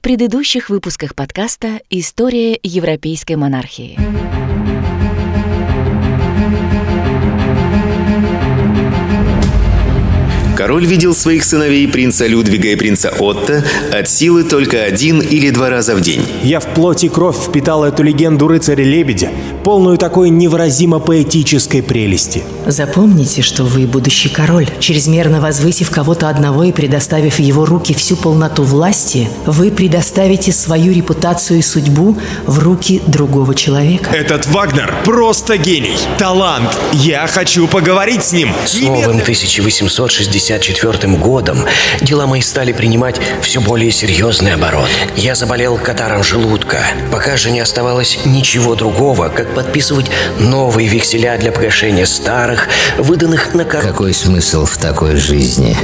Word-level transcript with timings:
в 0.00 0.02
предыдущих 0.02 0.70
выпусках 0.70 1.14
подкаста 1.14 1.82
«История 1.90 2.58
европейской 2.62 3.34
монархии». 3.34 3.98
Король 10.56 10.84
видел 10.84 11.14
своих 11.14 11.44
сыновей 11.44 11.88
принца 11.88 12.26
Людвига 12.26 12.68
и 12.68 12.76
принца 12.76 13.10
Отто 13.18 13.64
от 13.92 14.08
силы 14.08 14.44
только 14.44 14.82
один 14.82 15.20
или 15.20 15.50
два 15.50 15.68
раза 15.68 15.94
в 15.94 16.00
день. 16.00 16.22
Я 16.42 16.60
в 16.60 16.74
плоти 16.74 17.08
кровь 17.08 17.36
впитал 17.38 17.82
эту 17.82 18.02
легенду 18.02 18.46
рыцаря-лебедя, 18.46 19.30
полную 19.64 19.98
такой 19.98 20.30
невыразимо 20.30 20.98
поэтической 20.98 21.82
прелести. 21.82 22.44
Запомните, 22.66 23.42
что 23.42 23.64
вы 23.64 23.86
будущий 23.86 24.28
король. 24.28 24.68
Чрезмерно 24.78 25.40
возвысив 25.40 25.90
кого-то 25.90 26.28
одного 26.28 26.64
и 26.64 26.72
предоставив 26.72 27.36
в 27.36 27.40
его 27.40 27.64
руки 27.64 27.94
всю 27.94 28.16
полноту 28.16 28.62
власти, 28.62 29.28
вы 29.46 29.70
предоставите 29.70 30.52
свою 30.52 30.92
репутацию 30.92 31.58
и 31.58 31.62
судьбу 31.62 32.16
в 32.46 32.58
руки 32.58 33.02
другого 33.06 33.54
человека. 33.54 34.10
Этот 34.12 34.46
Вагнер 34.46 34.94
просто 35.04 35.56
гений, 35.56 35.96
талант. 36.18 36.78
Я 36.92 37.26
хочу 37.26 37.66
поговорить 37.66 38.24
с 38.24 38.32
ним. 38.32 38.52
С 38.64 38.80
новым 38.80 39.20
1860 39.20 40.50
1954 40.50 41.16
годом 41.16 41.64
дела 42.00 42.26
мои 42.26 42.40
стали 42.40 42.72
принимать 42.72 43.20
все 43.42 43.60
более 43.60 43.90
серьезный 43.90 44.54
оборот. 44.54 44.88
Я 45.16 45.34
заболел 45.34 45.78
катаром 45.78 46.22
желудка. 46.22 46.78
Пока 47.12 47.36
же 47.36 47.50
не 47.50 47.60
оставалось 47.60 48.20
ничего 48.24 48.74
другого, 48.74 49.28
как 49.28 49.49
подписывать 49.50 50.10
новые 50.38 50.88
векселя 50.88 51.36
для 51.38 51.52
погашения 51.52 52.06
старых, 52.06 52.68
выданных 52.98 53.54
на 53.54 53.64
кар... 53.64 53.82
Какой 53.82 54.14
смысл 54.14 54.64
в 54.64 54.76
такой 54.78 55.16
жизни? 55.16 55.76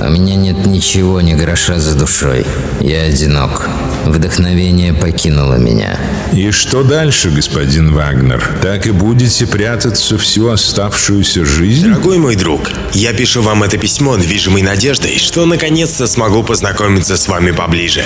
У 0.00 0.10
меня 0.10 0.34
нет 0.34 0.66
ничего, 0.66 1.20
ни 1.20 1.34
гроша 1.34 1.78
за 1.78 1.96
душой. 1.96 2.46
Я 2.80 3.02
одинок. 3.02 3.68
Вдохновение 4.04 4.92
покинуло 4.92 5.54
меня. 5.54 5.98
И 6.32 6.50
что 6.50 6.82
дальше, 6.82 7.30
господин 7.30 7.94
Вагнер? 7.94 8.58
Так 8.60 8.86
и 8.86 8.90
будете 8.90 9.46
прятаться 9.46 10.18
всю 10.18 10.48
оставшуюся 10.48 11.44
жизнь? 11.44 11.88
Дорогой 11.88 12.18
мой 12.18 12.36
друг, 12.36 12.70
я 12.92 13.12
пишу 13.12 13.40
вам 13.40 13.62
это 13.62 13.78
письмо, 13.78 14.16
движимой 14.16 14.62
надеждой, 14.62 15.18
что 15.18 15.46
наконец-то 15.46 16.06
смогу 16.06 16.42
познакомиться 16.42 17.16
с 17.16 17.28
вами 17.28 17.50
поближе. 17.52 18.04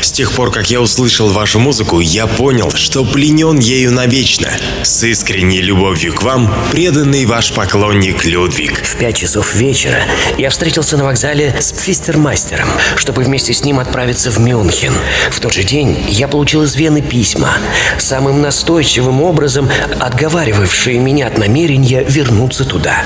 С 0.00 0.10
тех 0.10 0.32
пор, 0.32 0.50
как 0.50 0.70
я 0.70 0.80
услышал 0.80 1.28
вашу 1.28 1.58
музыку, 1.58 2.00
я 2.00 2.26
понял, 2.26 2.70
что 2.72 3.04
пленен 3.04 3.58
ею 3.58 3.92
навечно. 3.92 4.50
С 4.82 5.04
искренней 5.04 5.60
любовью 5.60 6.14
к 6.14 6.22
вам, 6.22 6.52
преданный 6.72 7.24
ваш 7.26 7.52
поклонник 7.52 8.24
Людвиг. 8.24 8.82
В 8.84 8.96
пять 8.96 9.16
часов 9.16 9.54
вечера 9.54 9.98
я 10.38 10.50
встретился 10.50 10.96
на 10.96 11.04
вокзале 11.04 11.54
с 11.58 11.72
Пфистермастером, 11.72 12.68
чтобы 12.96 13.22
вместе 13.22 13.52
с 13.52 13.64
ним 13.64 13.78
отправиться 13.78 14.30
в 14.30 14.38
Мюнхен. 14.38 14.94
В 15.36 15.40
тот 15.40 15.52
же 15.52 15.64
день 15.64 15.98
я 16.08 16.28
получил 16.28 16.62
из 16.62 16.76
Вены 16.76 17.02
письма, 17.02 17.50
самым 17.98 18.40
настойчивым 18.40 19.20
образом 19.20 19.68
отговаривавшие 20.00 20.98
меня 20.98 21.26
от 21.26 21.36
намерения 21.36 22.02
вернуться 22.02 22.64
туда. 22.64 23.02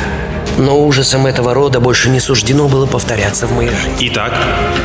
Но 0.58 0.80
ужасом 0.80 1.26
этого 1.26 1.54
рода 1.54 1.80
больше 1.80 2.10
не 2.10 2.20
суждено 2.20 2.68
было 2.68 2.86
повторяться 2.86 3.46
в 3.46 3.52
моей 3.52 3.70
жизни. 3.70 4.08
Итак, 4.12 4.34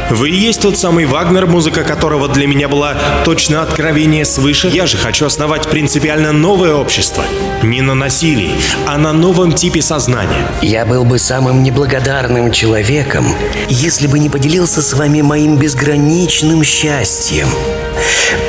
вы 0.10 0.30
и 0.30 0.36
есть 0.36 0.62
тот 0.62 0.78
самый 0.78 1.06
Вагнер, 1.06 1.48
музыка 1.48 1.84
которого 1.84 2.28
для 2.28 2.48
меня 2.48 2.68
была 2.68 2.96
точно 3.26 3.62
откровение 3.62 4.26
свыше. 4.26 4.68
Я 4.68 4.86
же 4.86 4.98
хочу 4.98 5.26
основать 5.26 5.68
принципиально 5.68 6.32
новое 6.32 6.74
общество. 6.74 7.24
Не 7.64 7.82
на 7.82 7.94
насилии, 7.94 8.52
а 8.88 8.98
на 8.98 9.14
новом 9.14 9.54
типе 9.54 9.82
сознания. 9.82 10.48
Я 10.62 10.86
был 10.86 11.04
бы 11.04 11.20
самым 11.20 11.64
неблагодарным 11.64 12.52
человеком, 12.52 13.26
если 13.70 14.08
бы 14.08 14.20
не 14.20 14.30
поделился 14.30 14.82
с 14.82 14.94
вами 14.94 15.22
моим 15.22 15.58
безграничным 15.58 16.64
счастьем. 16.64 17.48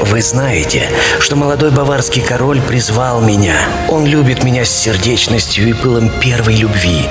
Вы 0.02 0.22
знаете, 0.22 0.88
что 1.20 1.36
молодой 1.36 1.70
баварский 1.70 2.22
король 2.22 2.60
призвал 2.60 3.20
меня. 3.20 3.56
Он 3.88 4.06
любит 4.06 4.44
меня 4.44 4.64
с 4.64 4.70
сердечностью 4.70 5.68
и 5.68 5.72
пылом 5.72 6.10
первой 6.20 6.56
любви. 6.56 7.08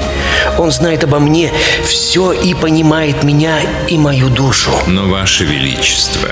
Он 0.57 0.71
знает 0.71 1.03
обо 1.03 1.19
мне 1.19 1.51
все 1.83 2.31
и 2.31 2.53
понимает 2.53 3.23
меня 3.23 3.59
и 3.87 3.97
мою 3.97 4.29
душу. 4.29 4.71
Но, 4.87 5.07
Ваше 5.07 5.45
Величество, 5.45 6.29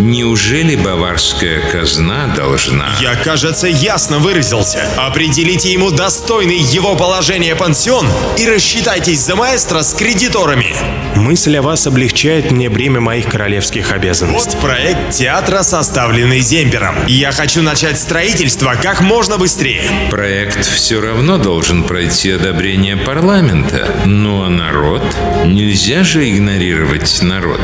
Неужели 0.00 0.74
баварская 0.74 1.60
казна 1.70 2.26
должна... 2.26 2.88
Я, 3.00 3.14
кажется, 3.14 3.68
ясно 3.68 4.18
выразился. 4.18 4.84
Определите 4.96 5.72
ему 5.72 5.92
достойный 5.92 6.58
его 6.58 6.96
положения 6.96 7.54
пансион 7.54 8.08
и 8.36 8.48
рассчитайтесь 8.48 9.20
за 9.20 9.36
маэстро 9.36 9.82
с 9.82 9.94
кредиторами. 9.94 10.74
Мысль 11.14 11.56
о 11.58 11.62
вас 11.62 11.86
облегчает 11.86 12.50
мне 12.50 12.68
бремя 12.68 13.00
моих 13.00 13.28
королевских 13.28 13.92
обязанностей. 13.92 14.56
Вот 14.56 14.60
проект 14.60 15.10
театра, 15.12 15.62
составленный 15.62 16.40
Зембером. 16.40 16.96
Я 17.06 17.30
хочу 17.30 17.62
начать 17.62 17.98
строительство 17.98 18.74
как 18.74 19.00
можно 19.00 19.38
быстрее. 19.38 19.84
Проект 20.10 20.66
все 20.66 21.00
равно 21.00 21.38
должен 21.38 21.84
пройти 21.84 22.32
одобрение 22.32 22.96
парламента. 22.96 23.94
Ну 24.06 24.42
а 24.42 24.48
народ? 24.48 25.02
Нельзя 25.44 26.02
же 26.02 26.28
игнорировать 26.28 27.22
народ. 27.22 27.60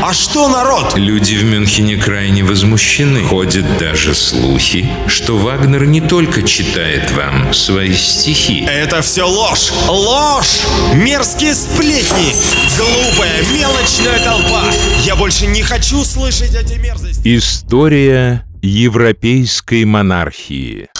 А 0.00 0.12
что 0.14 0.48
народ? 0.48 0.96
Люди 0.96 1.34
в 1.34 1.44
Мюнхене 1.44 1.71
Мюнхене 1.72 1.96
крайне 1.96 2.44
возмущены. 2.44 3.22
Ходят 3.24 3.78
даже 3.78 4.14
слухи, 4.14 4.86
что 5.06 5.38
Вагнер 5.38 5.86
не 5.86 6.02
только 6.02 6.42
читает 6.42 7.10
вам 7.12 7.54
свои 7.54 7.94
стихи. 7.94 8.62
Это 8.68 9.00
все 9.00 9.26
ложь! 9.26 9.72
Ложь! 9.88 10.66
Мерзкие 10.94 11.54
сплетни! 11.54 12.34
Глупая, 12.76 13.42
мелочная 13.54 14.22
толпа! 14.22 14.64
Я 15.06 15.16
больше 15.16 15.46
не 15.46 15.62
хочу 15.62 16.04
слышать 16.04 16.54
эти 16.54 16.74
мерзости! 16.74 17.22
История 17.24 18.44
европейской 18.60 19.86
монархии 19.86 20.91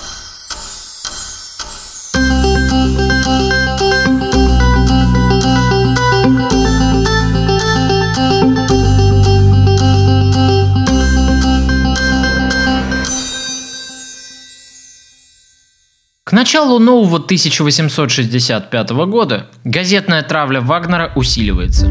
К 16.24 16.30
началу 16.30 16.78
нового 16.78 17.16
1865 17.16 18.90
года 18.90 19.48
газетная 19.64 20.22
травля 20.22 20.60
Вагнера 20.60 21.10
усиливается. 21.16 21.86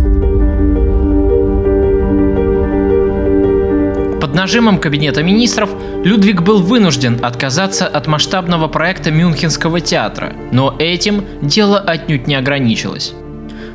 Под 4.21 4.33
нажимом 4.33 4.79
Кабинета 4.79 5.21
министров 5.21 5.71
Людвиг 6.05 6.43
был 6.43 6.61
вынужден 6.61 7.19
отказаться 7.21 7.85
от 7.85 8.07
масштабного 8.07 8.69
проекта 8.69 9.11
Мюнхенского 9.11 9.81
театра, 9.81 10.33
но 10.53 10.77
этим 10.79 11.25
дело 11.41 11.79
отнюдь 11.79 12.25
не 12.25 12.35
ограничилось. 12.35 13.13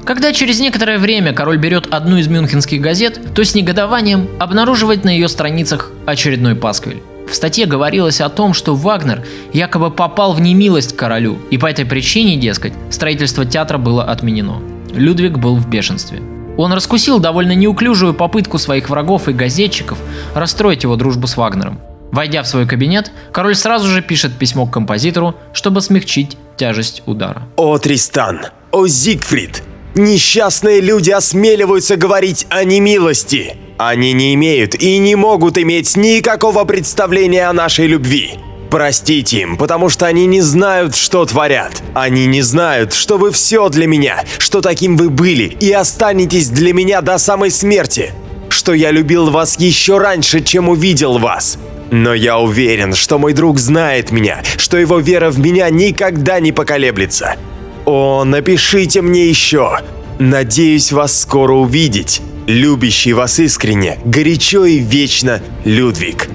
Когда 0.07 0.33
через 0.33 0.59
некоторое 0.59 0.99
время 0.99 1.35
король 1.35 1.59
берет 1.59 1.93
одну 1.93 2.17
из 2.17 2.29
мюнхенских 2.29 2.81
газет, 2.81 3.21
то 3.35 3.45
с 3.45 3.55
негодованием 3.55 4.27
обнаруживает 4.41 5.05
на 5.05 5.11
ее 5.11 5.29
страницах 5.29 5.91
очередной 6.07 6.55
пасквиль. 6.55 7.03
В 7.29 7.35
статье 7.35 7.67
говорилось 7.67 8.21
о 8.21 8.29
том, 8.29 8.55
что 8.55 8.75
Вагнер 8.75 9.25
якобы 9.53 9.91
попал 9.91 10.33
в 10.33 10.41
немилость 10.41 10.97
королю, 10.97 11.39
и 11.51 11.59
по 11.59 11.67
этой 11.67 11.85
причине, 11.85 12.37
дескать, 12.37 12.73
строительство 12.91 13.45
театра 13.45 13.79
было 13.79 14.05
отменено. 14.05 14.63
Людвиг 14.93 15.39
был 15.39 15.57
в 15.57 15.69
бешенстве. 15.69 16.23
Он 16.57 16.73
раскусил 16.73 17.19
довольно 17.19 17.53
неуклюжую 17.53 18.15
попытку 18.15 18.59
своих 18.59 18.89
врагов 18.89 19.29
и 19.29 19.33
газетчиков 19.33 19.99
расстроить 20.35 20.85
его 20.85 20.97
дружбу 20.97 21.27
с 21.27 21.37
Вагнером. 21.37 21.81
Войдя 22.13 22.43
в 22.43 22.49
свой 22.49 22.67
кабинет, 22.67 23.11
король 23.33 23.57
сразу 23.57 23.89
же 23.89 24.01
пишет 24.01 24.39
письмо 24.39 24.67
к 24.67 24.73
композитору, 24.73 25.35
чтобы 25.53 25.83
смягчить 25.83 26.39
тяжесть 26.57 27.03
удара. 27.05 27.43
О, 27.57 27.77
Тристан! 27.79 28.47
О, 28.71 28.87
Зигфрид! 28.87 29.63
Несчастные 29.95 30.81
люди 30.81 31.11
осмеливаются 31.11 31.97
говорить 31.97 32.47
о 32.49 32.65
немилости! 32.65 33.57
Они 33.79 34.15
не 34.15 34.33
имеют 34.35 34.75
и 34.75 34.97
не 34.99 35.17
могут 35.17 35.59
иметь 35.59 35.97
никакого 35.97 36.65
представления 36.65 37.47
о 37.47 37.53
нашей 37.53 37.87
любви. 37.87 38.39
Простите 38.71 39.43
им, 39.43 39.57
потому 39.59 39.91
что 39.91 40.07
они 40.07 40.27
не 40.27 40.41
знают, 40.41 40.97
что 40.97 41.25
творят. 41.27 41.83
Они 41.95 42.27
не 42.27 42.41
знают, 42.41 42.95
что 42.95 43.19
вы 43.19 43.31
все 43.33 43.69
для 43.69 43.87
меня, 43.87 44.25
что 44.39 44.63
таким 44.63 44.97
вы 44.97 45.11
были 45.11 45.45
и 45.45 45.71
останетесь 45.73 46.49
для 46.49 46.73
меня 46.73 47.03
до 47.03 47.19
самой 47.19 47.51
смерти. 47.51 48.13
Что 48.49 48.73
я 48.73 48.91
любил 48.91 49.31
вас 49.31 49.59
еще 49.61 49.99
раньше, 49.99 50.43
чем 50.43 50.71
увидел 50.71 51.19
вас. 51.19 51.59
Но 51.91 52.15
я 52.15 52.39
уверен, 52.39 52.95
что 52.95 53.19
мой 53.19 53.35
друг 53.35 53.59
знает 53.59 54.11
меня, 54.11 54.43
что 54.57 54.79
его 54.79 54.99
вера 54.99 55.31
в 55.31 55.39
меня 55.39 55.69
никогда 55.69 56.41
не 56.41 56.51
поколеблется. 56.51 57.37
О, 57.85 58.25
напишите 58.25 59.03
мне 59.03 59.27
еще. 59.27 59.79
Надеюсь 60.19 60.93
вас 60.93 61.21
скоро 61.21 61.53
увидеть 61.53 62.23
любящий 62.47 63.13
вас 63.13 63.39
искренне, 63.39 63.99
горячо 64.05 64.65
и 64.65 64.79
вечно, 64.79 65.41
Людвиг. 65.65 66.29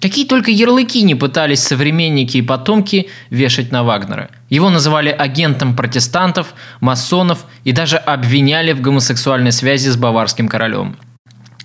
Какие 0.00 0.24
только 0.24 0.50
ярлыки 0.50 1.02
не 1.02 1.14
пытались 1.14 1.62
современники 1.62 2.38
и 2.38 2.42
потомки 2.42 3.10
вешать 3.28 3.70
на 3.70 3.84
Вагнера. 3.84 4.30
Его 4.48 4.70
называли 4.70 5.10
агентом 5.10 5.76
протестантов, 5.76 6.54
масонов 6.80 7.44
и 7.64 7.72
даже 7.72 7.98
обвиняли 7.98 8.72
в 8.72 8.80
гомосексуальной 8.80 9.52
связи 9.52 9.90
с 9.90 9.96
баварским 9.96 10.48
королем. 10.48 10.96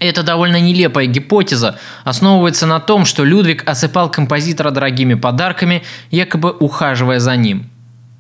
Эта 0.02 0.24
довольно 0.24 0.60
нелепая 0.60 1.06
гипотеза 1.06 1.80
основывается 2.04 2.68
на 2.68 2.82
том, 2.82 3.06
что 3.06 3.24
Людвиг 3.24 3.64
осыпал 3.66 4.12
композитора 4.12 4.72
дорогими 4.72 5.14
подарками, 5.14 5.84
якобы 6.12 6.52
ухаживая 6.52 7.20
за 7.20 7.38
ним– 7.38 7.70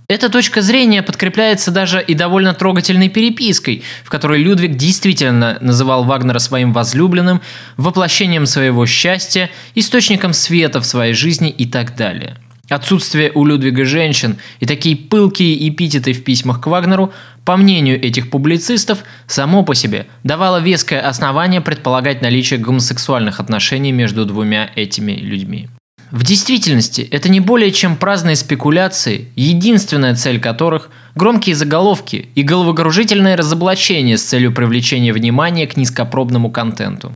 эта 0.07 0.30
точка 0.30 0.62
зрения 0.62 1.02
подкрепляется 1.02 1.72
даже 1.72 2.02
и 2.02 2.13
довольно 2.13 2.54
трогательной 2.54 3.10
перепиской, 3.10 3.84
в 4.04 4.10
которой 4.10 4.42
Людвиг 4.42 4.75
действительно 4.75 5.57
называл 5.62 6.04
Вагнера 6.04 6.40
своим 6.40 6.74
возлюбленным, 6.74 7.42
воплощением 7.78 8.46
своего 8.46 8.86
счастья, 8.86 9.50
источником 9.74 10.34
света 10.34 10.80
в 10.80 10.86
своей 10.86 11.13
жизни 11.13 11.50
и 11.50 11.66
так 11.66 11.96
далее. 11.96 12.38
Отсутствие 12.69 13.31
у 13.34 13.46
Людвига 13.46 13.86
женщин 13.86 14.38
и 14.60 14.66
такие 14.66 14.96
пылкие 14.96 15.69
эпитеты 15.69 16.13
в 16.13 16.24
письмах 16.24 16.62
к 16.62 16.68
Вагнеру, 16.68 17.13
по 17.44 17.58
мнению 17.58 18.04
этих 18.04 18.31
публицистов, 18.31 19.04
само 19.28 19.63
по 19.63 19.75
себе 19.75 20.08
давало 20.24 20.60
веское 20.60 21.00
основание 21.00 21.62
предполагать 21.62 22.24
наличие 22.24 22.60
гомосексуальных 22.60 23.40
отношений 23.40 23.92
между 23.92 24.25
двумя 24.25 24.72
этими 24.75 25.12
людьми. 25.12 25.69
В 26.12 26.24
действительности 26.24 27.02
это 27.02 27.30
не 27.30 27.40
более 27.40 27.72
чем 27.72 27.96
праздные 27.98 28.36
спекуляции, 28.36 29.31
единственная 29.36 30.16
цель 30.16 30.40
которых– 30.40 30.90
громкие 31.16 31.56
заголовки 31.56 32.30
и 32.36 32.44
головокружительное 32.44 33.38
разоблачение 33.38 34.18
с 34.18 34.24
целью 34.24 34.54
привлечения 34.54 35.13
внимания 35.13 35.66
к 35.66 35.78
низкопробному 35.78 36.52
контенту. 36.52 37.13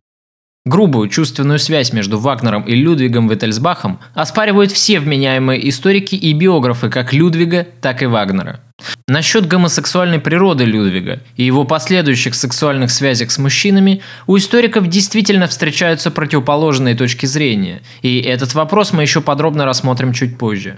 Грубую 0.69 1.09
чувственную 1.09 1.57
связь 1.57 1.93
между 1.93 2.19
Вагнером 2.19 2.61
и 2.61 2.75
Людвигом 2.75 3.27
Виттельсбахом 3.27 3.99
оспаривают 4.13 4.71
все 4.71 4.99
вменяемые 4.99 5.67
историки 5.67 6.13
и 6.13 6.31
биографы 6.33 6.91
как 6.91 7.11
Людвига, 7.11 7.65
так 7.81 8.03
и 8.03 8.05
Вагнера– 8.05 8.59
Насчет 9.07 9.47
гомосексуальной 9.47 10.19
природы 10.19 10.65
Людвига 10.65 11.19
и 11.35 11.43
его 11.43 11.63
последующих 11.63 12.35
сексуальных 12.35 12.91
связях 12.91 13.31
с 13.31 13.37
мужчинами 13.37 14.01
у 14.27 14.37
историков 14.37 14.87
действительно 14.87 15.47
встречаются 15.47 16.11
противоположные 16.11 16.95
точки 16.95 17.25
зрения, 17.25 17.81
и 18.01 18.19
этот 18.19 18.53
вопрос 18.53 18.93
мы 18.93 19.01
еще 19.01 19.21
подробно 19.21 19.65
рассмотрим 19.65 20.13
чуть 20.13 20.37
позже. 20.37 20.77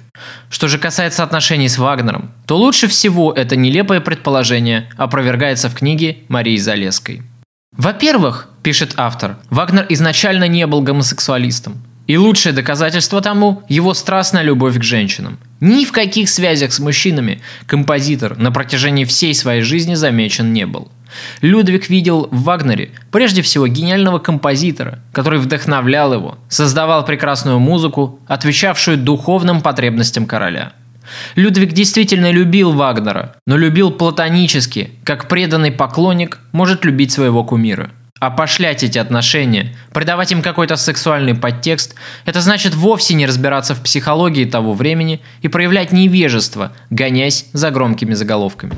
Что 0.50 0.68
же 0.68 0.80
касается 0.80 1.24
отношений 1.24 1.68
с 1.68 1.78
Вагнером, 1.78 2.32
то 2.48 2.58
лучше 2.58 2.88
всего 2.88 3.34
это 3.34 3.56
нелепое 3.56 4.00
предположение 4.00 4.90
опровергается 4.98 5.70
в 5.70 5.76
книге 5.76 6.20
Марии 6.28 6.58
Залеской. 6.58 7.22
Во-первых, 7.76 8.50
пишет 8.62 8.94
автор, 8.98 9.38
Вагнер 9.50 9.86
изначально 9.90 10.48
не 10.48 10.68
был 10.68 10.82
гомосексуалистом. 10.82 11.82
И 12.08 12.18
лучшее 12.18 12.54
доказательство 12.54 13.22
тому– 13.22 13.64
его 13.70 13.94
страстная 13.94 14.42
любовь 14.42 14.78
к 14.78 14.84
женщинам. 14.84 15.40
Ни 15.60 15.86
в 15.86 15.92
каких 15.92 16.30
связях 16.30 16.74
с 16.74 16.80
мужчинами 16.80 17.42
композитор 17.68 18.38
на 18.38 18.52
протяжении 18.52 19.06
всей 19.06 19.34
своей 19.34 19.62
жизни 19.62 19.94
замечен 19.94 20.52
не 20.52 20.66
был. 20.66 20.92
Людвиг 21.42 21.90
видел 21.90 22.28
в 22.32 22.44
Вагнере 22.44 22.90
прежде 23.12 23.42
всего 23.42 23.68
гениального 23.68 24.20
композитора, 24.20 25.00
который 25.14 25.40
вдохновлял 25.40 26.14
его, 26.14 26.38
создавал 26.50 27.06
прекрасную 27.06 27.60
музыку, 27.60 28.20
отвечавшую 28.28 28.98
духовным 28.98 29.62
потребностям 29.62 30.26
короля. 30.26 30.74
Людвиг 31.36 31.74
действительно 31.74 32.32
любил 32.32 32.72
Вагнера, 32.72 33.36
но 33.46 33.58
любил 33.58 33.92
платонически, 33.92 34.92
как 35.04 35.28
преданный 35.28 35.72
поклонник 35.72 36.40
может 36.52 36.84
любить 36.84 37.12
своего 37.12 37.44
кумира– 37.44 37.92
опошлять 38.22 38.84
эти 38.84 39.00
отношения, 39.00 39.76
придавать 39.92 40.32
им 40.32 40.44
какой-то 40.44 40.78
сексуальный 40.78 41.34
подтекст, 41.34 41.96
это 42.26 42.40
значит 42.40 42.76
вовсе 42.76 43.16
не 43.16 43.26
разбираться 43.26 43.74
в 43.74 43.82
психологии 43.82 44.46
того 44.46 44.74
времени 44.74 45.22
и 45.42 45.48
проявлять 45.48 45.92
невежество, 45.92 46.72
гонясь 46.92 47.48
за 47.52 47.72
громкими 47.72 48.14
заголовками. 48.14 48.74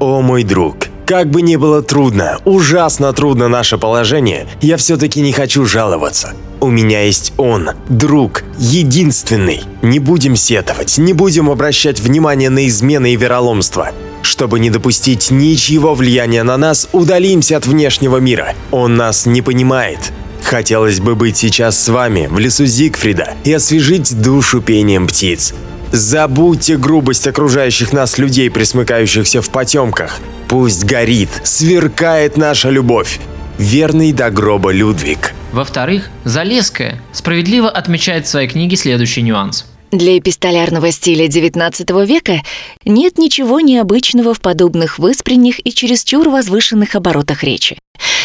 О 0.00 0.20
мой 0.20 0.42
друг, 0.42 0.88
как 1.06 1.30
бы 1.30 1.42
ни 1.42 1.54
было 1.54 1.80
трудно, 1.80 2.38
ужасно 2.44 3.12
трудно 3.12 3.46
наше 3.46 3.78
положение, 3.78 4.48
я 4.60 4.76
все-таки 4.78 5.20
не 5.20 5.32
хочу 5.32 5.64
жаловаться. 5.64 6.34
У 6.60 6.70
меня 6.70 7.02
есть 7.02 7.32
он, 7.36 7.70
друг, 7.88 8.42
единственный. 8.58 9.62
Не 9.80 10.00
будем 10.00 10.34
сетовать, 10.34 10.98
не 10.98 11.12
будем 11.12 11.48
обращать 11.48 12.00
внимание 12.00 12.50
на 12.50 12.66
измены 12.66 13.12
и 13.12 13.16
вероломство. 13.16 13.92
Чтобы 14.22 14.60
не 14.60 14.70
допустить 14.70 15.30
ничьего 15.30 15.94
влияния 15.94 16.44
на 16.44 16.56
нас, 16.56 16.88
удалимся 16.92 17.56
от 17.56 17.66
внешнего 17.66 18.18
мира. 18.18 18.54
Он 18.70 18.94
нас 18.96 19.26
не 19.26 19.42
понимает. 19.42 20.12
Хотелось 20.42 21.00
бы 21.00 21.14
быть 21.14 21.36
сейчас 21.36 21.78
с 21.78 21.88
вами, 21.88 22.28
в 22.30 22.38
лесу 22.38 22.64
Зигфрида, 22.64 23.34
и 23.44 23.52
освежить 23.52 24.20
душу 24.20 24.60
пением 24.60 25.06
птиц. 25.06 25.54
Забудьте 25.92 26.78
грубость 26.78 27.26
окружающих 27.26 27.92
нас 27.92 28.16
людей, 28.16 28.48
присмыкающихся 28.50 29.42
в 29.42 29.50
потемках. 29.50 30.20
Пусть 30.48 30.84
горит, 30.84 31.28
сверкает 31.44 32.36
наша 32.36 32.70
любовь. 32.70 33.20
Верный 33.58 34.12
до 34.12 34.30
гроба 34.30 34.72
Людвиг. 34.72 35.34
Во-вторых, 35.52 36.08
Залеская 36.24 37.00
справедливо 37.12 37.68
отмечает 37.68 38.26
в 38.26 38.30
своей 38.30 38.48
книге 38.48 38.76
следующий 38.76 39.22
нюанс– 39.22 39.66
для 39.92 40.18
эпистолярного 40.18 40.90
стиля 40.90 41.26
XIX 41.26 42.06
века 42.06 42.40
нет 42.84 43.18
ничего 43.18 43.60
необычного 43.60 44.32
в 44.32 44.40
подобных 44.40 44.98
выспренних 44.98 45.64
и 45.64 45.72
чересчур 45.72 46.30
возвышенных 46.30 46.94
оборотах 46.94 47.44
речи, 47.44 47.78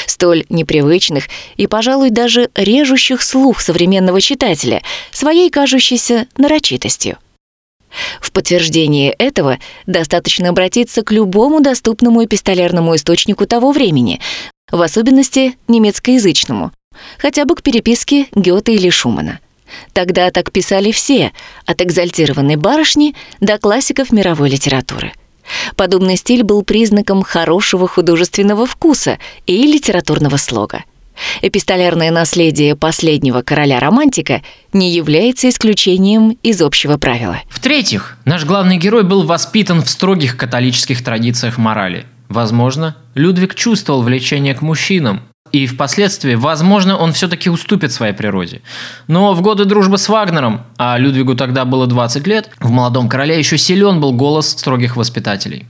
столь 0.07 0.45
непривычных 0.49 1.25
и, 1.57 1.67
пожалуй, 1.67 2.09
даже 2.09 2.49
режущих 2.55 3.21
слух 3.21 3.59
современного 3.59 4.21
читателя, 4.21 4.81
своей 5.11 5.49
кажущейся 5.49 6.27
нарочитостью. 6.37 7.17
В 8.21 8.31
подтверждение 8.31 9.11
этого 9.11 9.59
достаточно 9.85 10.49
обратиться 10.49 11.03
к 11.03 11.11
любому 11.11 11.59
доступному 11.59 12.23
эпистолярному 12.23 12.95
источнику 12.95 13.45
того 13.45 13.71
времени, 13.71 14.21
в 14.71 14.81
особенности 14.81 15.57
немецкоязычному, 15.67 16.71
хотя 17.17 17.45
бы 17.45 17.55
к 17.55 17.61
переписке 17.61 18.27
Гёте 18.33 18.73
или 18.73 18.89
Шумана– 18.89 19.39
Тогда 19.93 20.29
так 20.31 20.51
писали 20.51 20.91
все, 20.91 21.31
от 21.65 21.81
экзальтированной 21.81 22.55
барышни 22.55 23.15
до 23.39 23.57
классиков 23.57 24.11
мировой 24.11 24.49
литературы. 24.49 25.13
Подобный 25.75 26.17
стиль 26.17 26.43
был 26.43 26.63
признаком 26.63 27.23
хорошего 27.23 27.87
художественного 27.87 28.65
вкуса 28.65 29.17
и 29.45 29.63
литературного 29.63 30.37
слога. 30.37 30.83
Эпистолярное 31.41 32.11
наследие 32.11 32.75
последнего 32.75 33.41
короля-романтика 33.41 34.43
не 34.71 34.91
является 34.91 35.49
исключением 35.49 36.37
из 36.43 36.61
общего 36.61 36.97
правила. 36.97 37.39
В-третьих, 37.49 38.17
наш 38.25 38.45
главный 38.45 38.77
герой 38.77 39.03
был 39.03 39.23
воспитан 39.23 39.81
в 39.81 39.89
строгих 39.89 40.37
католических 40.37 41.03
традициях 41.03 41.57
морали. 41.57 42.05
Возможно, 42.29 42.97
Людвиг 43.15 43.55
чувствовал 43.55 44.03
влечение 44.03 44.53
к 44.53 44.61
мужчинам, 44.61 45.21
и 45.51 45.67
впоследствии, 45.67 46.35
возможно, 46.35 46.97
он 46.97 47.13
все-таки 47.13 47.49
уступит 47.49 47.91
своей 47.91 48.13
природе. 48.13 48.61
Но 49.07 49.33
в 49.33 49.41
годы 49.41 49.65
дружбы 49.65 49.97
с 49.97 50.09
Вагнером, 50.09 50.63
а 50.77 50.97
Людвигу 50.97 51.35
тогда 51.35 51.65
было 51.65 51.87
20 51.87 52.27
лет, 52.27 52.49
в 52.59 52.69
«Молодом 52.69 53.09
короле» 53.09 53.37
еще 53.37 53.57
силен 53.57 53.99
был 53.99 54.13
голос 54.13 54.49
строгих 54.49 54.95
воспитателей. 54.95 55.65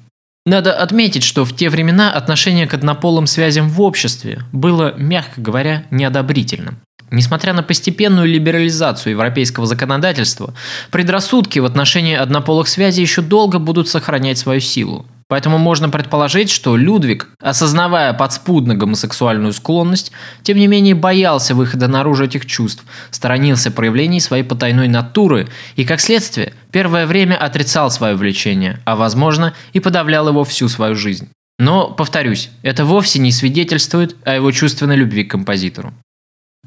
Надо 0.45 0.73
отметить, 0.73 1.23
что 1.23 1.43
в 1.43 1.53
те 1.53 1.69
времена 1.69 2.09
отношение 2.09 2.67
к 2.67 2.73
однополым 2.73 3.27
связям 3.27 3.67
в 3.67 3.81
обществе 3.81 4.43
было, 4.53 4.93
мягко 4.97 5.41
говоря, 5.41 5.83
неодобрительным. 5.91 6.79
Несмотря 7.11 7.53
на 7.53 7.63
постепенную 7.63 8.27
либерализацию 8.27 9.11
европейского 9.11 9.65
законодательства, 9.65 10.53
предрассудки 10.89 11.59
в 11.59 11.65
отношении 11.65 12.15
однополых 12.15 12.69
связей 12.69 13.01
еще 13.01 13.21
долго 13.21 13.59
будут 13.59 13.89
сохранять 13.89 14.37
свою 14.37 14.61
силу. 14.61 15.05
Поэтому 15.29 15.57
можно 15.57 15.89
предположить, 15.89 16.49
что 16.49 16.77
Людвиг, 16.77 17.29
осознавая 17.41 18.13
подспудно 18.13 18.75
гомосексуальную 18.75 19.51
склонность, 19.51 20.13
тем 20.41 20.57
не 20.57 20.67
менее 20.67 20.95
боялся 20.95 21.53
выхода 21.53 21.89
наружу 21.89 22.25
этих 22.25 22.45
чувств, 22.45 22.85
сторонился 23.11 23.69
проявлений 23.69 24.21
своей 24.21 24.43
потайной 24.43 24.87
натуры 24.87 25.49
и, 25.75 25.83
как 25.83 25.99
следствие, 25.99 26.53
первое 26.71 27.05
время 27.05 27.35
отрицал 27.35 27.91
свое 27.91 28.15
влечение, 28.15 28.79
а, 28.85 28.95
возможно, 28.95 29.53
и 29.73 29.81
подавлял 29.81 30.29
его 30.29 30.45
всю 30.45 30.69
свою 30.69 30.95
жизнь. 30.95 31.29
Но, 31.59 31.89
повторюсь, 31.89 32.49
это 32.61 32.85
вовсе 32.85 33.19
не 33.19 33.31
свидетельствует 33.31 34.15
о 34.23 34.35
его 34.35 34.51
чувственной 34.51 34.95
любви 34.95 35.23
к 35.23 35.31
композитору. 35.31 35.93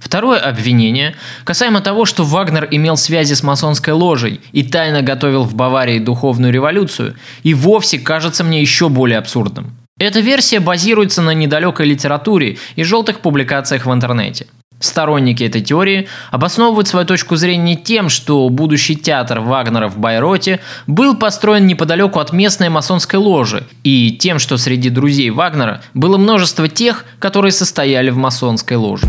Второе 0.00 0.40
обвинение 0.40 1.14
касаемо 1.44 1.82
того, 1.82 2.06
что 2.06 2.24
Вагнер 2.24 2.66
имел 2.70 2.96
связи 2.96 3.34
с 3.34 3.42
масонской 3.42 3.92
ложей 3.92 4.40
и 4.52 4.62
тайно 4.62 5.02
готовил 5.02 5.44
в 5.44 5.54
Баварии 5.54 5.98
духовную 5.98 6.52
революцию, 6.52 7.14
и 7.42 7.52
вовсе 7.54 7.98
кажется 7.98 8.42
мне 8.42 8.60
еще 8.60 8.88
более 8.88 9.18
абсурдным. 9.18 9.76
Эта 9.98 10.20
версия 10.20 10.60
базируется 10.60 11.20
на 11.20 11.34
недалекой 11.34 11.84
литературе 11.84 12.56
и 12.74 12.82
желтых 12.82 13.20
публикациях 13.20 13.84
в 13.84 13.92
интернете. 13.92 14.46
Сторонники 14.80 15.44
этой 15.44 15.60
теории 15.60 16.08
обосновывают 16.30 16.88
свою 16.88 17.04
точку 17.04 17.36
зрения 17.36 17.76
тем, 17.76 18.08
что 18.08 18.48
будущий 18.48 18.96
театр 18.96 19.40
Вагнера 19.40 19.88
в 19.88 19.98
Байроте 19.98 20.60
был 20.86 21.16
построен 21.16 21.66
неподалеку 21.66 22.18
от 22.18 22.32
местной 22.32 22.70
масонской 22.70 23.18
ложи, 23.18 23.64
и 23.84 24.12
тем, 24.12 24.38
что 24.38 24.56
среди 24.56 24.88
друзей 24.88 25.28
Вагнера 25.28 25.82
было 25.92 26.16
множество 26.16 26.66
тех, 26.66 27.04
которые 27.18 27.52
состояли 27.52 28.08
в 28.08 28.16
масонской 28.16 28.78
ложе. 28.78 29.06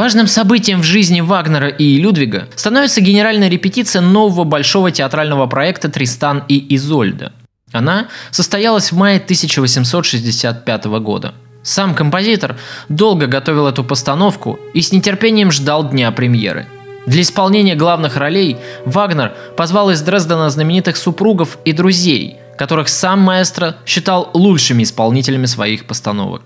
Важным 0.00 0.28
событием 0.28 0.80
в 0.80 0.84
жизни 0.84 1.20
Вагнера 1.20 1.68
и 1.68 1.98
Людвига 1.98 2.48
становится 2.54 3.02
генеральная 3.02 3.50
репетиция 3.50 4.00
нового 4.00 4.44
большого 4.44 4.90
театрального 4.90 5.46
проекта 5.46 5.90
«Тристан 5.90 6.42
и 6.48 6.74
Изольда». 6.74 7.34
Она 7.72 8.08
состоялась 8.30 8.92
в 8.92 8.96
мае 8.96 9.18
1865 9.18 10.84
года. 11.00 11.34
Сам 11.62 11.94
композитор 11.94 12.56
долго 12.88 13.26
готовил 13.26 13.66
эту 13.66 13.84
постановку 13.84 14.58
и 14.74 14.80
с 14.80 14.92
нетерпением 14.92 15.52
ждал 15.52 15.88
дня 15.88 16.10
премьеры. 16.10 16.66
Для 17.06 17.22
исполнения 17.22 17.74
главных 17.74 18.16
ролей 18.16 18.56
Вагнер 18.84 19.34
позвал 19.56 19.90
из 19.90 20.00
Дрездена 20.02 20.50
знаменитых 20.50 20.96
супругов 20.96 21.58
и 21.64 21.72
друзей, 21.72 22.36
которых 22.56 22.88
сам 22.88 23.20
маэстро 23.20 23.76
считал 23.86 24.30
лучшими 24.34 24.82
исполнителями 24.82 25.46
своих 25.46 25.86
постановок. 25.86 26.42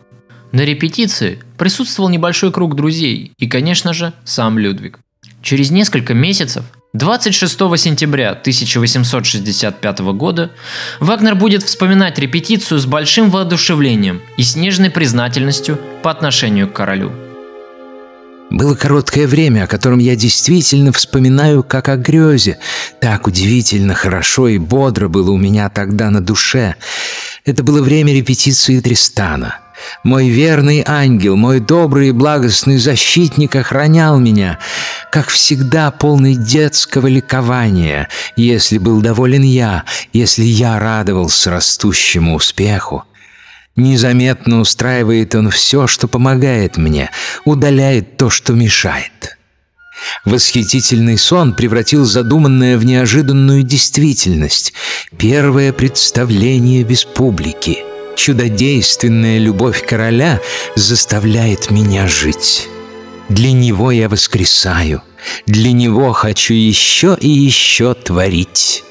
На 0.53 0.61
репетиции 0.61 1.41
присутствовал 1.59 2.09
небольшой 2.09 2.53
круг 2.53 2.77
друзей 2.77 3.33
и, 3.39 3.49
конечно 3.49 3.93
же, 3.93 4.13
сам 4.25 4.59
Людвиг. 4.59 5.01
Через 5.43 5.71
несколько 5.71 6.15
месяцев, 6.15 6.65
26 6.95 7.59
сентября 7.77 8.31
1865 8.31 9.99
года, 10.15 10.53
Вагнер 11.01 11.35
будет 11.35 11.65
вспоминать 11.65 12.21
репетицию 12.21 12.79
с 12.79 12.87
большим 12.87 13.31
воодушевлением 13.31 14.23
и 14.37 14.45
с 14.45 14.55
нежной 14.55 14.91
признательностью 14.91 15.77
по 16.05 16.13
отношению 16.13 16.69
к 16.69 16.73
королю. 16.73 17.11
Было 18.49 18.77
короткое 18.77 19.27
время, 19.27 19.65
о 19.65 19.67
котором 19.67 19.99
я 19.99 20.15
действительно 20.15 20.93
вспоминаю 20.93 21.65
как 21.65 21.89
о 21.89 21.97
грезе. 21.97 22.59
Так 23.01 23.27
удивительно 23.27 23.95
хорошо 23.95 24.47
и 24.47 24.59
бодро 24.59 25.09
было 25.09 25.33
у 25.33 25.37
меня 25.37 25.71
тогда 25.71 26.11
на 26.11 26.21
душе. 26.21 26.77
Это 27.45 27.65
было 27.65 27.83
время 27.83 28.15
репетиции 28.15 28.79
Тристана– 28.79 29.59
мой 30.03 30.29
верный 30.29 30.83
ангел, 30.87 31.37
мой 31.37 31.61
добрый 31.61 32.09
и 32.09 32.13
благостный 32.13 32.79
защитник 32.79 33.57
охранял 33.57 34.19
меня, 34.19 34.59
как 35.11 35.29
всегда 35.29 35.91
полный 35.91 36.35
детского 36.35 37.07
ликования, 37.07 38.09
если 38.37 38.79
был 38.79 39.01
доволен 39.01 39.43
я, 39.43 39.85
если 40.13 40.45
я 40.45 40.79
радовался 40.79 41.51
растущему 41.51 42.35
успеху. 42.35 43.05
Незаметно 43.77 44.61
устраивает 44.61 45.35
он 45.35 45.51
все, 45.51 45.87
что 45.87 46.07
помогает 46.07 46.77
мне, 46.77 47.11
удаляет 47.45 48.17
то, 48.17 48.31
что 48.31 48.53
мешает. 48.53 49.37
Восхитительный 50.25 51.19
сон 51.19 51.55
превратил 51.55 52.05
задуманное 52.05 52.79
в 52.79 52.85
неожиданную 52.85 53.63
действительность. 53.63 54.75
Первое 55.17 55.73
представление 55.73 56.85
без 56.85 57.05
публики— 57.05 57.79
Чудодейственная 58.17 59.39
любовь 59.39 59.85
короля 59.85 60.41
заставляет 60.77 61.71
меня 61.71 62.07
жить. 62.07 62.69
Для 63.29 63.53
него 63.53 63.91
я 63.91 64.09
воскресаю, 64.09 65.03
для 65.47 65.73
него 65.73 66.13
хочу 66.13 66.55
еще 66.55 67.17
и 67.21 67.29
еще 67.29 67.95
творить. 67.95 68.84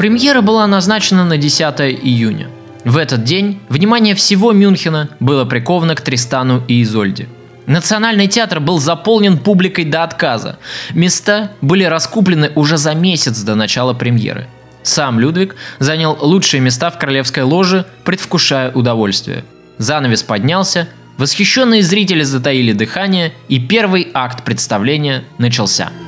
Премьера 0.00 0.40
была 0.40 0.66
назначена 0.66 1.26
на 1.26 1.36
10 1.36 1.62
июня. 1.80 2.48
В 2.86 2.96
этот 2.96 3.22
день 3.22 3.60
внимание 3.68 4.14
всего 4.14 4.52
Мюнхена 4.52 5.10
было 5.20 5.44
приковано 5.44 5.94
к 5.94 6.00
Тристану 6.00 6.62
и 6.68 6.82
Изольде. 6.82 7.28
Национальный 7.66 8.26
театр 8.26 8.60
был 8.60 8.78
заполнен 8.78 9.36
публикой 9.36 9.84
до 9.84 10.02
отказа. 10.02 10.58
Места 10.94 11.52
были 11.60 11.84
раскуплены 11.84 12.50
уже 12.54 12.78
за 12.78 12.94
месяц 12.94 13.40
до 13.40 13.54
начала 13.54 13.92
премьеры. 13.92 14.46
Сам 14.82 15.20
Людвиг 15.20 15.54
занял 15.80 16.16
лучшие 16.18 16.62
места 16.62 16.90
в 16.90 16.98
королевской 16.98 17.42
ложе, 17.42 17.84
предвкушая 18.04 18.72
удовольствие. 18.72 19.44
Занавес 19.76 20.22
поднялся, 20.22 20.88
восхищенные 21.18 21.82
зрители 21.82 22.22
затаили 22.22 22.72
дыхание, 22.72 23.34
и 23.48 23.58
первый 23.60 24.08
акт 24.14 24.44
представления 24.44 25.24
начался– 25.36 25.90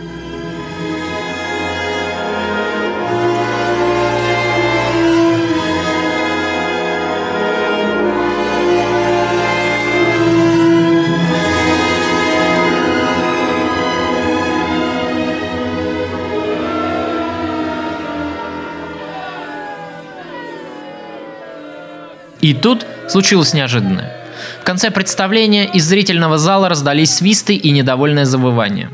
И 22.43 22.55
тут 22.55 22.85
случилось 23.09 23.55
неожиданное. 23.55 24.13
В 24.61 24.65
конце 24.65 24.91
представления 24.91 25.65
из 25.65 25.85
зрительного 25.85 26.39
зала 26.39 26.69
раздались 26.69 27.15
свисты 27.15 27.55
и 27.55 27.71
недовольное 27.71 28.25
завывание. 28.25 28.91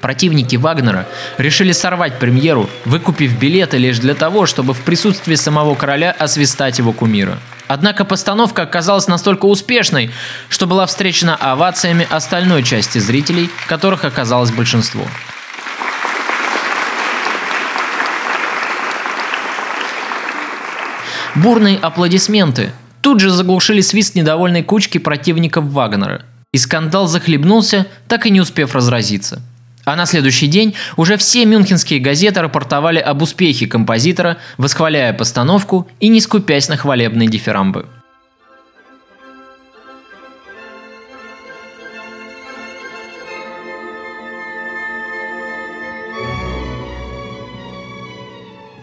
Противники 0.00 0.56
Вагнера 0.56 1.06
решили 1.36 1.72
сорвать 1.72 2.18
премьеру, 2.18 2.68
выкупив 2.84 3.38
билеты 3.38 3.76
лишь 3.76 3.98
для 3.98 4.14
того, 4.14 4.46
чтобы 4.46 4.72
в 4.72 4.80
присутствии 4.80 5.34
самого 5.34 5.74
короля 5.74 6.12
освистать 6.12 6.78
его 6.78 6.92
кумира. 6.92 7.38
Однако 7.68 8.04
постановка 8.04 8.62
оказалась 8.62 9.08
настолько 9.08 9.46
успешной, 9.46 10.10
что 10.48 10.66
была 10.66 10.86
встречена 10.86 11.36
овациями 11.36 12.06
остальной 12.08 12.62
части 12.62 12.98
зрителей, 12.98 13.50
которых 13.68 14.04
оказалось 14.04 14.50
большинство. 14.50 15.02
Бурные 21.42 21.76
аплодисменты 21.76 22.72
тут 23.02 23.20
же 23.20 23.30
заглушили 23.30 23.82
свист 23.82 24.14
недовольной 24.14 24.62
кучки 24.62 24.96
противников 24.96 25.66
Вагнера. 25.66 26.22
И 26.52 26.56
скандал 26.56 27.08
захлебнулся, 27.08 27.86
так 28.08 28.24
и 28.24 28.30
не 28.30 28.40
успев 28.40 28.74
разразиться. 28.74 29.42
А 29.84 29.96
на 29.96 30.06
следующий 30.06 30.46
день 30.46 30.74
уже 30.96 31.18
все 31.18 31.44
мюнхенские 31.44 32.00
газеты 32.00 32.40
рапортовали 32.40 32.98
об 32.98 33.20
успехе 33.20 33.66
композитора, 33.66 34.38
восхваляя 34.56 35.12
постановку 35.12 35.86
и 36.00 36.08
не 36.08 36.22
скупясь 36.22 36.70
на 36.70 36.78
хвалебные 36.78 37.28
дифирамбы. 37.28 37.86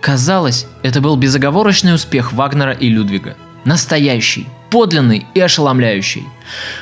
Казалось, 0.04 0.68
это 0.82 1.00
был 1.00 1.16
безоговорочный 1.16 1.96
успех 1.96 2.34
Вагнера 2.34 2.74
и 2.74 2.90
Людвига. 2.90 3.38
Настоящий, 3.64 4.48
подлинный 4.70 5.26
и 5.34 5.40
ошеломляющий. 5.40 6.26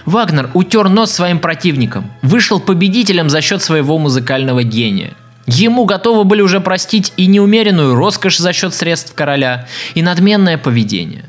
Вагнер 0.07 0.49
утер 0.55 0.89
нос 0.89 1.11
своим 1.11 1.37
противникам, 1.37 2.11
вышел 2.23 2.59
победителем 2.59 3.29
за 3.29 3.41
счет 3.41 3.61
своего 3.61 3.99
музыкального 3.99 4.63
гения. 4.63 5.13
Ему 5.45 5.85
готовы 5.85 6.23
были 6.23 6.41
уже 6.41 6.61
простить 6.61 7.13
и 7.15 7.27
неумеренную 7.27 7.93
роскошь 7.93 8.39
за 8.39 8.53
счет 8.53 8.73
средств 8.73 9.13
короля, 9.13 9.67
и 9.93 10.01
надменное 10.01 10.57
поведение. 10.57 11.25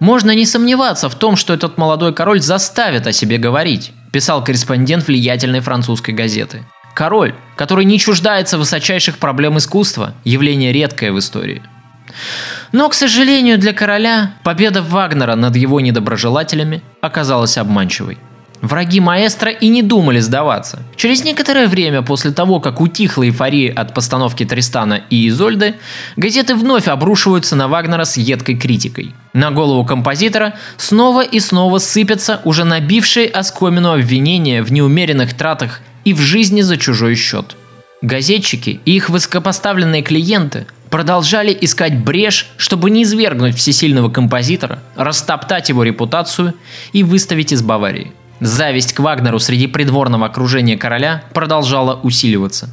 Можно 0.00 0.34
не 0.34 0.44
сомневаться 0.44 1.08
в 1.08 1.14
том, 1.14 1.36
что 1.36 1.54
этот 1.54 1.78
молодой 1.78 2.12
король 2.12 2.42
заставит 2.42 3.06
о 3.06 3.12
себе 3.12 3.38
говорить, 3.38 3.92
писал 4.12 4.44
корреспондент 4.44 5.06
влиятельной 5.06 5.60
французской 5.60 6.10
газеты. 6.10 6.66
Король, 6.94 7.34
который 7.56 7.84
не 7.84 7.98
чуждается 7.98 8.58
высочайших 8.58 9.18
проблем 9.18 9.58
искусства, 9.58 10.14
явление 10.24 10.72
редкое 10.72 11.12
в 11.12 11.18
истории. 11.18 11.62
Но, 12.72 12.88
к 12.88 12.94
сожалению, 12.94 13.58
для 13.58 13.72
короля 13.72 14.34
победа 14.42 14.82
Вагнера 14.82 15.34
над 15.34 15.56
его 15.56 15.80
недоброжелателями 15.80 16.82
оказалась 17.00 17.56
обманчивой. 17.56 18.18
Враги 18.60 19.00
маэстро 19.00 19.50
и 19.50 19.68
не 19.68 19.82
думали 19.82 20.20
сдаваться. 20.20 20.84
Через 20.94 21.24
некоторое 21.24 21.66
время 21.66 22.02
после 22.02 22.30
того, 22.30 22.60
как 22.60 22.80
утихла 22.80 23.24
эйфория 23.24 23.72
от 23.72 23.92
постановки 23.92 24.44
Тристана 24.44 25.02
и 25.10 25.26
Изольды, 25.28 25.74
газеты 26.16 26.54
вновь 26.54 26.86
обрушиваются 26.86 27.56
на 27.56 27.66
Вагнера 27.66 28.04
с 28.04 28.16
едкой 28.16 28.54
критикой. 28.54 29.16
На 29.32 29.50
голову 29.50 29.84
композитора 29.84 30.54
снова 30.76 31.22
и 31.22 31.40
снова 31.40 31.78
сыпятся 31.78 32.40
уже 32.44 32.62
набившие 32.62 33.26
оскомину 33.26 33.94
обвинения 33.94 34.62
в 34.62 34.70
неумеренных 34.70 35.34
тратах 35.34 35.80
и 36.04 36.12
в 36.12 36.20
жизни 36.20 36.60
за 36.62 36.76
чужой 36.76 37.14
счет. 37.14 37.56
Газетчики 38.02 38.80
и 38.84 38.96
их 38.96 39.08
высокопоставленные 39.08 40.02
клиенты 40.02 40.66
продолжали 40.90 41.56
искать 41.58 41.98
брешь, 41.98 42.48
чтобы 42.56 42.90
не 42.90 43.04
извергнуть 43.04 43.56
всесильного 43.56 44.10
композитора, 44.10 44.80
растоптать 44.96 45.68
его 45.68 45.84
репутацию 45.84 46.54
и 46.92 47.02
выставить 47.02 47.52
из 47.52 47.62
Баварии. 47.62 48.12
Зависть 48.40 48.92
к 48.92 49.00
Вагнеру 49.00 49.38
среди 49.38 49.68
придворного 49.68 50.26
окружения 50.26 50.76
короля 50.76 51.22
продолжала 51.32 52.00
усиливаться. 52.02 52.70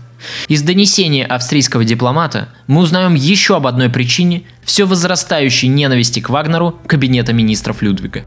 Из 0.47 0.63
донесения 0.63 1.25
австрийского 1.25 1.85
дипломата 1.85 2.49
мы 2.67 2.81
узнаем 2.81 3.13
еще 3.13 3.55
об 3.55 3.67
одной 3.67 3.89
причине 3.89 4.43
все 4.63 4.85
возрастающей 4.85 5.67
ненависти 5.67 6.19
к 6.19 6.29
Вагнеру 6.29 6.77
кабинета 6.87 7.33
министров 7.33 7.81
Людвига. 7.81 8.25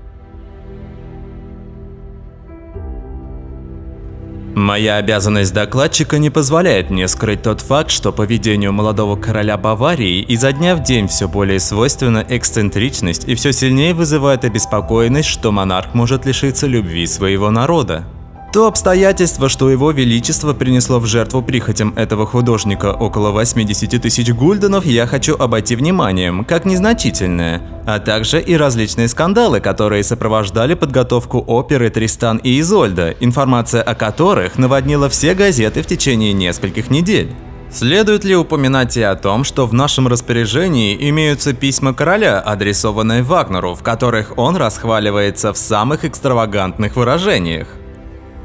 Моя 4.62 4.98
обязанность 4.98 5.52
докладчика 5.52 6.18
не 6.18 6.30
позволяет 6.30 6.88
мне 6.88 7.08
скрыть 7.08 7.42
тот 7.42 7.60
факт, 7.62 7.90
что 7.90 8.12
поведению 8.12 8.72
молодого 8.72 9.16
короля 9.16 9.56
Баварии 9.56 10.20
изо 10.20 10.52
дня 10.52 10.76
в 10.76 10.84
день 10.84 11.08
все 11.08 11.26
более 11.26 11.58
свойственна 11.58 12.24
эксцентричность 12.28 13.24
и 13.26 13.34
все 13.34 13.52
сильнее 13.52 13.92
вызывает 13.92 14.44
обеспокоенность, 14.44 15.28
что 15.28 15.50
монарх 15.50 15.94
может 15.94 16.26
лишиться 16.26 16.68
любви 16.68 17.08
своего 17.08 17.50
народа. 17.50 18.04
То 18.52 18.66
обстоятельство, 18.66 19.48
что 19.48 19.70
его 19.70 19.92
величество 19.92 20.52
принесло 20.52 20.98
в 20.98 21.06
жертву 21.06 21.40
прихотям 21.40 21.94
этого 21.96 22.26
художника 22.26 22.92
около 22.92 23.30
80 23.30 24.02
тысяч 24.02 24.30
гульденов, 24.30 24.84
я 24.84 25.06
хочу 25.06 25.34
обойти 25.38 25.74
вниманием, 25.74 26.44
как 26.44 26.66
незначительное, 26.66 27.62
а 27.86 27.98
также 27.98 28.42
и 28.42 28.54
различные 28.54 29.08
скандалы, 29.08 29.60
которые 29.60 30.04
сопровождали 30.04 30.74
подготовку 30.74 31.42
оперы 31.46 31.88
«Тристан 31.88 32.36
и 32.36 32.60
Изольда», 32.60 33.14
информация 33.20 33.82
о 33.82 33.94
которых 33.94 34.58
наводнила 34.58 35.08
все 35.08 35.32
газеты 35.32 35.80
в 35.80 35.86
течение 35.86 36.34
нескольких 36.34 36.90
недель. 36.90 37.34
Следует 37.70 38.22
ли 38.24 38.36
упоминать 38.36 38.98
и 38.98 39.02
о 39.02 39.14
том, 39.14 39.44
что 39.44 39.66
в 39.66 39.72
нашем 39.72 40.08
распоряжении 40.08 40.94
имеются 41.08 41.54
письма 41.54 41.94
короля, 41.94 42.38
адресованные 42.38 43.22
Вагнеру, 43.22 43.74
в 43.74 43.82
которых 43.82 44.36
он 44.36 44.56
расхваливается 44.56 45.54
в 45.54 45.56
самых 45.56 46.04
экстравагантных 46.04 46.96
выражениях? 46.96 47.66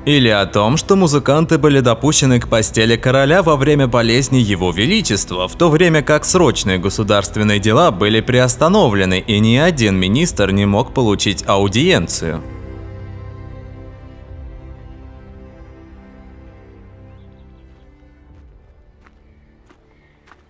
Или 0.08 0.30
о 0.30 0.46
том, 0.46 0.78
что 0.78 0.96
музыканты 0.96 1.58
были 1.58 1.82
допущены 1.82 2.40
к 2.40 2.48
постели 2.48 2.96
короля 2.96 3.44
во 3.44 3.58
время 3.58 3.88
болезни 3.88 4.38
его 4.38 4.72
величества, 4.72 5.50
в 5.50 5.58
то 5.58 5.70
время 5.70 6.02
как 6.02 6.24
срочные 6.24 6.78
государственные 6.78 7.60
дела 7.60 7.92
были 7.92 8.22
приостановлены 8.22 9.20
и 9.20 9.40
ни 9.40 9.58
один 9.58 9.98
министр 9.98 10.52
не 10.52 10.66
мог 10.66 10.94
получить 10.94 11.44
аудиенцию. 11.46 12.42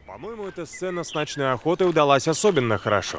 По-моему, 0.05 0.49
эта 0.49 0.67
сцена 0.67 1.03
с 1.03 1.15
ночной 1.15 1.51
охотой 1.51 1.89
удалась 1.89 2.27
особенно 2.27 2.77
хорошо. 2.77 3.17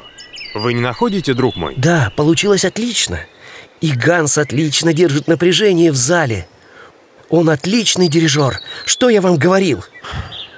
Вы 0.55 0.73
не 0.73 0.79
находите, 0.79 1.33
друг 1.33 1.57
мой? 1.57 1.73
Да, 1.75 2.13
получилось 2.15 2.63
отлично. 2.63 3.19
И 3.81 3.91
Ганс 3.91 4.37
отлично 4.37 4.93
держит 4.93 5.27
напряжение 5.27 5.91
в 5.91 5.95
зале. 5.95 6.47
Он 7.29 7.49
отличный 7.49 8.09
дирижер. 8.09 8.59
Что 8.85 9.09
я 9.09 9.21
вам 9.21 9.37
говорил? 9.37 9.83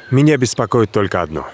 Меня 0.09 0.37
беспокоит 0.37 0.91
только 0.91 1.21
одно. 1.21 1.47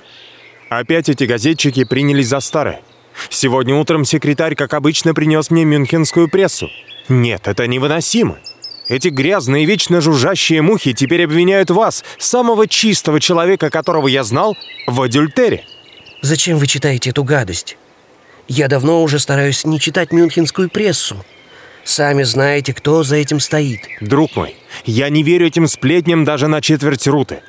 Опять 0.69 1.09
эти 1.09 1.23
газетчики 1.23 1.83
принялись 1.83 2.27
за 2.27 2.39
старое. 2.39 2.81
Сегодня 3.29 3.75
утром 3.75 4.05
секретарь, 4.05 4.55
как 4.55 4.73
обычно, 4.73 5.13
принес 5.13 5.49
мне 5.49 5.65
мюнхенскую 5.65 6.29
прессу. 6.29 6.69
Нет, 7.09 7.47
это 7.47 7.67
невыносимо. 7.67 8.37
Эти 8.87 9.09
грязные, 9.09 9.65
вечно 9.65 9.99
жужжащие 9.99 10.61
мухи 10.61 10.93
теперь 10.93 11.25
обвиняют 11.25 11.69
вас, 11.71 12.05
самого 12.17 12.67
чистого 12.67 13.19
человека, 13.19 13.69
которого 13.69 14.07
я 14.07 14.23
знал, 14.23 14.55
в 14.87 15.01
адюльтере. 15.01 15.65
Зачем 16.21 16.57
вы 16.57 16.67
читаете 16.67 17.09
эту 17.09 17.23
гадость? 17.23 17.77
Я 18.47 18.67
давно 18.67 19.03
уже 19.03 19.19
стараюсь 19.19 19.65
не 19.65 19.79
читать 19.79 20.13
мюнхенскую 20.13 20.69
прессу. 20.69 21.17
Сами 21.87 22.23
знаете, 22.23 22.73
кто 22.73 23.03
за 23.03 23.15
этим 23.15 23.39
стоит. 23.39 23.79
Друг 24.01 24.35
мой, 24.35 24.57
я 24.83 25.07
не 25.07 25.23
верю 25.23 25.47
этим 25.47 25.67
сплетням 25.67 26.25
даже 26.25 26.49
на 26.49 26.59
четверть 26.59 27.07
руты. 27.07 27.39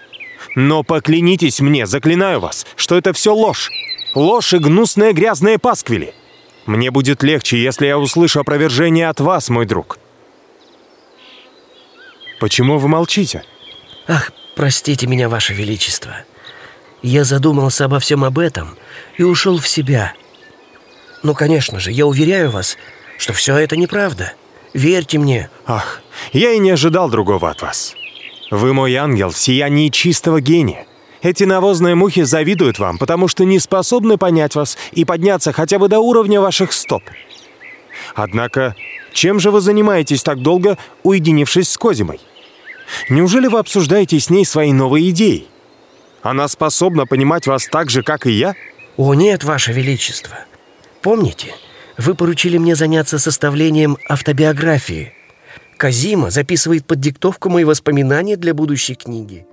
Но 0.54 0.84
поклянитесь 0.84 1.58
мне, 1.58 1.88
заклинаю 1.88 2.38
вас, 2.38 2.64
что 2.76 2.96
это 2.96 3.12
все 3.12 3.34
ложь. 3.34 3.72
Ложь 4.14 4.54
и 4.54 4.58
гнусные 4.58 5.12
грязные 5.12 5.58
пасквили. 5.58 6.14
Мне 6.66 6.92
будет 6.92 7.24
легче, 7.24 7.60
если 7.60 7.86
я 7.86 7.98
услышу 7.98 8.38
опровержение 8.38 9.08
от 9.08 9.18
вас, 9.18 9.48
мой 9.48 9.66
друг. 9.66 9.98
Почему 12.38 12.78
вы 12.78 12.86
молчите? 12.86 13.42
Ах, 14.06 14.30
простите 14.54 15.08
меня, 15.08 15.28
Ваше 15.28 15.52
Величество. 15.52 16.14
Я 17.02 17.24
задумался 17.24 17.86
обо 17.86 17.98
всем 17.98 18.22
об 18.22 18.38
этом 18.38 18.76
и 19.16 19.24
ушел 19.24 19.58
в 19.58 19.66
себя. 19.66 20.14
Ну, 21.24 21.34
конечно 21.34 21.80
же, 21.80 21.90
я 21.90 22.06
уверяю 22.06 22.52
вас, 22.52 22.76
что 23.18 23.34
все 23.34 23.56
это 23.56 23.76
неправда. 23.76 24.32
Верьте 24.72 25.18
мне. 25.18 25.50
Ах, 25.66 26.00
я 26.32 26.52
и 26.52 26.58
не 26.58 26.70
ожидал 26.70 27.10
другого 27.10 27.50
от 27.50 27.60
вас. 27.60 27.94
Вы 28.50 28.72
мой 28.72 28.94
ангел 28.94 29.30
в 29.30 29.38
сиянии 29.38 29.88
чистого 29.88 30.40
гения. 30.40 30.86
Эти 31.20 31.44
навозные 31.44 31.96
мухи 31.96 32.22
завидуют 32.22 32.78
вам, 32.78 32.96
потому 32.96 33.26
что 33.28 33.44
не 33.44 33.58
способны 33.58 34.16
понять 34.16 34.54
вас 34.54 34.78
и 34.92 35.04
подняться 35.04 35.52
хотя 35.52 35.78
бы 35.78 35.88
до 35.88 35.98
уровня 35.98 36.40
ваших 36.40 36.72
стоп. 36.72 37.02
Однако, 38.14 38.76
чем 39.12 39.40
же 39.40 39.50
вы 39.50 39.60
занимаетесь 39.60 40.22
так 40.22 40.40
долго, 40.40 40.78
уединившись 41.02 41.70
с 41.70 41.76
Козимой? 41.76 42.20
Неужели 43.08 43.48
вы 43.48 43.58
обсуждаете 43.58 44.18
с 44.18 44.30
ней 44.30 44.46
свои 44.46 44.72
новые 44.72 45.10
идеи? 45.10 45.46
Она 46.22 46.46
способна 46.46 47.04
понимать 47.04 47.46
вас 47.46 47.66
так 47.66 47.90
же, 47.90 48.02
как 48.02 48.26
и 48.26 48.30
я? 48.30 48.54
О 48.96 49.14
нет, 49.14 49.44
Ваше 49.44 49.72
Величество. 49.72 50.38
Помните, 51.02 51.54
вы 51.98 52.14
поручили 52.14 52.56
мне 52.58 52.76
заняться 52.76 53.18
составлением 53.18 53.98
автобиографии. 54.08 55.12
Казима 55.76 56.30
записывает 56.30 56.86
под 56.86 57.00
диктовку 57.00 57.50
мои 57.50 57.64
воспоминания 57.64 58.36
для 58.36 58.54
будущей 58.54 58.94
книги. 58.94 59.46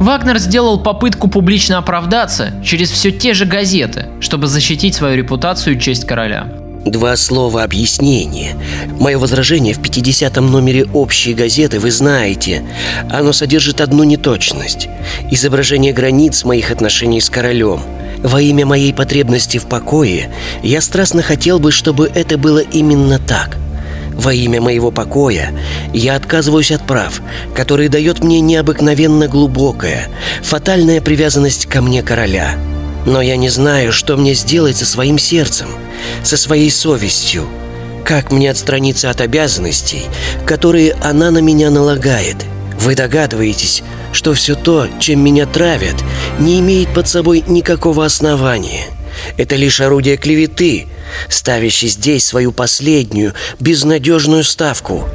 Вагнер 0.00 0.38
сделал 0.38 0.82
попытку 0.82 1.28
публично 1.28 1.78
оправдаться 1.78 2.62
через 2.62 2.90
все 2.90 3.10
те 3.10 3.32
же 3.32 3.46
газеты, 3.46 4.08
чтобы 4.20 4.48
защитить 4.48 4.94
свою 4.94 5.16
репутацию 5.16 5.76
и 5.76 5.80
честь 5.80 6.06
короля. 6.06 6.63
Два 6.84 7.16
слова 7.16 7.62
объяснения. 7.62 8.56
Мое 9.00 9.18
возражение 9.18 9.72
в 9.72 9.80
50-м 9.80 10.50
номере 10.50 10.84
общей 10.92 11.32
газеты 11.32 11.80
вы 11.80 11.90
знаете. 11.90 12.62
Оно 13.10 13.32
содержит 13.32 13.80
одну 13.80 14.04
неточность. 14.04 14.88
Изображение 15.30 15.94
границ 15.94 16.44
моих 16.44 16.70
отношений 16.70 17.22
с 17.22 17.30
королем. 17.30 17.80
Во 18.22 18.40
имя 18.40 18.66
моей 18.66 18.92
потребности 18.92 19.56
в 19.56 19.64
покое 19.64 20.30
я 20.62 20.82
страстно 20.82 21.22
хотел 21.22 21.58
бы, 21.58 21.72
чтобы 21.72 22.10
это 22.14 22.36
было 22.36 22.58
именно 22.58 23.18
так. 23.18 23.56
Во 24.12 24.34
имя 24.34 24.60
моего 24.60 24.90
покоя 24.90 25.52
я 25.94 26.16
отказываюсь 26.16 26.70
от 26.70 26.86
прав, 26.86 27.22
которые 27.54 27.88
дает 27.88 28.22
мне 28.22 28.40
необыкновенно 28.40 29.26
глубокая, 29.26 30.08
фатальная 30.42 31.00
привязанность 31.00 31.66
ко 31.66 31.80
мне 31.80 32.02
короля. 32.02 32.56
Но 33.06 33.20
я 33.20 33.36
не 33.36 33.48
знаю, 33.48 33.92
что 33.92 34.16
мне 34.16 34.34
сделать 34.34 34.76
со 34.76 34.86
своим 34.86 35.18
сердцем, 35.18 35.68
со 36.22 36.36
своей 36.36 36.70
совестью. 36.70 37.46
Как 38.04 38.32
мне 38.32 38.50
отстраниться 38.50 39.10
от 39.10 39.20
обязанностей, 39.20 40.02
которые 40.46 40.92
она 40.94 41.30
на 41.30 41.38
меня 41.38 41.70
налагает? 41.70 42.36
Вы 42.78 42.94
догадываетесь, 42.94 43.82
что 44.12 44.34
все 44.34 44.54
то, 44.54 44.88
чем 45.00 45.24
меня 45.24 45.46
травят, 45.46 45.96
не 46.38 46.60
имеет 46.60 46.92
под 46.92 47.08
собой 47.08 47.44
никакого 47.46 48.04
основания. 48.04 48.86
Это 49.36 49.56
лишь 49.56 49.80
орудие 49.80 50.16
клеветы, 50.16 50.86
ставящий 51.28 51.88
здесь 51.88 52.26
свою 52.26 52.52
последнюю, 52.52 53.34
безнадежную 53.60 54.44
ставку. 54.44 55.08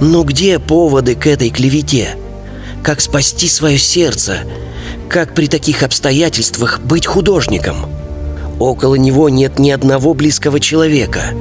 Но 0.00 0.24
где 0.24 0.58
поводы 0.58 1.14
к 1.14 1.26
этой 1.26 1.50
клевете? 1.50 2.16
Как 2.82 3.00
спасти 3.00 3.48
свое 3.48 3.78
сердце? 3.78 4.40
Как 5.12 5.34
при 5.34 5.46
таких 5.46 5.82
обстоятельствах 5.82 6.80
быть 6.80 7.04
художником? 7.04 7.76
Около 8.58 8.94
него 8.94 9.28
нет 9.28 9.58
ни 9.58 9.70
одного 9.70 10.14
близкого 10.14 10.58
человека. 10.58 11.34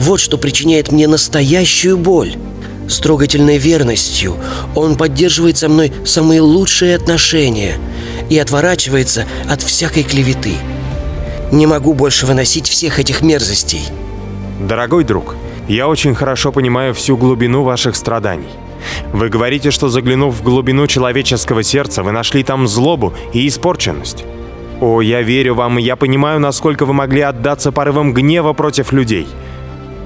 Вот 0.00 0.18
что 0.18 0.38
причиняет 0.38 0.90
мне 0.90 1.06
настоящую 1.06 1.98
боль. 1.98 2.34
С 2.88 2.98
трогательной 2.98 3.58
верностью 3.58 4.34
он 4.74 4.96
поддерживает 4.96 5.56
со 5.56 5.68
мной 5.68 5.92
самые 6.04 6.40
лучшие 6.40 6.96
отношения 6.96 7.74
и 8.28 8.40
отворачивается 8.40 9.24
от 9.48 9.62
всякой 9.62 10.02
клеветы. 10.02 10.54
Не 11.52 11.66
могу 11.68 11.94
больше 11.94 12.26
выносить 12.26 12.66
всех 12.66 12.98
этих 12.98 13.22
мерзостей. 13.22 13.82
Дорогой 14.60 15.04
друг, 15.04 15.36
я 15.68 15.86
очень 15.86 16.16
хорошо 16.16 16.50
понимаю 16.50 16.92
всю 16.92 17.16
глубину 17.16 17.62
ваших 17.62 17.94
страданий. 17.94 18.50
Вы 19.12 19.28
говорите, 19.28 19.70
что 19.70 19.88
заглянув 19.88 20.34
в 20.34 20.42
глубину 20.42 20.86
человеческого 20.86 21.62
сердца, 21.62 22.02
вы 22.02 22.12
нашли 22.12 22.42
там 22.42 22.66
злобу 22.66 23.14
и 23.32 23.46
испорченность. 23.46 24.24
О, 24.80 25.00
я 25.00 25.22
верю 25.22 25.54
вам, 25.54 25.78
и 25.78 25.82
я 25.82 25.96
понимаю, 25.96 26.38
насколько 26.38 26.84
вы 26.84 26.92
могли 26.92 27.22
отдаться 27.22 27.72
порывам 27.72 28.12
гнева 28.12 28.52
против 28.52 28.92
людей. 28.92 29.26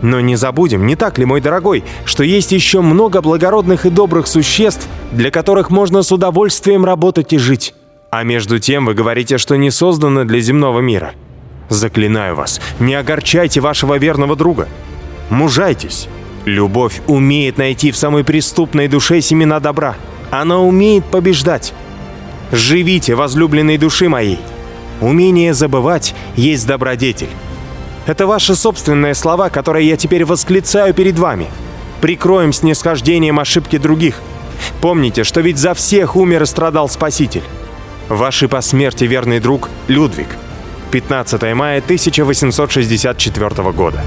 Но 0.02 0.20
не 0.20 0.36
забудем, 0.36 0.86
не 0.86 0.96
так 0.96 1.18
ли, 1.18 1.24
мой 1.24 1.40
дорогой, 1.40 1.84
что 2.04 2.22
есть 2.22 2.52
еще 2.52 2.80
много 2.80 3.20
благородных 3.20 3.84
и 3.84 3.90
добрых 3.90 4.26
существ, 4.26 4.86
для 5.12 5.30
которых 5.30 5.70
можно 5.70 6.02
с 6.02 6.12
удовольствием 6.12 6.84
работать 6.84 7.32
и 7.32 7.38
жить. 7.38 7.74
А 8.10 8.22
между 8.22 8.58
тем 8.58 8.86
вы 8.86 8.94
говорите, 8.94 9.38
что 9.38 9.56
не 9.56 9.70
созданы 9.70 10.24
для 10.24 10.40
земного 10.40 10.80
мира. 10.80 11.12
Заклинаю 11.68 12.34
вас, 12.34 12.60
не 12.80 12.94
огорчайте 12.94 13.60
вашего 13.60 13.98
верного 13.98 14.36
друга. 14.36 14.68
Мужайтесь. 15.28 16.08
Любовь 16.44 17.00
умеет 17.06 17.58
найти 17.58 17.90
в 17.90 17.96
самой 17.96 18.24
преступной 18.24 18.88
душе 18.88 19.20
семена 19.20 19.60
добра. 19.60 19.96
Она 20.30 20.58
умеет 20.60 21.04
побеждать. 21.04 21.74
Живите, 22.52 23.14
возлюбленной 23.14 23.78
души 23.78 24.08
моей. 24.08 24.38
Умение 25.00 25.54
забывать 25.54 26.14
есть 26.36 26.66
добродетель. 26.66 27.28
Это 28.06 28.26
ваши 28.26 28.54
собственные 28.54 29.14
слова, 29.14 29.50
которые 29.50 29.86
я 29.88 29.96
теперь 29.96 30.24
восклицаю 30.24 30.94
перед 30.94 31.18
вами. 31.18 31.46
Прикроем 32.00 32.52
снисхождением 32.52 33.38
ошибки 33.38 33.76
других. 33.78 34.20
Помните, 34.80 35.24
что 35.24 35.40
ведь 35.40 35.58
за 35.58 35.74
всех 35.74 36.16
умер 36.16 36.42
и 36.42 36.46
страдал 36.46 36.88
Спаситель. 36.88 37.44
Ваши 38.08 38.48
по 38.48 38.60
смерти 38.62 39.04
верный 39.04 39.40
друг 39.40 39.68
Людвиг. 39.88 40.28
15 40.90 41.54
мая 41.54 41.78
1864 41.78 43.72
года. 43.72 44.02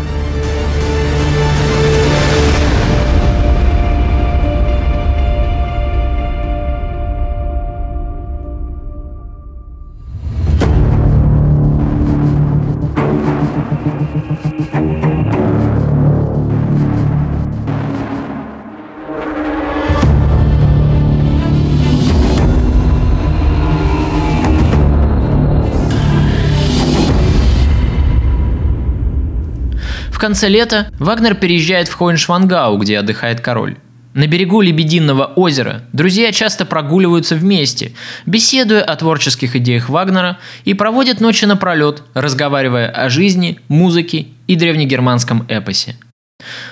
Конце 30.34 30.50
лета 30.50 30.88
Вагнер 30.98 31.36
переезжает 31.36 31.88
в 31.88 31.94
Хоеншвангау, 31.94 32.80
где 32.80 32.98
отдыхает 32.98 33.40
король. 33.40 33.78
На 34.16 34.26
берегу 34.26 34.62
Лебединого 34.62 35.26
озера 35.26 35.84
друзья 35.94 36.32
часто 36.32 36.66
прогуливаются 36.66 37.36
вместе, 37.36 37.92
беседуя 38.26 38.82
о 38.82 38.96
творческих 38.96 39.56
идеях 39.58 39.90
Вагнера 39.90 40.40
и 40.66 40.74
проводят 40.74 41.22
ночи 41.22 41.46
напролет, 41.46 42.02
разговаривая 42.16 42.90
о 42.90 43.10
жизни, 43.10 43.60
музыке 43.68 44.26
и 44.48 44.56
древнегерманском 44.56 45.46
эпосе. 45.50 45.98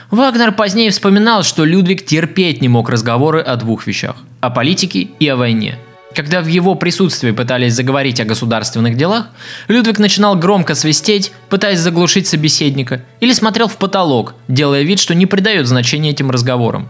Вагнер 0.10 0.54
позднее 0.54 0.90
вспоминал, 0.90 1.44
что 1.44 1.64
Людвиг 1.64 2.04
терпеть 2.04 2.64
не 2.64 2.68
мог 2.68 2.90
разговоры 2.90 3.42
о 3.42 3.58
двух 3.58 3.86
вещах– 3.86 4.16
о 4.42 4.50
политике 4.50 5.02
и 5.20 5.28
о 5.28 5.36
войне– 5.36 5.78
когда 6.14 6.42
в 6.42 6.48
его 6.48 6.76
присутствии 6.76 7.32
пытались 7.32 7.74
заговорить 7.74 8.20
о 8.20 8.26
государственных 8.26 8.98
делах, 8.98 9.28
Людвиг 9.68 10.00
начинал 10.00 10.36
громко 10.36 10.76
свистеть, 10.76 11.32
пытаясь 11.50 11.80
заглушить 11.80 12.28
собеседника, 12.28 13.02
или 13.20 13.34
смотрел 13.34 13.68
в 13.68 13.78
потолок, 13.78 14.36
делая 14.48 14.84
вид, 14.84 15.00
что 15.00 15.16
не 15.16 15.26
придает 15.26 15.68
значения 15.68 16.12
этим 16.12 16.32
разговорам. 16.32 16.90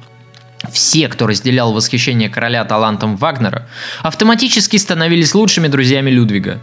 Все, 0.72 1.08
кто 1.08 1.28
разделял 1.28 1.74
восхищение 1.74 2.30
короля 2.30 2.64
талантом 2.66 3.18
Вагнера, 3.18 3.68
автоматически 4.04 4.78
становились 4.78 5.34
лучшими 5.34 5.68
друзьями 5.68 6.12
Людвига. 6.12 6.60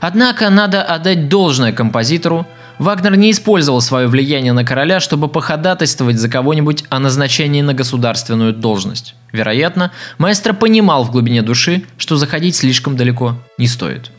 Однако 0.00 0.50
надо 0.50 0.82
отдать 0.82 1.28
должное 1.28 1.72
композитору, 1.72 2.46
Вагнер 2.78 3.16
не 3.16 3.30
использовал 3.30 3.80
свое 3.80 4.08
влияние 4.08 4.52
на 4.52 4.64
короля, 4.64 5.00
чтобы 5.00 5.28
походатайствовать 5.28 6.18
за 6.18 6.28
кого-нибудь 6.28 6.84
о 6.88 6.98
назначении 6.98 7.62
на 7.62 7.74
государственную 7.74 8.52
должность. 8.52 9.14
Вероятно, 9.32 9.92
маэстро 10.18 10.52
понимал 10.52 11.04
в 11.04 11.12
глубине 11.12 11.42
души, 11.42 11.84
что 11.98 12.16
заходить 12.16 12.56
слишком 12.56 12.96
далеко 12.96 13.36
не 13.58 13.68
стоит. 13.68 14.10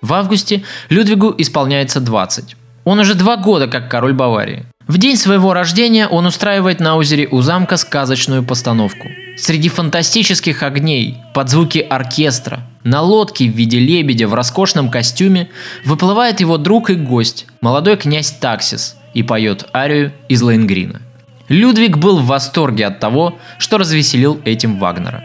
В 0.00 0.12
августе 0.12 0.62
Людвигу 0.90 1.34
исполняется 1.38 2.00
20. 2.00 2.56
Он 2.84 2.98
уже 2.98 3.14
два 3.14 3.36
года 3.36 3.68
как 3.68 3.90
король 3.90 4.12
Баварии. 4.12 4.66
В 4.86 4.98
день 4.98 5.16
своего 5.16 5.54
рождения 5.54 6.06
он 6.06 6.26
устраивает 6.26 6.78
на 6.78 6.96
озере 6.96 7.26
у 7.30 7.40
замка 7.40 7.78
сказочную 7.78 8.42
постановку. 8.42 9.08
Среди 9.36 9.70
фантастических 9.70 10.62
огней, 10.62 11.16
под 11.32 11.48
звуки 11.48 11.78
оркестра, 11.78 12.60
на 12.84 13.00
лодке 13.00 13.48
в 13.48 13.56
виде 13.56 13.78
лебедя 13.78 14.28
в 14.28 14.34
роскошном 14.34 14.90
костюме 14.90 15.48
выплывает 15.86 16.40
его 16.40 16.58
друг 16.58 16.90
и 16.90 16.94
гость, 16.94 17.46
молодой 17.62 17.96
князь 17.96 18.30
Таксис, 18.30 18.96
и 19.14 19.22
поет 19.22 19.66
арию 19.72 20.12
из 20.28 20.42
Лейнгрина. 20.42 21.00
Людвиг 21.48 21.96
был 21.96 22.18
в 22.18 22.26
восторге 22.26 22.86
от 22.86 23.00
того, 23.00 23.38
что 23.58 23.78
развеселил 23.78 24.40
этим 24.44 24.78
Вагнера. 24.78 25.24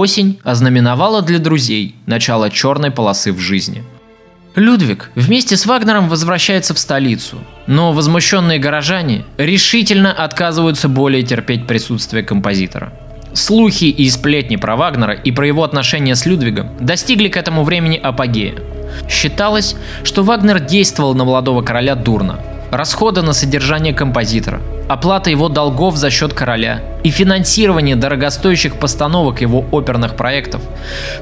Осень 0.00 0.38
ознаменовала 0.44 1.20
для 1.20 1.38
друзей 1.38 1.94
начало 2.06 2.48
черной 2.48 2.90
полосы 2.90 3.34
в 3.34 3.38
жизни. 3.38 3.84
Людвиг 4.54 5.10
вместе 5.14 5.58
с 5.58 5.66
Вагнером 5.66 6.08
возвращается 6.08 6.72
в 6.72 6.78
столицу, 6.78 7.36
но 7.66 7.92
возмущенные 7.92 8.58
горожане 8.58 9.26
решительно 9.36 10.10
отказываются 10.10 10.88
более 10.88 11.22
терпеть 11.22 11.66
присутствие 11.66 12.22
композитора. 12.22 12.94
Слухи 13.34 13.84
и 13.84 14.08
сплетни 14.08 14.56
про 14.56 14.74
Вагнера 14.74 15.12
и 15.12 15.32
про 15.32 15.46
его 15.46 15.64
отношения 15.64 16.16
с 16.16 16.24
Людвигом 16.24 16.70
достигли 16.80 17.28
к 17.28 17.36
этому 17.36 17.62
времени 17.62 18.00
апогея. 18.02 18.54
Считалось, 19.06 19.76
что 20.02 20.22
Вагнер 20.22 20.60
действовал 20.60 21.14
на 21.14 21.26
молодого 21.26 21.60
короля 21.60 21.94
дурно. 21.94 22.40
Расходы 22.70 23.20
на 23.20 23.34
содержание 23.34 23.92
композитора, 23.92 24.62
оплата 24.88 25.28
его 25.28 25.50
долгов 25.50 25.96
за 25.96 26.08
счет 26.08 26.32
короля 26.32 26.80
и 27.02 27.10
финансирование 27.10 27.96
дорогостоящих 27.96 28.76
постановок 28.76 29.40
его 29.40 29.64
оперных 29.70 30.16
проектов. 30.16 30.62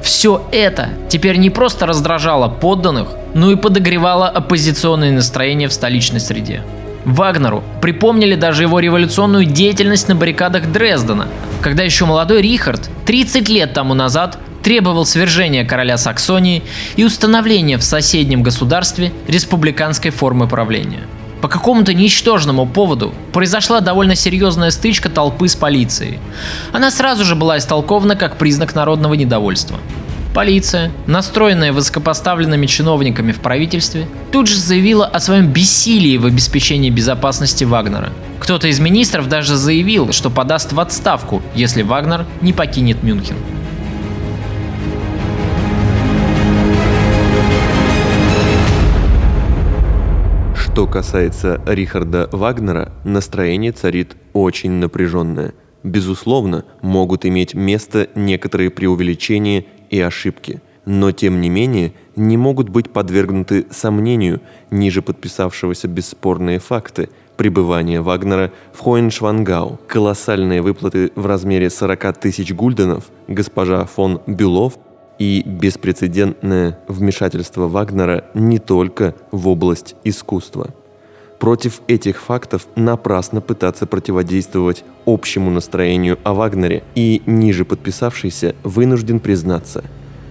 Все 0.01 0.43
это 0.51 0.89
теперь 1.09 1.37
не 1.37 1.49
просто 1.49 1.85
раздражало 1.85 2.49
подданных, 2.49 3.09
но 3.33 3.51
и 3.51 3.55
подогревало 3.55 4.27
оппозиционные 4.27 5.11
настроения 5.11 5.67
в 5.67 5.73
столичной 5.73 6.19
среде. 6.19 6.63
Вагнеру 7.05 7.63
припомнили 7.81 8.35
даже 8.35 8.63
его 8.63 8.79
революционную 8.79 9.45
деятельность 9.45 10.07
на 10.09 10.15
баррикадах 10.15 10.71
Дрездена, 10.71 11.27
когда 11.61 11.83
еще 11.83 12.05
молодой 12.05 12.41
Рихард 12.41 12.89
30 13.05 13.49
лет 13.49 13.73
тому 13.73 13.93
назад 13.93 14.37
требовал 14.63 15.05
свержения 15.05 15.65
короля 15.65 15.97
Саксонии 15.97 16.63
и 16.97 17.05
установления 17.05 17.77
в 17.77 17.83
соседнем 17.83 18.43
государстве 18.43 19.13
республиканской 19.27 20.11
формы 20.11 20.47
правления– 20.47 21.03
по 21.41 21.47
какому-то 21.47 21.93
ничтожному 21.93 22.65
поводу 22.65 23.13
произошла 23.31 23.79
довольно 23.79 24.15
серьезная 24.15 24.71
стычка 24.71 25.09
толпы 25.09 25.47
с 25.47 25.55
полицией. 25.55 26.19
Она 26.73 26.91
сразу 26.91 27.23
же 27.23 27.35
была 27.35 27.57
истолкована 27.57 28.15
как 28.15 28.37
признак 28.37 28.75
народного 28.75 29.13
недовольства. 29.13 29.77
Полиция, 30.33 30.91
настроенная 31.07 31.73
высокопоставленными 31.73 32.67
чиновниками 32.67 33.31
в 33.31 33.39
правительстве, 33.39 34.07
тут 34.31 34.47
же 34.47 34.57
заявила 34.57 35.05
о 35.05 35.19
своем 35.19 35.47
бессилии 35.47 36.17
в 36.17 36.25
обеспечении 36.25 36.89
безопасности 36.89 37.63
Вагнера. 37.63 38.09
Кто-то 38.39 38.67
из 38.67 38.79
министров 38.79 39.27
даже 39.27 39.55
заявил, 39.55 40.13
что 40.13 40.29
подаст 40.29 40.71
в 40.71 40.79
отставку, 40.79 41.41
если 41.55 41.81
Вагнер 41.81 42.25
не 42.41 42.53
покинет 42.53 43.01
Мюнхен. 43.01 43.35
Что 50.71 50.87
касается 50.87 51.59
Рихарда 51.65 52.29
Вагнера, 52.31 52.93
настроение 53.03 53.73
царит 53.73 54.15
очень 54.31 54.71
напряженное. 54.71 55.53
Безусловно, 55.83 56.63
могут 56.81 57.25
иметь 57.25 57.53
место 57.53 58.07
некоторые 58.15 58.69
преувеличения 58.69 59.65
и 59.89 59.99
ошибки, 59.99 60.61
но 60.85 61.11
тем 61.11 61.41
не 61.41 61.49
менее 61.49 61.91
не 62.15 62.37
могут 62.37 62.69
быть 62.69 62.91
подвергнуты 62.91 63.65
сомнению 63.71 64.39
ниже 64.71 65.01
подписавшегося 65.01 65.89
бесспорные 65.89 66.59
факты 66.59 67.09
пребывания 67.35 67.99
Вагнера 67.99 68.53
в 68.71 68.79
Хоеншвангау, 68.79 69.81
колоссальные 69.87 70.61
выплаты 70.61 71.11
в 71.15 71.25
размере 71.25 71.69
40 71.69 72.17
тысяч 72.19 72.53
гульденов, 72.53 73.09
госпожа 73.27 73.85
фон 73.85 74.21
Бюлов– 74.27 74.77
и 75.19 75.43
беспрецедентное 75.45 76.79
вмешательство 76.87 77.67
Вагнера 77.67 78.25
не 78.33 78.57
только 78.57 79.13
в 79.31 79.47
область 79.47 79.95
искусства. 80.03 80.73
Против 81.37 81.81
этих 81.87 82.21
фактов 82.21 82.67
напрасно 82.75 83.39
пытаться 83.39 83.85
противодействовать 83.85 84.83
общему 85.05 85.51
настроению 85.51 86.17
о 86.23 86.33
Вагнере, 86.33 86.83
и 86.95 87.21
ниже 87.25 87.63
подписавшийся 87.63 88.55
вынужден 88.63 89.19
признаться, 89.19 89.83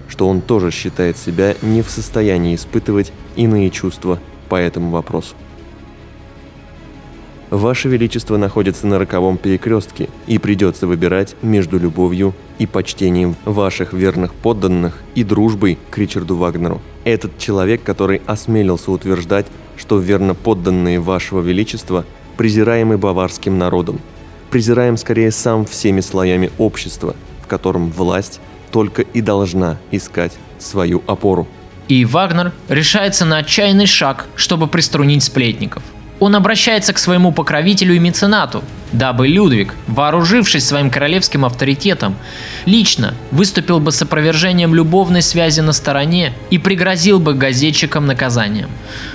что 0.09 0.29
он 0.29 0.41
тоже 0.41 0.71
считает 0.71 1.17
себя 1.17 1.55
не 1.63 1.83
в 1.83 1.91
состоянии 1.91 2.55
испытывать 2.55 3.13
иные 3.37 3.71
чувства 3.71 4.19
по 4.49 4.57
этому 4.57 4.91
вопросу. 4.91 5.35
Ваше 7.51 7.89
Величество 7.89 8.37
находится 8.37 8.87
на 8.87 8.99
роковом 8.99 9.39
перекрестке, 9.39 10.09
и 10.27 10.39
придется 10.39 10.87
выбирать 10.87 11.35
между 11.41 11.79
любовью 11.79 12.35
и 12.59 12.67
почтением 12.67 13.37
ваших 13.45 13.93
верных 13.93 14.35
подданных 14.35 14.99
и 15.15 15.25
дружбой 15.25 15.79
к 15.91 15.97
Ричарду 15.97 16.37
Вагнеру. 16.37 16.83
Этот 17.05 17.39
человек, 17.39 17.83
который 17.83 18.21
осмелился 18.27 18.91
утверждать, 18.91 19.47
что 19.77 19.99
верно 19.99 20.35
подданные 20.35 21.01
вашего 21.01 21.41
Величества 21.41 22.05
презираемы 22.37 22.99
баварским 22.99 23.57
народом, 23.57 24.01
презираем 24.51 24.97
скорее 24.97 25.31
сам 25.31 25.65
всеми 25.65 26.01
слоями 26.01 26.51
общества, 26.59 27.17
в 27.43 27.47
котором 27.47 27.91
власть 27.91 28.41
только 28.71 29.03
и 29.03 29.23
должна 29.23 29.79
искать 29.91 30.33
свою 30.59 31.03
опору. 31.07 31.49
И 31.89 32.05
Вагнер 32.05 32.53
решается 32.69 33.25
на 33.25 33.39
отчаянный 33.39 33.87
шаг, 33.87 34.27
чтобы 34.37 34.67
приструнить 34.67 35.25
сплетников– 35.25 35.83
он 36.21 36.35
обращается 36.35 36.93
к 36.93 36.99
своему 36.99 37.33
покровителю 37.33 37.95
и 37.95 37.99
меценату, 37.99 38.63
дабы 38.93 39.29
Людвиг, 39.29 39.75
вооружившись 39.87 40.67
своим 40.67 40.91
королевским 40.91 41.45
авторитетом, 41.45 42.17
лично 42.67 43.15
выступил 43.31 43.81
бы 43.81 43.93
с 43.93 44.03
опровержением 44.03 44.75
любовной 44.75 45.23
связи 45.23 45.61
на 45.61 45.73
стороне 45.73 46.33
и 46.51 46.59
пригрозил 46.59 47.21
бы 47.21 47.35
газетчикам 47.35 48.07
наказанием. 48.07 48.69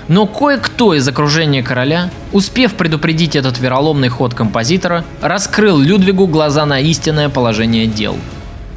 Но 0.08 0.26
кое-кто 0.28 0.94
из 0.94 1.08
окружения 1.08 1.64
короля, 1.64 2.10
успев 2.32 2.76
предупредить 2.76 3.36
этот 3.36 3.60
вероломный 3.60 4.10
ход 4.10 4.34
композитора, 4.34 5.04
раскрыл 5.22 5.80
Людвигу 5.80 6.28
глаза 6.28 6.66
на 6.66 6.80
истинное 6.80 7.30
положение 7.30 7.88
дел. 7.88 8.18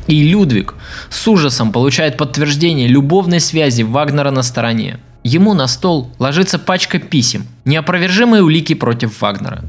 И 0.07 0.23
Людвиг 0.23 0.75
с 1.11 1.27
ужасом 1.27 1.73
получает 1.73 2.17
подтверждение 2.17 2.87
любовной 2.87 3.41
связи 3.41 3.83
Вагнера 3.83 4.31
на 4.31 4.43
стороне. 4.43 4.99
Ему 5.29 5.55
на 5.55 5.67
стол 5.67 6.09
ложится 6.21 6.57
пачка 6.57 7.01
писем, 7.01 7.49
неопровержимые 7.65 8.45
улики 8.45 8.77
против 8.77 9.21
Вагнера. 9.21 9.65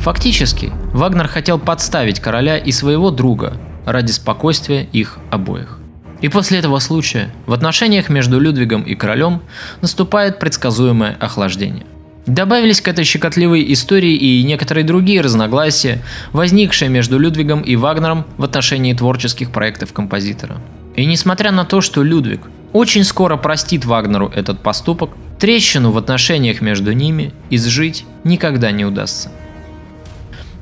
Фактически, 0.00 0.70
Вагнер 0.92 1.26
хотел 1.26 1.58
подставить 1.58 2.20
короля 2.20 2.58
и 2.58 2.70
своего 2.70 3.10
друга 3.10 3.56
ради 3.86 4.10
спокойствия 4.10 4.82
их 4.92 5.16
обоих. 5.30 5.78
И 6.20 6.28
после 6.28 6.58
этого 6.58 6.80
случая 6.80 7.30
в 7.46 7.54
отношениях 7.54 8.10
между 8.10 8.38
Людвигом 8.38 8.82
и 8.82 8.94
королем 8.94 9.40
наступает 9.80 10.38
предсказуемое 10.38 11.16
охлаждение– 11.18 11.86
Добавились 12.28 12.82
к 12.82 12.88
этой 12.88 13.04
щекотливой 13.04 13.72
истории 13.72 14.12
и 14.12 14.42
некоторые 14.42 14.84
другие 14.84 15.22
разногласия, 15.22 16.02
возникшие 16.32 16.90
между 16.90 17.18
Людвигом 17.18 17.62
и 17.62 17.74
Вагнером 17.74 18.26
в 18.36 18.44
отношении 18.44 18.92
творческих 18.92 19.50
проектов 19.50 19.94
композитора. 19.94 20.60
И 20.94 21.06
несмотря 21.06 21.52
на 21.52 21.64
то, 21.64 21.80
что 21.80 22.02
Людвиг 22.02 22.42
очень 22.74 23.04
скоро 23.04 23.38
простит 23.38 23.86
Вагнеру 23.86 24.28
этот 24.28 24.62
поступок, 24.62 25.12
трещину 25.38 25.90
в 25.90 25.96
отношениях 25.96 26.60
между 26.60 26.92
ними 26.92 27.32
изжить 27.48 28.04
никогда 28.24 28.72
не 28.72 28.84
удастся. 28.84 29.32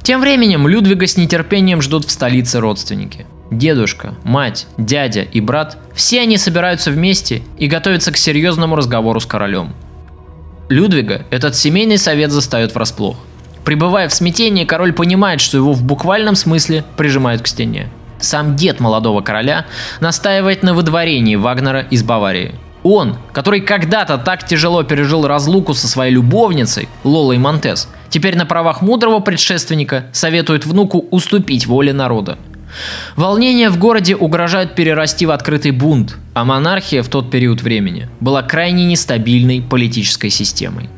Тем 0.05 0.20
временем 0.20 0.68
Людвига 0.68 1.09
с 1.09 1.16
нетерпением 1.16 1.83
ждут 1.83 2.05
в 2.05 2.12
столице 2.12 2.61
родственники. 2.61 3.26
Дедушка, 3.50 4.14
мать, 4.22 4.68
дядя 4.79 5.22
и 5.22 5.40
брат– 5.40 5.79
все 5.96 6.20
они 6.20 6.37
собираются 6.37 6.92
вместе 6.92 7.42
и 7.59 7.66
готовятся 7.66 8.12
к 8.12 8.16
серьезному 8.16 8.76
разговору 8.76 9.18
с 9.18 9.26
королем– 9.26 9.74
Людвига 10.68 11.26
этот 11.31 11.55
семейный 11.55 11.96
совет 11.96 12.33
застает 12.33 12.74
врасплох. 12.74 13.16
Прибывая 13.64 14.09
в 14.09 14.14
смятении, 14.14 14.64
король 14.64 14.92
понимает, 14.92 15.40
что 15.40 15.57
его 15.57 15.72
в 15.72 15.83
буквальном 15.83 16.35
смысле 16.35 16.85
прижимают 16.96 17.42
к 17.42 17.46
стене. 17.46 17.88
Сам 18.18 18.57
дед 18.57 18.81
молодого 18.81 19.20
короля 19.20 19.66
настаивает 20.00 20.62
на 20.62 20.74
выдворении 20.74 21.37
Вагнера 21.37 21.83
из 21.83 22.02
Баварии. 22.02 22.55
Он, 22.83 23.16
который 23.33 23.61
когда-то 23.61 24.18
так 24.18 24.46
тяжело 24.46 24.83
пережил 24.83 25.26
разлуку 25.26 25.74
со 25.74 25.88
своей 25.88 26.12
любовницей, 26.12 26.88
Лолой 27.05 27.38
Монтес, 27.38 27.88
теперь 28.09 28.37
на 28.37 28.46
правах 28.46 28.83
мудрого 28.83 29.20
предшественника 29.20 30.07
советует 30.12 30.66
внуку 30.66 31.05
уступить 31.11 31.66
воле 31.66 31.92
народа. 31.92 32.38
Волнения 33.16 33.70
в 33.70 33.78
городе 33.78 34.14
угрожают 34.16 34.74
перерасти 34.74 35.26
в 35.26 35.30
открытый 35.30 35.70
бунт, 35.70 36.16
а 36.34 36.44
монархия 36.44 37.02
в 37.02 37.08
тот 37.08 37.30
период 37.30 37.62
времени 37.62 38.08
была 38.20 38.42
крайне 38.42 38.84
нестабильной 38.86 39.62
политической 39.62 40.30
системой. 40.30 40.88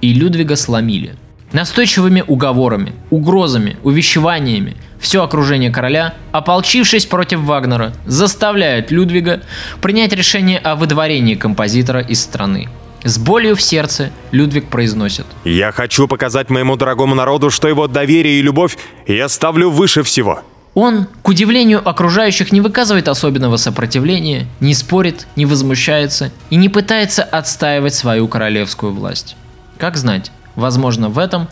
И 0.00 0.14
Людвига 0.14 0.56
сломили. 0.56 1.16
Настойчивыми 1.52 2.22
уговорами, 2.26 2.92
угрозами, 3.10 3.76
увещеваниями 3.82 4.76
все 5.00 5.22
окружение 5.22 5.70
короля, 5.70 6.14
ополчившись 6.32 7.06
против 7.06 7.40
Вагнера, 7.40 7.92
заставляет 8.04 8.90
Людвига 8.90 9.42
принять 9.80 10.12
решение 10.12 10.58
о 10.58 10.74
выдворении 10.74 11.34
композитора 11.34 12.00
из 12.00 12.20
страны. 12.20 12.68
С 13.04 13.16
болью 13.16 13.54
в 13.54 13.62
сердце 13.62 14.10
Людвиг 14.32 14.66
произносит. 14.66 15.24
«Я 15.44 15.70
хочу 15.70 16.08
показать 16.08 16.50
моему 16.50 16.76
дорогому 16.76 17.14
народу, 17.14 17.48
что 17.48 17.68
его 17.68 17.86
доверие 17.86 18.40
и 18.40 18.42
любовь 18.42 18.76
я 19.06 19.28
ставлю 19.28 19.70
выше 19.70 20.02
всего. 20.02 20.42
Он, 20.74 21.06
к 21.22 21.28
удивлению 21.28 21.86
окружающих, 21.86 22.52
не 22.52 22.60
выказывает 22.60 23.08
особенного 23.08 23.56
сопротивления, 23.56 24.46
не 24.60 24.74
спорит, 24.74 25.26
не 25.34 25.46
возмущается 25.46 26.30
и 26.50 26.56
не 26.56 26.68
пытается 26.68 27.22
отстаивать 27.22 27.94
свою 27.94 28.28
королевскую 28.28 28.92
власть. 28.92 29.36
Как 29.76 29.96
знать, 29.96 30.30
возможно 30.54 31.08
в 31.08 31.18
этом 31.18 31.48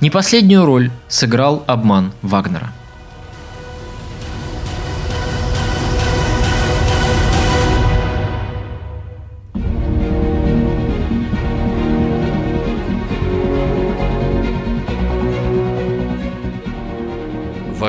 не 0.00 0.10
последнюю 0.10 0.64
роль 0.64 0.90
сыграл 1.08 1.64
обман 1.66 2.12
Вагнера. 2.22 2.72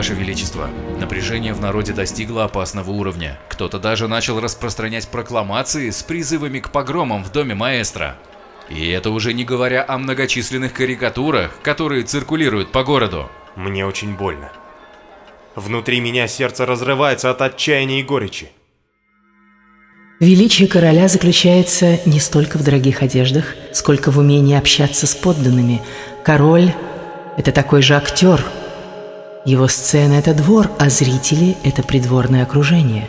Ваше 0.01 0.15
Величество, 0.15 0.67
напряжение 0.99 1.53
в 1.53 1.61
народе 1.61 1.93
достигло 1.93 2.45
опасного 2.45 2.89
уровня. 2.89 3.37
Кто-то 3.49 3.77
даже 3.77 4.07
начал 4.07 4.39
распространять 4.39 5.07
прокламации 5.07 5.91
с 5.91 6.01
призывами 6.01 6.57
к 6.57 6.71
погромам 6.71 7.23
в 7.23 7.31
доме 7.31 7.53
маэстро. 7.53 8.17
И 8.67 8.89
это 8.89 9.11
уже 9.11 9.31
не 9.33 9.45
говоря 9.45 9.85
о 9.87 9.99
многочисленных 9.99 10.73
карикатурах, 10.73 11.55
которые 11.61 12.01
циркулируют 12.01 12.71
по 12.71 12.83
городу. 12.83 13.29
Мне 13.55 13.85
очень 13.85 14.15
больно. 14.15 14.51
Внутри 15.53 15.99
меня 15.99 16.27
сердце 16.27 16.65
разрывается 16.65 17.29
от 17.29 17.43
отчаяния 17.43 17.99
и 17.99 18.03
горечи. 18.03 18.49
Величие 20.19 20.67
короля 20.67 21.09
заключается 21.09 21.99
не 22.07 22.19
столько 22.19 22.57
в 22.57 22.63
дорогих 22.63 23.03
одеждах, 23.03 23.53
сколько 23.71 24.09
в 24.09 24.17
умении 24.17 24.57
общаться 24.57 25.05
с 25.05 25.13
подданными. 25.13 25.79
Король– 26.23 26.73
это 27.37 27.51
такой 27.51 27.83
же 27.83 27.93
актер– 27.93 28.43
его 29.45 29.67
сцена– 29.67 30.13
это 30.19 30.33
двор, 30.33 30.69
а 30.77 30.89
зрители– 30.89 31.57
это 31.63 31.81
придворное 31.81 32.43
окружение. 32.43 33.07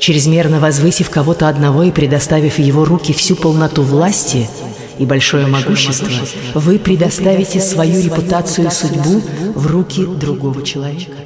Чрезмерно 0.00 0.60
возвысив 0.60 1.10
кого-то 1.10 1.48
одного 1.48 1.84
и 1.84 1.90
предоставив 1.90 2.58
его 2.58 2.84
руки 2.84 3.12
всю 3.12 3.36
полноту 3.36 3.82
власти 3.82 4.48
и 4.98 5.06
большое 5.06 5.46
могущество, 5.46 6.10
вы 6.54 6.78
предоставите 6.78 7.60
свою 7.60 8.02
репутацию 8.02 8.68
и 8.68 8.70
судьбу 8.70 9.22
в 9.54 9.66
руки 9.66 10.04
другого 10.04 10.64
человека. 10.64 11.16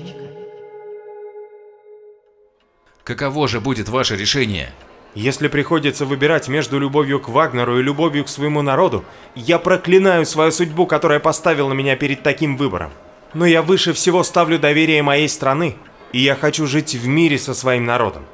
Каково 3.05 3.49
же 3.49 3.61
будет 3.61 3.89
ваше 3.89 4.17
решение? 4.17 4.71
Если 5.15 5.49
приходится 5.49 6.07
выбирать 6.07 6.49
между 6.49 6.79
любовью 6.79 7.21
к 7.21 7.29
Вагнеру 7.29 7.79
и 7.79 7.83
любовью 7.83 8.25
к 8.25 8.29
своему 8.29 8.63
народу, 8.63 9.05
я 9.35 9.59
проклинаю 9.59 10.25
свою 10.25 10.53
судьбу, 10.53 10.87
которая 10.87 11.21
поставила 11.21 11.73
меня 11.73 11.97
перед 11.97 12.23
таким 12.23 12.57
выбором. 12.57 12.91
Но 13.35 13.47
я 13.47 13.63
выше 13.63 13.93
всего 13.93 14.23
ставлю 14.23 14.59
доверие 14.59 15.03
моей 15.03 15.29
страны, 15.29 15.77
и 16.13 16.21
я 16.21 16.35
хочу 16.35 16.67
жить 16.67 16.95
в 16.95 17.07
мире 17.07 17.39
со 17.39 17.55
своим 17.55 17.87
народом. 17.87 18.25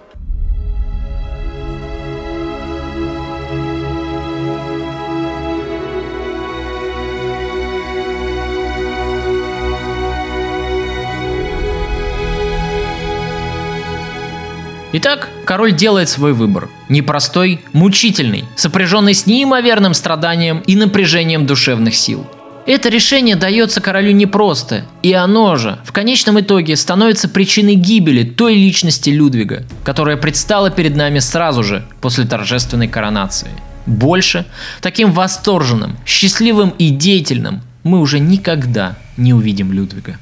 Итак, 14.90 15.28
король 15.44 15.72
делает 15.72 16.08
свой 16.08 16.32
выбор. 16.32 16.68
Непростой, 16.88 17.60
мучительный, 17.72 18.46
сопряженный 18.56 19.14
с 19.14 19.26
неимоверным 19.26 19.94
страданием 19.94 20.60
и 20.60 20.74
напряжением 20.74 21.46
душевных 21.46 21.94
сил– 21.94 22.26
Это 22.68 22.90
решение 22.90 23.34
дается 23.34 23.80
королю 23.80 24.12
непросто, 24.12 24.84
и 25.02 25.14
оно 25.14 25.56
же 25.56 25.78
в 25.86 25.92
конечном 25.92 26.38
итоге 26.38 26.76
становится 26.76 27.26
причиной 27.26 27.76
гибели 27.76 28.24
той 28.24 28.56
личности 28.56 29.08
Людвига, 29.08 29.64
которая 29.84 30.18
предстала 30.18 30.68
перед 30.68 30.94
нами 30.94 31.18
сразу 31.20 31.64
же 31.64 31.86
после 32.02 32.26
торжественной 32.26 32.86
коронации. 32.86 33.48
Больше 33.86 34.44
таким 34.82 35.12
восторженным, 35.12 35.96
счастливым 36.04 36.74
и 36.76 36.90
деятельным 36.90 37.62
мы 37.84 38.00
уже 38.00 38.18
никогда 38.18 38.98
не 39.16 39.32
увидим 39.32 39.72
Людвига. 39.72 40.18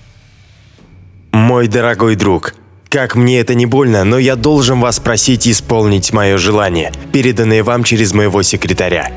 Мой 1.32 1.66
дорогой 1.66 2.14
друг, 2.14 2.54
как 2.88 3.16
мне 3.16 3.40
это 3.40 3.54
не 3.54 3.66
больно, 3.66 4.04
но 4.04 4.18
я 4.18 4.36
должен 4.36 4.80
вас 4.80 5.00
просить 5.00 5.48
исполнить 5.48 6.12
мое 6.12 6.38
желание, 6.38 6.92
переданное 7.12 7.64
вам 7.64 7.82
через 7.82 8.14
моего 8.14 8.42
секретаря. 8.42 9.10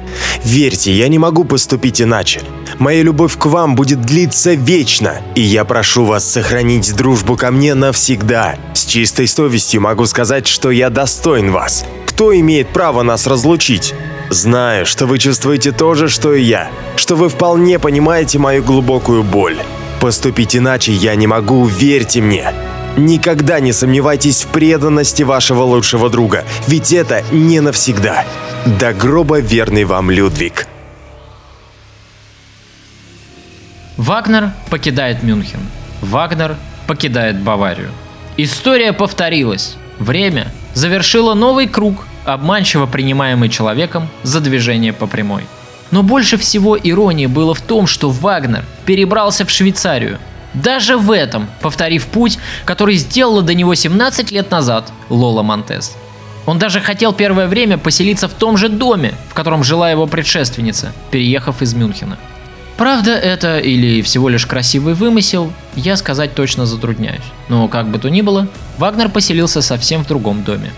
Верьте, 0.44 0.92
я 0.92 1.08
не 1.08 1.20
могу 1.20 1.44
поступить 1.44 2.02
иначе. 2.02 2.42
Моя 2.80 3.04
любовь 3.04 3.38
к 3.38 3.46
вам 3.46 3.76
будет 3.76 4.02
длиться 4.02 4.54
вечно, 4.54 5.22
и 5.36 5.42
я 5.42 5.66
прошу 5.66 6.06
вас 6.06 6.26
сохранить 6.26 6.96
дружбу 6.96 7.36
ко 7.36 7.52
мне 7.52 7.76
навсегда. 7.76 8.56
С 8.74 8.86
чистой 8.86 9.28
совестью 9.28 9.82
могу 9.82 10.06
сказать, 10.06 10.48
что 10.48 10.72
я 10.72 10.90
достоин 10.90 11.52
вас. 11.52 11.86
Кто 12.08 12.34
имеет 12.40 12.70
право 12.70 13.04
нас 13.04 13.28
разлучить? 13.28 13.94
Знаю, 14.30 14.86
что 14.86 15.08
вы 15.08 15.20
чувствуете 15.20 15.74
то 15.74 15.94
же, 15.94 16.08
что 16.08 16.34
и 16.34 16.42
я, 16.42 16.70
что 16.96 17.18
вы 17.18 17.28
вполне 17.28 17.80
понимаете 17.80 18.40
мою 18.40 18.64
глубокую 18.64 19.24
боль. 19.24 19.58
Поступить 20.00 20.56
иначе 20.56 20.94
я 20.94 21.16
не 21.16 21.28
могу, 21.28 21.66
верьте 21.66 22.22
мне. 22.22 22.54
Никогда 22.96 23.60
не 23.60 23.74
сомневайтесь 23.74 24.44
в 24.44 24.48
преданности 24.48 25.24
вашего 25.24 25.64
лучшего 25.64 26.10
друга, 26.10 26.46
ведь 26.68 26.94
это 26.94 27.24
не 27.34 27.60
навсегда. 27.60 28.24
До 28.80 28.94
гроба 28.94 29.40
верный 29.40 29.84
вам 29.84 30.10
Людвиг. 30.10 30.66
Вагнер 34.00 34.54
покидает 34.70 35.24
Мюнхен. 35.24 35.60
Вагнер 36.02 36.56
покидает 36.88 37.38
Баварию. 37.38 37.90
История 38.38 38.94
повторилась. 38.94 39.76
Время 40.00 40.54
завершило 40.74 41.34
новый 41.34 41.68
круг, 41.68 42.06
обманчиво 42.24 42.86
принимаемый 42.86 43.50
человеком 43.50 44.08
за 44.24 44.40
движение 44.40 44.94
по 44.94 45.06
прямой. 45.06 45.44
Но 45.92 46.02
больше 46.02 46.38
всего 46.38 46.78
иронии 46.82 47.26
было 47.26 47.54
в 47.54 47.60
том, 47.60 47.88
что 47.88 48.10
Вагнер 48.10 48.64
перебрался 48.86 49.46
в 49.46 49.50
Швейцарию. 49.52 50.18
Даже 50.54 50.96
в 50.96 51.12
этом, 51.12 51.50
повторив 51.60 52.06
путь, 52.06 52.40
который 52.64 52.96
сделала 52.96 53.42
до 53.42 53.54
него 53.54 53.76
17 53.76 54.32
лет 54.32 54.50
назад 54.50 54.94
Лола 55.10 55.44
Монтес. 55.44 55.94
Он 56.46 56.58
даже 56.58 56.80
хотел 56.80 57.12
первое 57.12 57.48
время 57.48 57.78
поселиться 57.78 58.30
в 58.30 58.34
том 58.34 58.56
же 58.56 58.70
доме, 58.70 59.14
в 59.30 59.34
котором 59.34 59.62
жила 59.62 59.92
его 59.92 60.08
предшественница, 60.08 60.94
переехав 61.12 61.62
из 61.62 61.74
Мюнхена. 61.74 62.18
Правда 62.80 63.12
это 63.12 63.58
или 63.58 64.02
всего 64.02 64.30
лишь 64.30 64.46
красивый 64.46 64.94
вымысел, 64.94 65.52
я 65.76 65.98
сказать 65.98 66.34
точно 66.34 66.66
затрудняюсь. 66.66 67.26
Но 67.50 67.68
как 67.68 67.90
бы 67.90 68.00
то 68.00 68.10
ни 68.10 68.22
было, 68.22 68.48
Вагнер 68.78 69.10
поселился 69.10 69.62
совсем 69.62 70.06
в 70.06 70.08
другом 70.08 70.46
доме. 70.46 70.72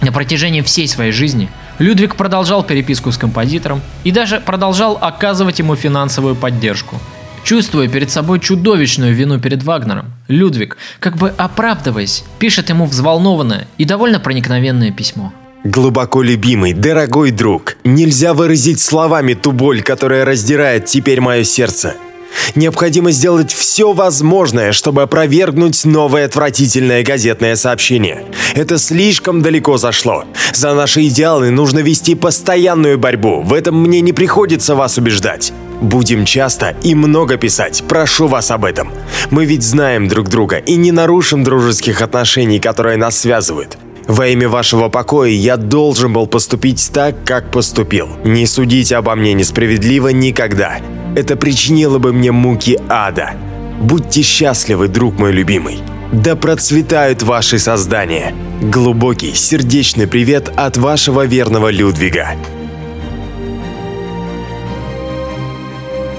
На 0.00 0.10
протяжении 0.10 0.60
всей 0.60 0.88
своей 0.88 1.12
жизни 1.12 1.48
Людвиг 1.78 2.16
продолжал 2.16 2.64
переписку 2.64 3.12
с 3.12 3.16
композитором 3.16 3.80
и 4.02 4.10
даже 4.10 4.40
продолжал 4.40 4.98
оказывать 5.00 5.60
ему 5.60 5.76
финансовую 5.76 6.34
поддержку. 6.34 6.98
Чувствуя 7.44 7.86
перед 7.86 8.10
собой 8.10 8.40
чудовищную 8.40 9.14
вину 9.14 9.38
перед 9.38 9.62
Вагнером, 9.62 10.06
Людвиг, 10.26 10.78
как 10.98 11.16
бы 11.16 11.32
оправдываясь, 11.38 12.24
пишет 12.40 12.70
ему 12.70 12.86
взволнованное 12.86 13.68
и 13.78 13.84
довольно 13.84 14.18
проникновенное 14.18 14.90
письмо. 14.90 15.32
Глубоко 15.64 16.22
любимый, 16.22 16.72
дорогой 16.72 17.32
друг, 17.32 17.76
нельзя 17.84 18.32
выразить 18.32 18.80
словами 18.80 19.34
ту 19.34 19.52
боль, 19.52 19.82
которая 19.82 20.24
раздирает 20.24 20.86
теперь 20.86 21.20
мое 21.20 21.44
сердце. 21.44 21.96
Необходимо 22.54 23.10
сделать 23.10 23.52
все 23.52 23.92
возможное, 23.92 24.72
чтобы 24.72 25.02
опровергнуть 25.02 25.84
новое 25.84 26.24
отвратительное 26.24 27.02
газетное 27.02 27.56
сообщение. 27.56 28.24
Это 28.54 28.78
слишком 28.78 29.42
далеко 29.42 29.76
зашло. 29.76 30.24
За 30.54 30.72
наши 30.72 31.06
идеалы 31.08 31.50
нужно 31.50 31.80
вести 31.80 32.14
постоянную 32.14 32.98
борьбу. 32.98 33.42
В 33.42 33.52
этом 33.52 33.82
мне 33.82 34.00
не 34.00 34.14
приходится 34.14 34.74
вас 34.74 34.96
убеждать. 34.96 35.52
Будем 35.82 36.24
часто 36.24 36.74
и 36.82 36.94
много 36.94 37.36
писать. 37.36 37.84
Прошу 37.86 38.28
вас 38.28 38.50
об 38.50 38.64
этом. 38.64 38.92
Мы 39.30 39.44
ведь 39.44 39.62
знаем 39.62 40.08
друг 40.08 40.30
друга 40.30 40.56
и 40.56 40.76
не 40.76 40.90
нарушим 40.90 41.44
дружеских 41.44 42.00
отношений, 42.00 42.60
которые 42.60 42.96
нас 42.96 43.18
связывают. 43.18 43.76
Во 44.10 44.26
имя 44.26 44.48
вашего 44.48 44.88
покоя 44.88 45.30
я 45.30 45.56
должен 45.56 46.12
был 46.12 46.26
поступить 46.26 46.90
так, 46.92 47.14
как 47.24 47.52
поступил. 47.52 48.08
Не 48.24 48.44
судите 48.44 48.96
обо 48.96 49.14
мне 49.14 49.34
несправедливо 49.34 50.08
никогда. 50.08 50.78
Это 51.14 51.36
причинило 51.36 51.98
бы 51.98 52.12
мне 52.12 52.32
муки 52.32 52.76
ада. 52.88 53.34
Будьте 53.80 54.22
счастливы, 54.22 54.88
друг 54.88 55.16
мой 55.16 55.30
любимый. 55.30 55.78
Да 56.12 56.34
процветают 56.34 57.22
ваши 57.22 57.60
создания. 57.60 58.34
Глубокий, 58.60 59.32
сердечный 59.32 60.08
привет 60.08 60.52
от 60.56 60.76
вашего 60.76 61.24
верного 61.24 61.70
Людвига. 61.70 62.30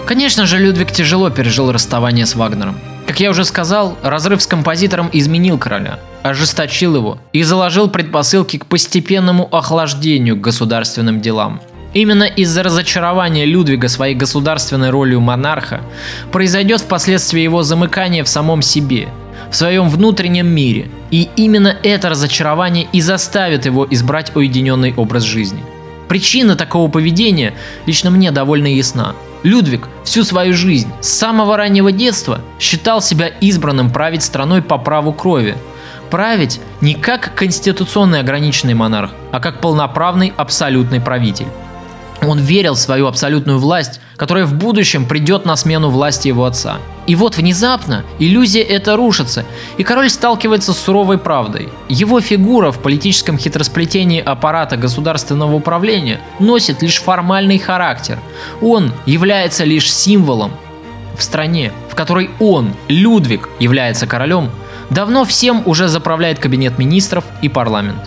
Конечно 0.05 0.45
же, 0.45 0.59
Людвиг 0.59 0.93
тяжело 0.93 1.29
пережил 1.29 1.73
расставание 1.73 2.25
с 2.25 2.35
Вагнером. 2.35 2.79
Как 3.05 3.19
я 3.19 3.31
уже 3.31 3.43
сказал, 3.43 3.97
разрыв 4.01 4.41
с 4.41 4.47
композитором 4.47 5.09
изменил 5.11 5.57
короля, 5.57 5.99
ожесточил 6.23 6.95
его 6.95 7.17
и 7.33 7.43
заложил 7.43 7.89
предпосылки 7.89 8.57
к 8.57 8.65
постепенному 8.65 9.47
охлаждению 9.51 10.35
к 10.35 10.41
государственным 10.41 11.21
делам. 11.21 11.61
Именно 11.93 12.23
из-за 12.23 12.63
разочарования 12.63 13.45
Людвига 13.45 13.89
своей 13.89 14.15
государственной 14.15 14.91
ролью 14.91 15.19
монарха 15.19 15.81
произойдет 16.31 16.81
впоследствии 16.81 17.41
его 17.41 17.63
замыкание 17.63 18.23
в 18.23 18.29
самом 18.29 18.61
себе, 18.61 19.09
в 19.49 19.55
своем 19.55 19.89
внутреннем 19.89 20.47
мире. 20.47 20.89
И 21.09 21.29
именно 21.35 21.75
это 21.83 22.09
разочарование 22.09 22.87
и 22.93 23.01
заставит 23.01 23.65
его 23.65 23.85
избрать 23.89 24.33
уединенный 24.35 24.93
образ 24.95 25.23
жизни. 25.23 25.61
Причина 26.07 26.55
такого 26.55 26.89
поведения 26.89 27.53
лично 27.85 28.09
мне 28.09 28.31
довольно 28.31 28.67
ясна. 28.67 29.15
Людвиг 29.43 29.87
всю 30.03 30.23
свою 30.23 30.53
жизнь, 30.53 30.89
с 31.01 31.09
самого 31.09 31.57
раннего 31.57 31.91
детства, 31.91 32.41
считал 32.59 33.01
себя 33.01 33.27
избранным 33.27 33.91
править 33.91 34.23
страной 34.23 34.61
по 34.61 34.77
праву 34.77 35.13
крови. 35.13 35.57
Править 36.11 36.59
не 36.81 36.93
как 36.93 37.33
конституционный 37.35 38.19
ограниченный 38.19 38.73
монарх, 38.73 39.11
а 39.31 39.39
как 39.39 39.61
полноправный 39.61 40.33
абсолютный 40.35 40.99
правитель. 40.99 41.47
Он 42.21 42.37
верил 42.37 42.75
в 42.75 42.79
свою 42.79 43.07
абсолютную 43.07 43.57
власть, 43.57 44.01
которая 44.17 44.45
в 44.45 44.53
будущем 44.53 45.05
придет 45.05 45.45
на 45.45 45.55
смену 45.55 45.89
власти 45.89 46.27
его 46.27 46.43
отца. 46.43 46.79
И 47.07 47.15
вот 47.15 47.37
внезапно 47.37 48.03
иллюзия 48.19 48.61
эта 48.61 48.97
рушится, 48.97 49.45
и 49.77 49.83
король 49.83 50.09
сталкивается 50.09 50.73
с 50.73 50.79
суровой 50.79 51.17
правдой. 51.17 51.69
Его 51.87 52.19
фигура 52.19 52.71
в 52.71 52.79
политическом 52.79 53.39
хитросплетении 53.39 54.21
аппарата 54.21 54.75
государственного 54.75 55.55
управления 55.55 56.19
носит 56.39 56.81
лишь 56.81 57.01
формальный 57.01 57.57
характер. 57.57 58.19
Он 58.61 58.91
является 59.05 59.63
лишь 59.63 59.91
символом. 59.91 60.51
В 61.17 61.23
стране, 61.23 61.71
в 61.89 61.95
которой 61.95 62.29
он, 62.39 62.73
Людвиг, 62.87 63.49
является 63.59 64.07
королем, 64.07 64.51
давно 64.91 65.25
всем 65.25 65.63
уже 65.65 65.87
заправляет 65.87 66.37
кабинет 66.37 66.77
министров 66.77 67.23
и 67.41 67.49
парламент. 67.49 67.97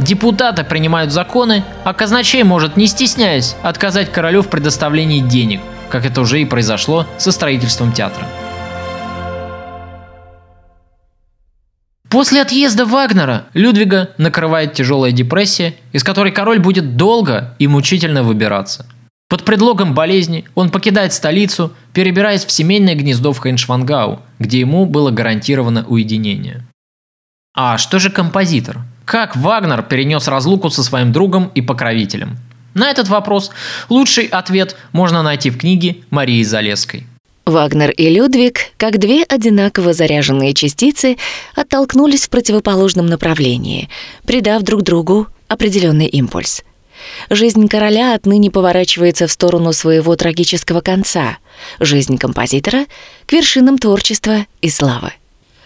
Депутаты 0.00 0.64
принимают 0.64 1.12
законы, 1.12 1.62
а 1.84 1.92
казначей 1.92 2.42
может, 2.42 2.76
не 2.76 2.86
стесняясь, 2.86 3.54
отказать 3.62 4.10
королю 4.10 4.42
в 4.42 4.48
предоставлении 4.48 5.20
денег, 5.20 5.60
как 5.90 6.06
это 6.06 6.22
уже 6.22 6.40
и 6.40 6.46
произошло 6.46 7.06
со 7.18 7.30
строительством 7.30 7.92
театра. 7.92 8.26
После 12.08 12.42
отъезда 12.42 12.86
Вагнера 12.86 13.44
Людвига 13.54 14.10
накрывает 14.18 14.72
тяжелая 14.72 15.12
депрессия, 15.12 15.74
из 15.92 16.02
которой 16.02 16.32
король 16.32 16.58
будет 16.58 16.96
долго 16.96 17.54
и 17.60 17.68
мучительно 17.68 18.24
выбираться. 18.24 18.86
Под 19.30 19.44
предлогом 19.44 19.94
болезни 19.94 20.44
он 20.56 20.70
покидает 20.70 21.12
столицу, 21.12 21.72
перебираясь 21.92 22.44
в 22.44 22.50
семейное 22.50 22.96
гнездо 22.96 23.32
в 23.32 23.38
Хайншвангау, 23.38 24.18
где 24.40 24.58
ему 24.58 24.86
было 24.86 25.12
гарантировано 25.12 25.86
уединение. 25.86 26.66
А 27.54 27.78
что 27.78 28.00
же 28.00 28.10
композитор? 28.10 28.78
Как 29.04 29.36
Вагнер 29.36 29.82
перенес 29.84 30.26
разлуку 30.26 30.68
со 30.68 30.82
своим 30.82 31.12
другом 31.12 31.52
и 31.54 31.62
покровителем? 31.62 32.38
На 32.74 32.90
этот 32.90 33.08
вопрос 33.08 33.52
лучший 33.88 34.26
ответ 34.26 34.76
можно 34.90 35.22
найти 35.22 35.50
в 35.50 35.58
книге 35.58 35.98
Марии 36.10 36.42
Залесской. 36.42 37.06
Вагнер 37.46 37.90
и 37.90 38.12
Людвиг, 38.12 38.72
как 38.78 38.98
две 38.98 39.22
одинаково 39.22 39.92
заряженные 39.92 40.54
частицы, 40.54 41.16
оттолкнулись 41.54 42.26
в 42.26 42.30
противоположном 42.30 43.06
направлении, 43.06 43.88
придав 44.26 44.62
друг 44.62 44.82
другу 44.82 45.28
определенный 45.46 46.06
импульс. 46.06 46.64
Жизнь 47.28 47.68
короля 47.68 48.14
отныне 48.14 48.50
поворачивается 48.50 49.26
в 49.26 49.32
сторону 49.32 49.72
своего 49.72 50.16
трагического 50.16 50.80
конца, 50.80 51.38
жизнь 51.78 52.18
композитора— 52.18 52.86
к 53.26 53.32
вершинам 53.32 53.78
творчества 53.78 54.46
и 54.60 54.68
славы. 54.68 55.12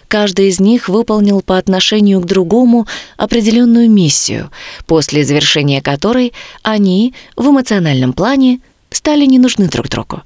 Каждый 0.08 0.48
из 0.48 0.60
них 0.60 0.88
выполнил 0.88 1.40
по 1.40 1.58
отношению 1.58 2.20
к 2.20 2.26
другому 2.26 2.86
определенную 3.16 3.90
миссию, 3.90 4.50
после 4.86 5.24
завершения 5.24 5.80
которой 5.80 6.32
они 6.62 7.14
в 7.36 7.48
эмоциональном 7.48 8.12
плане 8.12 8.60
стали 8.90 9.24
не 9.24 9.38
нужны 9.38 9.66
друг 9.66 9.88
другу. 9.88 10.22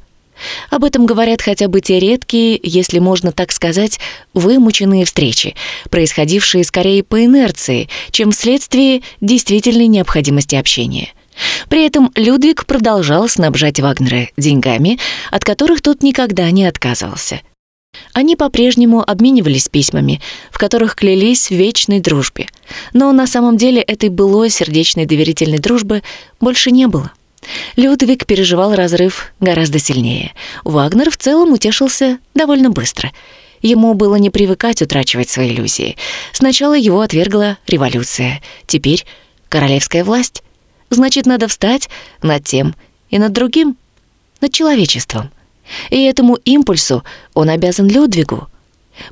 Об 0.70 0.84
этом 0.84 1.07
говорят 1.07 1.43
хотя 1.43 1.68
бы 1.68 1.80
те 1.80 1.99
редкие, 1.99 2.59
если 2.62 2.99
можно 2.99 3.32
так 3.32 3.53
сказать, 3.53 3.99
вымученные 4.34 5.05
встречи, 5.05 5.55
происходившие 5.91 6.64
скорее 6.64 7.03
по 7.03 7.24
инерции, 7.24 7.89
чем 8.11 8.30
вследствие 8.30 9.03
действительной 9.20 9.86
необходимости 9.86 10.55
общения. 10.55 11.12
При 11.68 11.86
этом 11.86 12.11
Людвиг 12.14 12.66
продолжал 12.66 13.28
снабжать 13.28 13.80
Вагнера 13.80 14.28
деньгами, 14.36 14.99
от 15.30 15.45
которых 15.45 15.82
тот 15.82 16.03
никогда 16.03 16.51
не 16.51 16.64
отказывался. 16.64 17.41
Они 18.12 18.36
по-прежнему 18.36 19.03
обменивались 19.09 19.68
письмами, 19.68 20.20
в 20.51 20.59
которых 20.59 20.95
клялись 20.95 21.49
в 21.49 21.53
вечной 21.53 22.01
дружбе. 22.01 22.47
Но 22.93 23.12
на 23.12 23.26
самом 23.26 23.57
деле 23.57 23.80
этой 23.80 24.09
былой 24.09 24.51
сердечной 24.51 25.07
доверительной 25.07 25.59
дружбы 25.59 26.03
больше 26.41 26.70
не 26.70 26.86
было. 26.86 27.12
Людвиг 27.76 28.26
переживал 28.26 28.74
разрыв 28.74 29.32
гораздо 29.40 29.78
сильнее. 29.78 30.32
Вагнер 30.64 31.11
в 31.11 31.16
целом 31.16 31.53
утешился 31.53 32.18
довольно 32.34 32.70
быстро. 32.70 33.12
Ему 33.61 33.94
было 33.94 34.16
не 34.16 34.30
привыкать 34.30 34.82
утрачивать 34.82 35.28
свои 35.28 35.51
иллюзии. 35.51 35.96
Сначала 36.32 36.76
его 36.76 37.01
отвергла 37.01 37.59
революция, 37.66 38.40
теперь 38.66 39.05
королевская 39.49 40.05
власть. 40.05 40.42
Значит, 40.90 41.26
надо 41.26 41.49
встать 41.49 41.88
над 42.22 42.44
тем 42.44 42.74
и 43.11 43.18
над 43.18 43.32
другим, 43.32 43.76
над 44.40 44.53
человечеством. 44.53 45.30
И 45.90 46.03
этому 46.05 46.36
импульсу 46.44 47.05
он 47.34 47.51
обязан 47.51 47.88
Людвигу— 47.88 48.49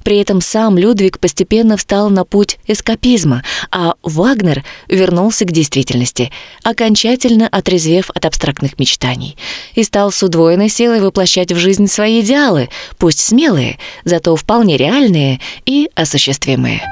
при 0.03 0.19
этом 0.19 0.41
сам 0.41 0.79
Людвиг 0.79 1.19
постепенно 1.19 1.77
встал 1.77 2.11
на 2.11 2.25
путь 2.25 2.59
эскапизма, 2.67 3.43
а 3.71 3.95
Вагнер 4.03 4.65
вернулся 4.89 5.45
к 5.45 5.53
действительности, 5.53 6.31
окончательно 6.63 7.49
отрезвев 7.49 8.11
от 8.11 8.25
абстрактных 8.25 8.79
мечтаний, 8.79 9.37
и 9.75 9.83
стал 9.83 10.13
с 10.13 10.23
удвоенной 10.23 10.69
силой 10.69 11.01
воплощать 11.01 11.53
в 11.53 11.57
жизнь 11.57 11.87
свои 11.87 12.21
идеалы, 12.21 12.69
пусть 12.99 13.21
смелые, 13.21 13.79
зато 14.05 14.35
вполне 14.37 14.77
реальные 14.77 15.41
и 15.65 15.91
осуществимые. 15.95 16.83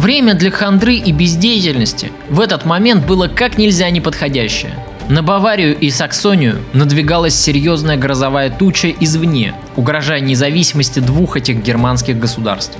Время 0.00 0.32
для 0.32 0.50
хандры 0.50 0.94
и 0.94 1.12
бездеятельности 1.12 2.10
в 2.30 2.40
этот 2.40 2.64
момент 2.64 3.04
было 3.04 3.28
как 3.28 3.58
нельзя 3.58 3.90
неподходящее. 3.90 4.72
На 5.10 5.22
Баварию 5.22 5.78
и 5.78 5.90
Саксонию 5.90 6.56
надвигалась 6.72 7.34
серьезная 7.34 7.98
грозовая 7.98 8.48
туча 8.48 8.88
извне, 8.98 9.52
угрожая 9.76 10.20
независимости 10.20 11.00
двух 11.00 11.36
этих 11.36 11.62
германских 11.62 12.18
государств. 12.18 12.78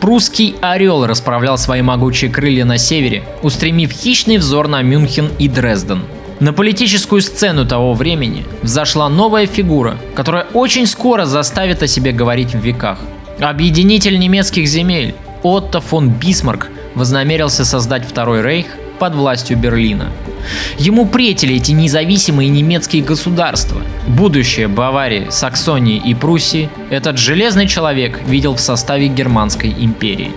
Прусский 0.00 0.56
«Орел» 0.60 1.06
расправлял 1.06 1.56
свои 1.56 1.82
могучие 1.82 2.32
крылья 2.32 2.64
на 2.64 2.78
севере, 2.78 3.22
устремив 3.42 3.92
хищный 3.92 4.38
взор 4.38 4.66
на 4.66 4.82
Мюнхен 4.82 5.30
и 5.38 5.46
Дрезден. 5.46 6.02
На 6.40 6.52
политическую 6.52 7.22
сцену 7.22 7.64
того 7.64 7.94
времени 7.94 8.44
взошла 8.62 9.08
новая 9.08 9.46
фигура, 9.46 9.98
которая 10.16 10.48
очень 10.52 10.88
скоро 10.88 11.26
заставит 11.26 11.84
о 11.84 11.86
себе 11.86 12.10
говорить 12.10 12.54
в 12.54 12.58
веках. 12.58 12.98
Объединитель 13.38 14.18
немецких 14.18 14.66
земель, 14.66 15.14
Отто 15.42 15.80
фон 15.80 16.10
Бисмарк 16.10 16.68
вознамерился 16.94 17.64
создать 17.64 18.04
Второй 18.04 18.42
Рейх 18.42 18.66
под 18.98 19.14
властью 19.14 19.56
Берлина. 19.56 20.10
Ему 20.78 21.06
претели 21.06 21.56
эти 21.56 21.72
независимые 21.72 22.50
немецкие 22.50 23.02
государства. 23.02 23.80
Будущее 24.06 24.68
Баварии, 24.68 25.28
Саксонии 25.30 25.96
и 25.96 26.14
Пруссии 26.14 26.68
этот 26.90 27.18
железный 27.18 27.66
человек 27.66 28.20
видел 28.26 28.54
в 28.54 28.60
составе 28.60 29.08
Германской 29.08 29.70
империи. 29.70 30.32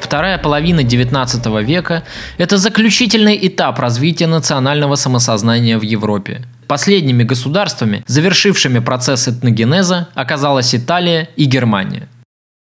Вторая 0.00 0.36
половина 0.38 0.80
XIX 0.80 1.62
века– 1.64 2.02
это 2.38 2.58
заключительный 2.58 3.38
этап 3.40 3.78
развития 3.78 4.26
национального 4.26 4.96
самосознания 4.96 5.78
в 5.78 5.82
Европе. 5.82 6.42
Последними 6.66 7.22
государствами, 7.22 8.02
завершившими 8.06 8.80
процесс 8.80 9.28
этногенеза, 9.28 10.08
оказалась 10.14 10.74
Италия 10.74 11.28
и 11.36 11.44
Германия. 11.44 12.08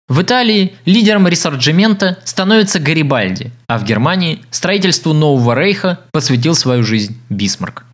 В 0.09 0.22
Италии 0.22 0.74
лидером 0.84 1.26
ресорджимента 1.26 2.18
становится 2.24 2.78
Гарибальди, 2.78 3.50
а 3.66 3.76
в 3.76 3.84
Германии 3.84 4.40
строительству 4.50 5.12
нового 5.12 5.59
рейха 5.59 5.98
посвятил 6.12 6.54
свою 6.54 6.84
жизнь 6.84 7.18
Бисмарк. 7.28 7.84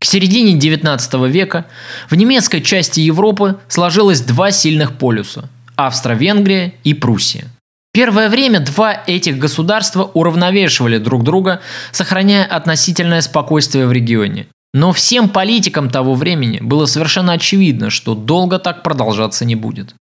К 0.00 0.04
середине 0.04 0.58
XIX 0.58 1.28
века 1.28 1.66
в 2.08 2.16
немецкой 2.16 2.60
части 2.60 3.00
Европы 3.00 3.56
сложилось 3.68 4.20
два 4.20 4.50
сильных 4.50 4.98
полюса– 4.98 5.48
Австро-Венгрия 5.76 6.74
и 6.82 6.92
Пруссия. 6.92 7.44
Первое 7.92 8.28
время 8.28 8.60
два 8.60 9.02
этих 9.06 9.38
государства 9.38 10.10
уравновешивали 10.14 10.98
друг 10.98 11.22
друга, 11.22 11.60
сохраняя 11.92 12.46
относительное 12.46 13.20
спокойствие 13.20 13.86
в 13.86 13.92
регионе. 13.92 14.46
Но 14.72 14.92
всем 14.92 15.28
политикам 15.28 15.88
того 15.90 16.14
времени 16.14 16.58
было 16.60 16.86
совершенно 16.86 17.32
очевидно, 17.32 17.90
что 17.90 18.14
долго 18.14 18.58
так 18.58 18.82
продолжаться 18.82 19.44
не 19.44 19.54
будет. 19.54 19.94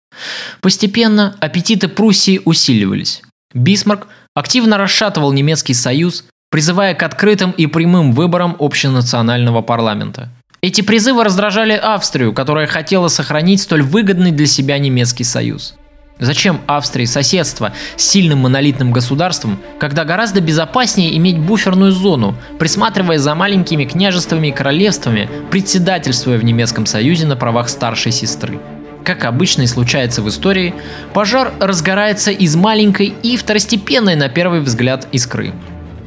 Постепенно 0.60 1.36
аппетиты 1.40 1.88
Пруссии 1.88 2.40
усиливались. 2.44 3.22
Бисмарк 3.54 4.08
активно 4.34 4.78
расшатывал 4.78 5.32
немецкий 5.32 5.74
союз, 5.74 6.24
призывая 6.50 6.94
к 6.94 7.02
открытым 7.02 7.50
и 7.52 7.66
прямым 7.66 8.12
выборам 8.12 8.56
общенационального 8.58 9.62
парламента. 9.62 10.30
Эти 10.62 10.80
призывы 10.80 11.24
раздражали 11.24 11.72
Австрию, 11.74 12.32
которая 12.32 12.66
хотела 12.66 13.08
сохранить 13.08 13.60
столь 13.60 13.82
выгодный 13.82 14.32
для 14.32 14.46
себя 14.46 14.78
немецкий 14.78 15.24
союз. 15.24 15.74
Зачем 16.18 16.62
Австрии 16.66 17.04
соседство 17.04 17.72
с 17.96 18.02
сильным 18.02 18.38
монолитным 18.40 18.90
государством, 18.90 19.58
когда 19.78 20.04
гораздо 20.04 20.40
безопаснее 20.40 21.14
иметь 21.18 21.38
буферную 21.38 21.92
зону, 21.92 22.36
присматривая 22.58 23.18
за 23.18 23.34
маленькими 23.34 23.84
княжествами 23.84 24.48
и 24.48 24.52
королевствами, 24.52 25.28
председательствуя 25.50 26.38
в 26.38 26.44
немецком 26.44 26.86
союзе 26.86 27.26
на 27.26 27.36
правах 27.36 27.68
старшей 27.68 28.12
сестры? 28.12 28.58
Как 29.06 29.24
обычно 29.24 29.62
и 29.62 29.66
случается 29.68 30.20
в 30.20 30.28
истории, 30.28 30.74
пожар 31.14 31.52
разгорается 31.60 32.32
из 32.32 32.56
маленькой 32.56 33.14
и 33.22 33.36
второстепенной 33.36 34.16
на 34.16 34.28
первый 34.28 34.58
взгляд 34.58 35.06
искры. 35.12 35.52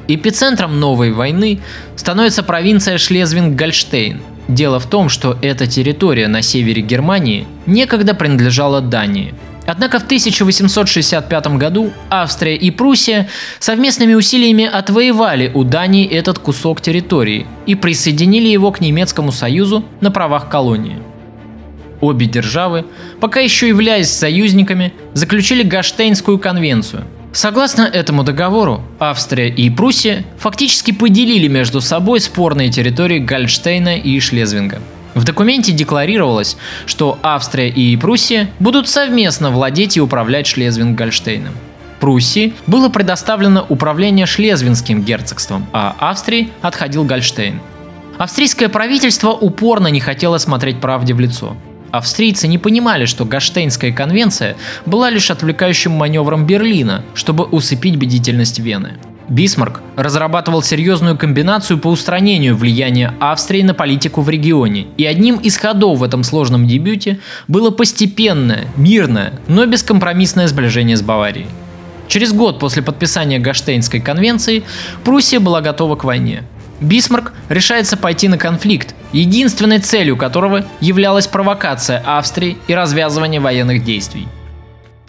Эпицентром 0.09 0.81
новой 0.81 1.13
войны 1.13 1.61
становится 1.95 2.43
провинция 2.43 2.97
Шлезвинг-Гольштейн. 2.97 4.19
Дело 4.49 4.81
в 4.81 4.85
том, 4.85 5.07
что 5.07 5.37
эта 5.41 5.65
территория 5.65 6.27
на 6.27 6.41
севере 6.41 6.81
Германии 6.81 7.47
некогда 7.65 8.13
принадлежала 8.13 8.81
Дании. 8.81 9.33
Однако 9.65 9.99
в 9.99 10.03
1865 10.03 11.47
году 11.55 11.93
Австрия 12.09 12.57
и 12.57 12.69
Пруссия 12.69 13.29
совместными 13.59 14.13
усилиями 14.13 14.65
отвоевали 14.65 15.49
у 15.53 15.63
Дании 15.63 16.05
этот 16.05 16.39
кусок 16.39 16.81
территории 16.81 17.47
и 17.65 17.75
присоединили 17.75 18.49
его 18.49 18.73
к 18.73 18.81
немецкому 18.81 19.31
союзу 19.31 19.85
на 20.01 20.11
правах 20.11 20.49
колонии. 20.49 20.97
Обе 22.01 22.25
державы, 22.25 22.85
пока 23.19 23.39
еще 23.39 23.67
являясь 23.67 24.09
союзниками, 24.09 24.93
заключили 25.13 25.63
Гаштейнскую 25.63 26.39
конвенцию. 26.39 27.03
Согласно 27.31 27.83
этому 27.83 28.23
договору, 28.23 28.81
Австрия 28.99 29.49
и 29.49 29.69
Пруссия 29.69 30.25
фактически 30.37 30.91
поделили 30.91 31.47
между 31.47 31.79
собой 31.79 32.19
спорные 32.21 32.71
территории 32.71 33.19
Гольштейна 33.19 33.97
и 33.97 34.19
Шлезвинга. 34.19 34.79
В 35.13 35.23
документе 35.23 35.71
декларировалось, 35.71 36.57
что 36.85 37.19
Австрия 37.21 37.69
и 37.69 37.95
Пруссия 37.97 38.49
будут 38.59 38.87
совместно 38.87 39.51
владеть 39.51 39.97
и 39.97 40.01
управлять 40.01 40.47
Шлезвинг-Гольштейном. 40.47 41.51
Пруссии 41.99 42.53
было 42.65 42.89
предоставлено 42.89 43.65
управление 43.67 44.25
Шлезвинским 44.25 45.03
герцогством, 45.03 45.67
а 45.73 45.95
Австрии 45.99 46.49
отходил 46.61 47.03
Гольштейн. 47.03 47.59
Австрийское 48.17 48.69
правительство 48.69 49.31
упорно 49.31 49.87
не 49.87 49.99
хотело 49.99 50.37
смотреть 50.37 50.79
правде 50.79 51.13
в 51.13 51.19
лицо. 51.19 51.55
Австрийцы 51.91 52.47
не 52.47 52.57
понимали, 52.57 53.05
что 53.05 53.25
Гаштейнская 53.25 53.91
конвенция 53.91 54.55
была 54.85 55.09
лишь 55.09 55.31
отвлекающим 55.31 55.91
маневром 55.91 56.45
Берлина, 56.45 57.03
чтобы 57.13 57.45
усыпить 57.45 57.97
бдительность 57.97 58.59
Вены. 58.59 58.97
Бисмарк 59.29 59.81
разрабатывал 59.95 60.63
серьезную 60.63 61.15
комбинацию 61.15 61.77
по 61.77 61.87
устранению 61.87 62.55
влияния 62.55 63.13
Австрии 63.19 63.61
на 63.61 63.75
политику 63.75 64.21
в 64.21 64.29
регионе, 64.29 64.87
и 64.97 65.05
одним 65.05 65.37
из 65.37 65.57
ходов 65.57 65.99
в 65.99 66.03
этом 66.03 66.23
сложном 66.23 66.67
дебюте 66.67 67.19
было 67.47 67.69
постепенное, 67.69 68.65
мирное, 68.75 69.33
но 69.47 69.65
бескомпромиссное 69.67 70.47
сближение 70.47 70.97
с 70.97 71.03
Баварией. 71.03 71.47
Через 72.07 72.33
год 72.33 72.59
после 72.59 72.81
подписания 72.81 73.37
Гаштейнской 73.37 73.99
конвенции 73.99 74.63
Пруссия 75.03 75.39
была 75.39 75.61
готова 75.61 75.95
к 75.95 76.03
войне. 76.03 76.43
Бисмарк 76.81 77.33
решается 77.49 77.97
пойти 77.97 78.27
на 78.27 78.37
конфликт, 78.37 78.95
единственной 79.11 79.79
целью 79.79 80.17
которого 80.17 80.65
являлась 80.79 81.27
провокация 81.27 82.01
Австрии 82.05 82.57
и 82.67 82.73
развязывание 82.73 83.41
военных 83.41 83.83
действий. 83.83 84.27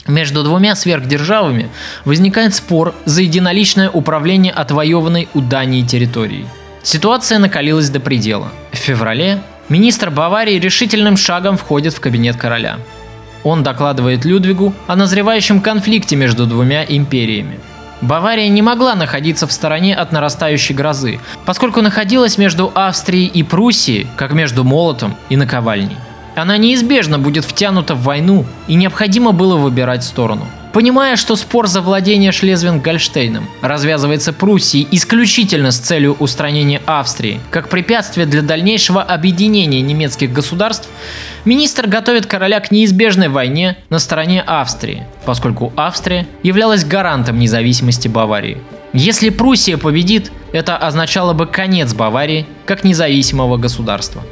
Между 0.06 0.42
двумя 0.42 0.74
сверхдержавами 0.74 1.68
возникает 2.04 2.54
спор 2.54 2.94
за 3.04 3.22
единоличное 3.22 3.90
управление 3.90 4.52
отвоеванной 4.52 5.28
у 5.34 5.40
Дании 5.40 5.82
территорией. 5.82 6.46
Ситуация 6.82 7.38
накалилась 7.38 7.90
до 7.90 8.00
предела. 8.00 8.50
В 8.72 8.76
феврале 8.76 9.40
министр 9.68 10.10
Баварии 10.10 10.58
решительным 10.58 11.16
шагом 11.16 11.56
входит 11.56 11.94
в 11.94 12.00
кабинет 12.00 12.36
короля. 12.36 12.78
Он 13.44 13.62
докладывает 13.62 14.24
Людвигу 14.24 14.74
о 14.86 14.96
назревающем 14.96 15.60
конфликте 15.60 16.16
между 16.16 16.46
двумя 16.46 16.84
империями. 16.84 17.60
Бавария 18.00 18.48
не 18.48 18.62
могла 18.62 18.94
находиться 18.94 19.46
в 19.46 19.52
стороне 19.52 19.94
от 19.94 20.12
нарастающей 20.12 20.74
грозы, 20.74 21.20
поскольку 21.44 21.82
находилась 21.82 22.38
между 22.38 22.72
Австрией 22.74 23.26
и 23.26 23.42
Пруссией, 23.42 24.06
как 24.16 24.32
между 24.32 24.64
молотом 24.64 25.16
и 25.28 25.36
наковальней. 25.36 25.96
Она 26.34 26.56
неизбежно 26.56 27.18
будет 27.18 27.44
втянута 27.44 27.94
в 27.94 28.02
войну, 28.02 28.46
и 28.68 28.74
необходимо 28.74 29.32
было 29.32 29.56
выбирать 29.56 30.04
сторону– 30.04 30.46
Понимая, 30.72 31.16
что 31.16 31.34
спор 31.34 31.66
за 31.66 31.80
владение 31.80 32.30
Шлезвинг-Гольштейном 32.30 33.44
развязывается 33.60 34.32
Пруссией 34.32 34.86
исключительно 34.92 35.72
с 35.72 35.78
целью 35.78 36.14
устранения 36.20 36.80
Австрии, 36.86 37.40
как 37.50 37.68
препятствие 37.68 38.24
для 38.24 38.42
дальнейшего 38.42 39.02
объединения 39.02 39.80
немецких 39.80 40.32
государств, 40.32 40.88
министр 41.44 41.88
готовит 41.88 42.26
короля 42.26 42.60
к 42.60 42.70
неизбежной 42.70 43.28
войне 43.28 43.78
на 43.88 43.98
стороне 43.98 44.42
Австрии, 44.42 45.02
поскольку 45.24 45.72
Австрия 45.74 46.28
являлась 46.44 46.84
гарантом 46.84 47.40
независимости 47.40 48.06
Баварии. 48.06 48.58
Если 48.92 49.30
Пруссия 49.30 49.76
победит, 49.76 50.30
это 50.52 50.76
означало 50.76 51.32
бы 51.32 51.46
конец 51.46 51.94
Баварии 51.94 52.46
как 52.64 52.84
независимого 52.84 53.56
государства. 53.56 54.22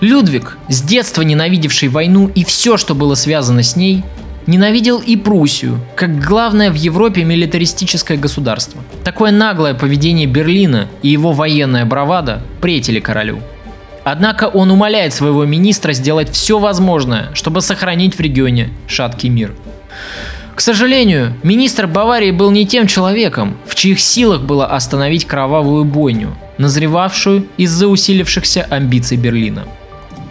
Людвиг, 0.00 0.58
с 0.68 0.82
детства 0.82 1.22
ненавидевший 1.22 1.88
войну 1.88 2.30
и 2.34 2.44
все, 2.44 2.76
что 2.76 2.94
было 2.94 3.14
связано 3.14 3.62
с 3.62 3.76
ней, 3.76 4.04
Ненавидел 4.46 5.00
и 5.00 5.16
Пруссию, 5.16 5.80
как 5.96 6.18
главное 6.22 6.70
в 6.70 6.74
Европе 6.74 7.24
милитаристическое 7.24 8.18
государство. 8.18 8.82
Такое 9.02 9.30
наглое 9.30 9.72
поведение 9.72 10.26
Берлина 10.26 10.88
и 11.02 11.08
его 11.08 11.32
военная 11.32 11.86
бравада 11.86 12.42
претели 12.60 13.00
королю. 13.00 13.40
Однако 14.04 14.44
он 14.44 14.70
умоляет 14.70 15.14
своего 15.14 15.46
министра 15.46 15.94
сделать 15.94 16.30
все 16.30 16.58
возможное, 16.58 17.30
чтобы 17.32 17.62
сохранить 17.62 18.16
в 18.16 18.20
регионе 18.20 18.68
шаткий 18.86 19.30
мир. 19.30 19.54
К 20.54 20.60
сожалению, 20.60 21.32
министр 21.42 21.86
Баварии 21.86 22.30
был 22.30 22.50
не 22.50 22.66
тем 22.66 22.86
человеком, 22.86 23.56
в 23.66 23.74
чьих 23.74 23.98
силах 23.98 24.42
было 24.42 24.66
остановить 24.66 25.24
кровавую 25.24 25.84
бойню, 25.84 26.36
назревавшую 26.58 27.48
из-за 27.56 27.88
усилившихся 27.88 28.66
амбиций 28.70 29.16
Берлина. 29.16 29.64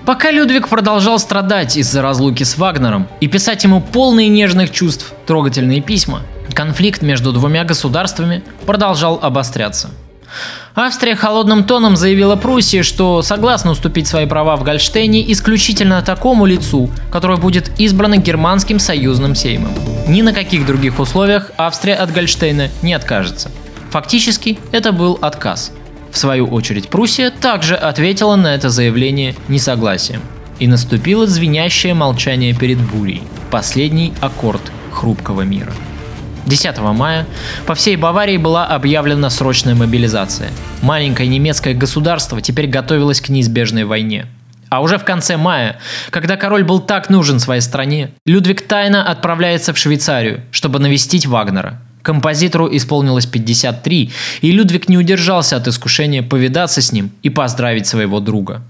Пока 0.05 0.31
Людвиг 0.31 0.67
продолжал 0.67 1.17
страдать 1.17 1.77
из-за 1.77 2.01
разлуки 2.01 2.43
с 2.43 2.57
Вагнером 2.57 3.07
и 3.21 3.27
писать 3.27 3.63
ему 3.63 3.79
полные 3.79 4.27
нежных 4.27 4.69
чувств 4.69 5.13
трогательные 5.25 5.79
письма, 5.79 6.23
конфликт 6.53 7.01
между 7.01 7.31
двумя 7.31 7.63
государствами 7.63 8.43
продолжал 8.65 9.17
обостряться. 9.21 9.91
Австрия 10.75 11.15
холодным 11.15 11.63
тоном 11.63 11.95
заявила 11.95 12.35
Пруссии, 12.35 12.81
что 12.81 13.21
согласна 13.21 13.71
уступить 13.71 14.07
свои 14.07 14.25
права 14.25 14.57
в 14.57 14.63
Гольштейне 14.63 15.31
исключительно 15.31 16.01
такому 16.01 16.45
лицу, 16.45 16.89
которое 17.09 17.37
будет 17.37 17.71
избрано 17.79 18.17
германским 18.17 18.79
союзным 18.79 19.35
сеймом. 19.35 19.71
Ни 20.07 20.21
на 20.21 20.33
каких 20.33 20.65
других 20.65 20.99
условиях 20.99 21.51
Австрия 21.55 21.95
от 21.95 22.11
Гольштейна 22.11 22.69
не 22.81 22.93
откажется. 22.93 23.51
Фактически 23.91 24.59
это 24.73 24.91
был 24.91 25.17
отказ– 25.21 25.71
в 26.13 26.17
свою 26.17 26.45
очередь, 26.45 26.89
Пруссия 26.89 27.31
также 27.31 27.75
ответила 27.75 28.35
на 28.35 28.53
это 28.53 28.69
заявление 28.69 29.35
несогласием. 29.47 30.21
И 30.59 30.67
наступило 30.67 31.25
звенящее 31.25 31.95
молчание 31.95 32.53
перед 32.53 32.77
бурей, 32.79 33.23
последний 33.49 34.13
аккорд 34.21 34.61
хрупкого 34.91 35.41
мира. 35.41 35.73
10 36.45 36.77
мая 36.79 37.25
по 37.65 37.73
всей 37.73 37.95
Баварии 37.95 38.37
была 38.37 38.67
объявлена 38.67 39.31
срочная 39.31 39.73
мобилизация. 39.73 40.51
Маленькое 40.83 41.27
немецкое 41.27 41.73
государство 41.73 42.41
теперь 42.41 42.67
готовилось 42.67 43.19
к 43.19 43.29
неизбежной 43.29 43.85
войне. 43.85 44.27
А 44.69 44.81
уже 44.81 44.99
в 44.99 45.03
конце 45.03 45.37
мая, 45.37 45.79
когда 46.11 46.35
король 46.37 46.63
был 46.63 46.79
так 46.79 47.09
нужен 47.09 47.39
своей 47.39 47.61
стране, 47.61 48.11
Людвиг 48.25 48.61
тайно 48.67 49.03
отправляется 49.09 49.73
в 49.73 49.77
Швейцарию, 49.79 50.41
чтобы 50.51 50.77
навестить 50.79 51.25
Вагнера. 51.25 51.81
Композитору 52.03 52.67
исполнилось 52.75 53.25
53, 53.25 54.11
и 54.41 54.51
Людвиг 54.51 54.89
не 54.89 54.97
удержался 54.97 55.55
от 55.55 55.67
искушения 55.67 56.21
повидаться 56.21 56.81
с 56.81 56.91
ним 56.91 57.11
и 57.23 57.29
поздравить 57.29 57.87
своего 57.87 58.19
друга. 58.19 58.61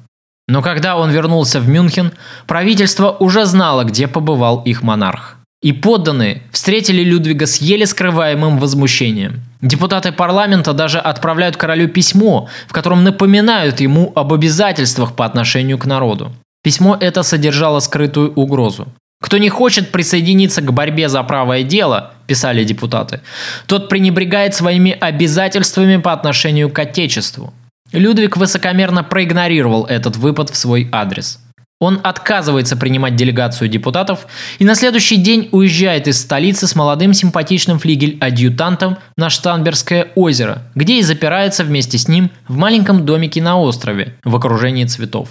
Но 0.47 0.61
когда 0.61 0.97
он 0.97 1.09
вернулся 1.09 1.59
в 1.59 1.67
Мюнхен, 1.67 2.11
правительство 2.47 3.11
уже 3.19 3.45
знало, 3.45 3.85
где 3.85 4.07
побывал 4.07 4.61
их 4.61 4.83
монарх. 4.83 5.37
И 5.63 5.71
подданные 5.71 6.43
встретили 6.51 7.03
Людвига 7.03 7.45
с 7.45 7.61
еле 7.61 7.87
скрываемым 7.87 8.59
возмущением. 8.59 9.41
Депутаты 9.61 10.11
парламента 10.11 10.73
даже 10.73 10.99
отправляют 10.99 11.55
королю 11.55 11.87
письмо, 11.87 12.49
в 12.67 12.73
котором 12.73 13.03
напоминают 13.03 13.79
ему 13.79 14.11
об 14.15 14.33
обязательствах 14.33 15.15
по 15.15 15.25
отношению 15.25 15.77
к 15.77 15.85
народу. 15.85 16.33
Письмо 16.63 16.97
это 16.99 17.23
содержало 17.23 17.79
скрытую 17.79 18.33
угрозу. 18.33 18.87
Кто 19.21 19.37
не 19.37 19.47
хочет 19.47 19.93
присоединиться 19.93 20.61
к 20.61 20.73
борьбе 20.73 21.07
за 21.07 21.23
правое 21.23 21.63
дело, 21.63 22.11
писали 22.33 22.63
депутаты, 22.63 23.19
тот 23.67 23.89
пренебрегает 23.89 24.55
своими 24.55 24.91
обязательствами 24.91 25.97
по 25.97 26.13
отношению 26.13 26.71
к 26.71 26.79
Отечеству. 26.79 27.53
Людвиг 27.91 28.37
высокомерно 28.37 29.03
проигнорировал 29.03 29.85
этот 29.85 30.17
выпад 30.17 30.49
в 30.49 30.55
свой 30.55 30.89
адрес. 30.91 31.39
Он 31.79 31.99
отказывается 32.01 32.75
принимать 32.75 33.15
делегацию 33.15 33.67
депутатов 33.67 34.25
и 34.57 34.65
на 34.65 34.73
следующий 34.73 35.17
день 35.17 35.49
уезжает 35.51 36.07
из 36.07 36.21
столицы 36.21 36.65
с 36.65 36.75
молодым 36.75 37.13
симпатичным 37.13 37.77
флигель-адъютантом 37.77 38.97
на 39.15 39.29
Штанбергское 39.29 40.07
озеро, 40.15 40.63
где 40.73 40.97
и 40.97 41.03
запирается 41.03 41.63
вместе 41.63 41.99
с 41.99 42.07
ним 42.07 42.31
в 42.47 42.55
маленьком 42.57 43.05
домике 43.05 43.43
на 43.43 43.59
острове 43.59 44.15
в 44.23 44.35
окружении 44.35 44.85
цветов. 44.85 45.29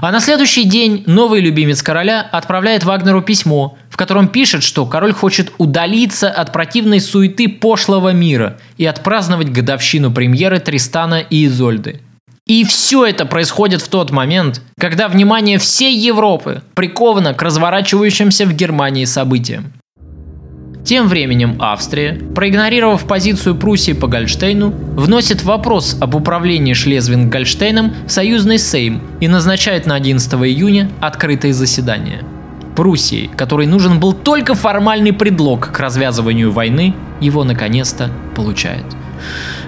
А 0.00 0.10
на 0.10 0.20
следующий 0.20 0.64
день 0.64 1.04
новый 1.06 1.40
любимец 1.40 1.82
короля 1.82 2.20
отправляет 2.20 2.84
Вагнеру 2.84 3.22
письмо, 3.22 3.78
в 3.90 3.96
котором 3.96 4.28
пишет, 4.28 4.62
что 4.62 4.86
король 4.86 5.12
хочет 5.12 5.52
удалиться 5.58 6.30
от 6.30 6.52
противной 6.52 7.00
суеты 7.00 7.48
пошлого 7.48 8.12
мира 8.12 8.58
и 8.76 8.84
отпраздновать 8.86 9.52
годовщину 9.52 10.10
премьеры 10.10 10.58
Тристана 10.58 11.20
и 11.20 11.46
Изольды. 11.46 12.00
И 12.46 12.64
все 12.64 13.06
это 13.06 13.24
происходит 13.24 13.80
в 13.80 13.88
тот 13.88 14.10
момент, 14.10 14.60
когда 14.78 15.08
внимание 15.08 15.58
всей 15.58 15.96
Европы 15.96 16.62
приковано 16.74 17.32
к 17.32 17.40
разворачивающимся 17.40 18.44
в 18.44 18.52
Германии 18.52 19.06
событиям. 19.06 19.72
Тем 20.84 21.08
временем 21.08 21.56
Австрия, 21.60 22.12
проигнорировав 22.34 23.06
позицию 23.06 23.54
Пруссии 23.54 23.92
по 23.92 24.06
Гольштейну, 24.06 24.68
вносит 24.68 25.42
вопрос 25.42 25.96
об 25.98 26.14
управлении 26.14 26.74
Шлезвинг-Гольштейном 26.74 28.06
в 28.06 28.10
союзный 28.10 28.58
Сейм 28.58 29.00
и 29.18 29.26
назначает 29.26 29.86
на 29.86 29.94
11 29.94 30.34
июня 30.34 30.90
открытое 31.00 31.54
заседание. 31.54 32.22
Пруссии, 32.76 33.30
которой 33.34 33.66
нужен 33.66 33.98
был 33.98 34.12
только 34.12 34.54
формальный 34.54 35.14
предлог 35.14 35.72
к 35.72 35.80
развязыванию 35.80 36.52
войны, 36.52 36.94
его 37.18 37.44
наконец-то 37.44 38.10
получает. 38.36 38.84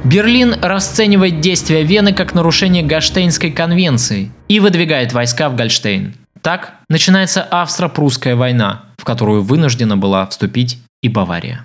Берлин 0.05 0.57
расценивает 0.61 1.41
действия 1.41 1.83
Вены 1.83 2.13
как 2.13 2.35
нарушение 2.35 2.83
Гольштейнской 2.83 3.53
конвенции 3.53 4.33
и 4.49 4.61
выдвигает 4.61 5.15
войска 5.15 5.49
в 5.49 5.57
Гольштейн. 5.57 6.15
Так 6.43 6.75
начинается 6.91 7.43
Австро-Прусская 7.43 8.37
война, 8.37 8.83
в 8.99 9.05
которую 9.05 9.43
вынуждена 9.43 9.97
была 9.97 10.27
вступить 10.27 10.79
и 11.03 11.09
Бавария. 11.09 11.65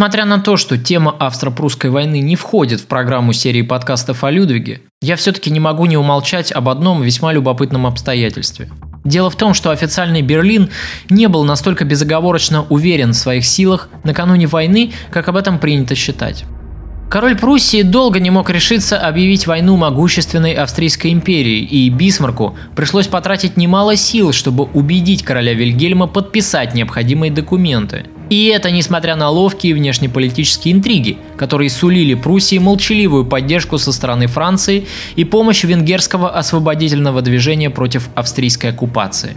Несмотря 0.00 0.24
на 0.24 0.38
то, 0.38 0.56
что 0.56 0.78
тема 0.78 1.14
австро-прусской 1.18 1.90
войны 1.90 2.20
не 2.20 2.34
входит 2.34 2.80
в 2.80 2.86
программу 2.86 3.34
серии 3.34 3.60
подкастов 3.60 4.24
о 4.24 4.30
Людвиге, 4.30 4.80
я 5.02 5.14
все-таки 5.14 5.50
не 5.50 5.60
могу 5.60 5.84
не 5.84 5.98
умолчать 5.98 6.52
об 6.52 6.70
одном 6.70 7.02
весьма 7.02 7.34
любопытном 7.34 7.86
обстоятельстве. 7.86 8.70
Дело 9.04 9.28
в 9.28 9.36
том, 9.36 9.52
что 9.52 9.68
официальный 9.68 10.22
Берлин 10.22 10.70
не 11.10 11.28
был 11.28 11.44
настолько 11.44 11.84
безоговорочно 11.84 12.64
уверен 12.70 13.10
в 13.10 13.16
своих 13.16 13.44
силах 13.44 13.90
накануне 14.02 14.46
войны, 14.46 14.90
как 15.10 15.28
об 15.28 15.36
этом 15.36 15.58
принято 15.58 15.94
считать. 15.94 16.46
Король 17.10 17.36
Пруссии 17.36 17.82
долго 17.82 18.20
не 18.20 18.30
мог 18.30 18.48
решиться 18.48 18.98
объявить 18.98 19.46
войну 19.46 19.76
могущественной 19.76 20.54
Австрийской 20.54 21.12
империи, 21.12 21.58
и 21.58 21.90
Бисмарку 21.90 22.56
пришлось 22.74 23.06
потратить 23.06 23.58
немало 23.58 23.96
сил, 23.96 24.32
чтобы 24.32 24.64
убедить 24.64 25.24
короля 25.24 25.52
Вильгельма 25.52 26.06
подписать 26.06 26.72
необходимые 26.72 27.30
документы– 27.30 28.06
и 28.30 28.46
это 28.46 28.70
несмотря 28.70 29.16
на 29.16 29.28
ловкие 29.28 29.74
внешнеполитические 29.74 30.72
интриги, 30.72 31.18
которые 31.36 31.68
сулили 31.68 32.14
Пруссии 32.14 32.58
молчаливую 32.58 33.26
поддержку 33.26 33.76
со 33.76 33.92
стороны 33.92 34.28
Франции 34.28 34.86
и 35.16 35.24
помощь 35.24 35.64
венгерского 35.64 36.30
освободительного 36.30 37.22
движения 37.22 37.70
против 37.70 38.08
австрийской 38.14 38.70
оккупации. 38.70 39.36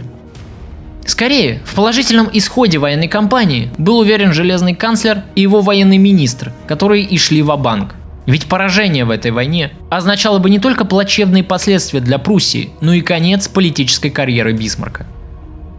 Скорее, 1.06 1.60
в 1.66 1.74
положительном 1.74 2.30
исходе 2.32 2.78
военной 2.78 3.08
кампании 3.08 3.70
был 3.76 3.98
уверен 3.98 4.32
железный 4.32 4.74
канцлер 4.74 5.24
и 5.34 5.42
его 5.42 5.60
военный 5.60 5.98
министр, 5.98 6.52
которые 6.66 7.02
и 7.02 7.18
шли 7.18 7.42
в 7.42 7.54
банк 7.56 7.96
Ведь 8.26 8.46
поражение 8.46 9.04
в 9.04 9.10
этой 9.10 9.32
войне 9.32 9.72
означало 9.90 10.38
бы 10.38 10.48
не 10.48 10.60
только 10.60 10.84
плачевные 10.86 11.44
последствия 11.44 12.00
для 12.00 12.18
Пруссии, 12.18 12.70
но 12.80 12.94
и 12.94 13.02
конец 13.02 13.48
политической 13.48 14.08
карьеры 14.08 14.52
Бисмарка. 14.52 15.04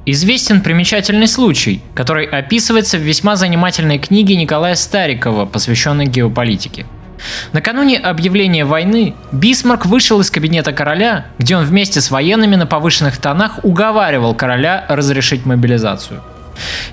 Известен 0.07 0.61
примечательный 0.61 1.27
случай, 1.27 1.81
который 1.95 2.25
описывается 2.25 2.97
в 2.97 3.01
весьма 3.01 3.35
занимательной 3.35 3.97
книге 3.97 4.35
Николая 4.35 4.75
Старикова, 4.75 5.45
посвященной 5.45 6.05
геополитике. 6.05 6.85
Накануне 7.53 7.97
объявления 7.97 8.65
войны 8.65 9.15
Бисмарк 9.31 9.87
вышел 9.87 10.19
из 10.21 10.29
кабинета 10.29 10.73
короля, 10.73 11.27
где 11.39 11.57
он 11.57 11.65
вместе 11.65 12.01
с 12.01 12.11
военными 12.11 12.55
на 12.55 12.67
повышенных 12.67 13.17
тонах 13.17 13.63
уговаривал 13.63 14.35
короля 14.35 14.85
разрешить 14.89 15.45
мобилизацию. 15.45 16.21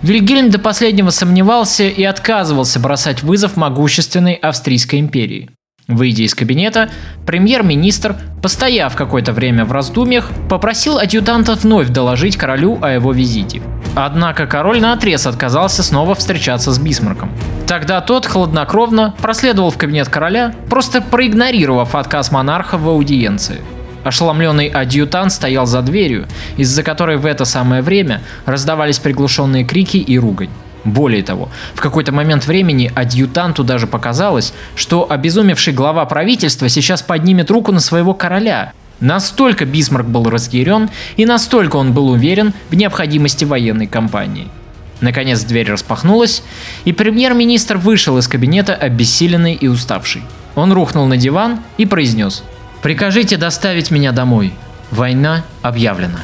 Вильгельм 0.03 0.51
до 0.51 0.59
последнего 0.59 1.11
сомневался 1.11 1.85
и 1.85 2.03
отказывался 2.05 2.81
бросать 2.81 3.23
вызов 3.23 3.57
могущественной 3.57 4.35
Австрийской 4.35 4.99
империи. 4.99 5.51
Выйдя 5.89 6.23
из 6.23 6.35
кабинета, 6.35 6.91
премьер-министр, 7.27 8.17
постояв 8.41 8.95
какое-то 8.95 9.33
время 9.33 9.65
в 9.65 9.73
раздумьях, 9.73 10.31
попросил 10.49 10.99
адъютанта 10.99 11.55
вновь 11.55 11.89
доложить 11.89 12.37
королю 12.37 12.79
о 12.81 12.91
его 12.91 13.13
визите. 13.13 13.63
Однако 13.97 14.47
король 14.47 14.81
наотрез 14.81 15.27
отказался 15.27 15.83
снова 15.83 16.15
встречаться 16.15 16.71
с 16.71 16.79
Бисмарком. 16.79 17.31
Тогда 17.67 18.01
тот 18.01 18.27
хладнокровно 18.27 19.15
проследовал 19.21 19.71
в 19.71 19.77
кабинет 19.77 20.09
короля, 20.09 20.55
просто 20.71 21.03
проигнорировав 21.03 21.97
отказ 21.97 22.31
монарха 22.31 22.79
в 22.79 22.89
аудиенции. 22.89 23.61
Ошеломленный 24.05 24.69
адъютант 24.69 25.33
стоял 25.33 25.67
за 25.67 25.83
дверью, 25.83 26.27
из-за 26.57 26.83
которой 26.83 27.17
в 27.17 27.27
это 27.27 27.45
самое 27.45 27.83
время 27.83 28.23
раздавались 28.47 28.99
приглушенные 28.99 29.65
крики 29.65 29.97
и 29.97 30.19
ругань. 30.19 30.51
Более 30.85 31.23
того, 31.23 31.49
в 31.75 31.81
какой-то 31.81 32.13
момент 32.13 32.47
времени 32.47 32.91
адъютанту 32.95 33.63
даже 33.63 33.87
показалось, 33.87 34.53
что 34.75 35.11
обезумевший 35.11 35.73
глава 35.73 36.05
правительства 36.07 36.69
сейчас 36.69 37.03
поднимет 37.03 37.51
руку 37.51 37.71
на 37.73 37.81
своего 37.81 38.15
короля. 38.15 38.73
Настолько 39.01 39.65
Бисмарк 39.65 40.07
был 40.07 40.29
разъярен 40.29 40.91
и 41.17 41.27
настолько 41.27 41.77
он 41.77 41.93
был 41.93 42.09
уверен 42.09 42.53
в 42.71 42.75
необходимости 42.75 43.45
военной 43.45 43.87
кампании. 43.87 44.49
Наконец 45.01 45.43
дверь 45.43 45.71
распахнулась, 45.71 46.45
и 46.85 46.93
премьер-министр 46.93 47.77
вышел 47.77 48.19
из 48.19 48.29
кабинета 48.29 48.75
обессиленный 48.75 49.55
и 49.55 49.67
уставший. 49.67 50.23
Он 50.55 50.73
рухнул 50.73 51.07
на 51.07 51.17
диван 51.17 51.61
и 51.77 51.87
произнес 51.87 52.45
«Прикажите 52.83 53.37
доставить 53.37 53.91
меня 53.91 54.13
домой. 54.13 54.53
Война 54.93 55.45
объявлена». 55.63 56.21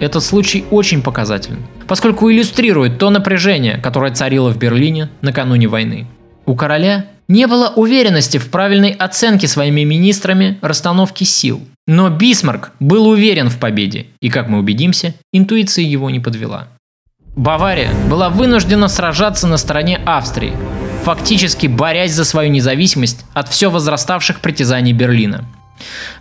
Этот 0.00 0.24
случай 0.24 0.64
очень 0.70 1.02
показателен, 1.02 1.58
поскольку 1.86 2.30
иллюстрирует 2.30 2.98
то 2.98 3.10
напряжение, 3.10 3.76
которое 3.76 4.12
царило 4.12 4.50
в 4.50 4.56
Берлине 4.56 5.10
накануне 5.20 5.68
войны. 5.68 6.06
У 6.46 6.56
короля 6.56 7.04
не 7.28 7.46
было 7.46 7.68
уверенности 7.76 8.38
в 8.38 8.50
правильной 8.50 8.90
оценке 8.90 9.46
своими 9.46 9.82
министрами 9.82 10.58
расстановки 10.62 11.24
сил. 11.24 11.60
Но 11.86 12.08
Бисмарк 12.08 12.72
был 12.80 13.08
уверен 13.08 13.50
в 13.50 13.58
победе, 13.58 14.06
и, 14.20 14.30
как 14.30 14.48
мы 14.48 14.58
убедимся, 14.58 15.14
интуиция 15.32 15.84
его 15.84 16.08
не 16.08 16.18
подвела. 16.18 16.68
Бавария 17.36 17.90
была 18.08 18.30
вынуждена 18.30 18.88
сражаться 18.88 19.46
на 19.46 19.58
стороне 19.58 20.00
Австрии, 20.06 20.52
фактически 21.04 21.66
борясь 21.66 22.12
за 22.12 22.24
свою 22.24 22.50
независимость 22.50 23.24
от 23.34 23.48
все 23.48 23.70
возраставших 23.70 24.40
притязаний 24.40 24.92
Берлина. 24.92 25.44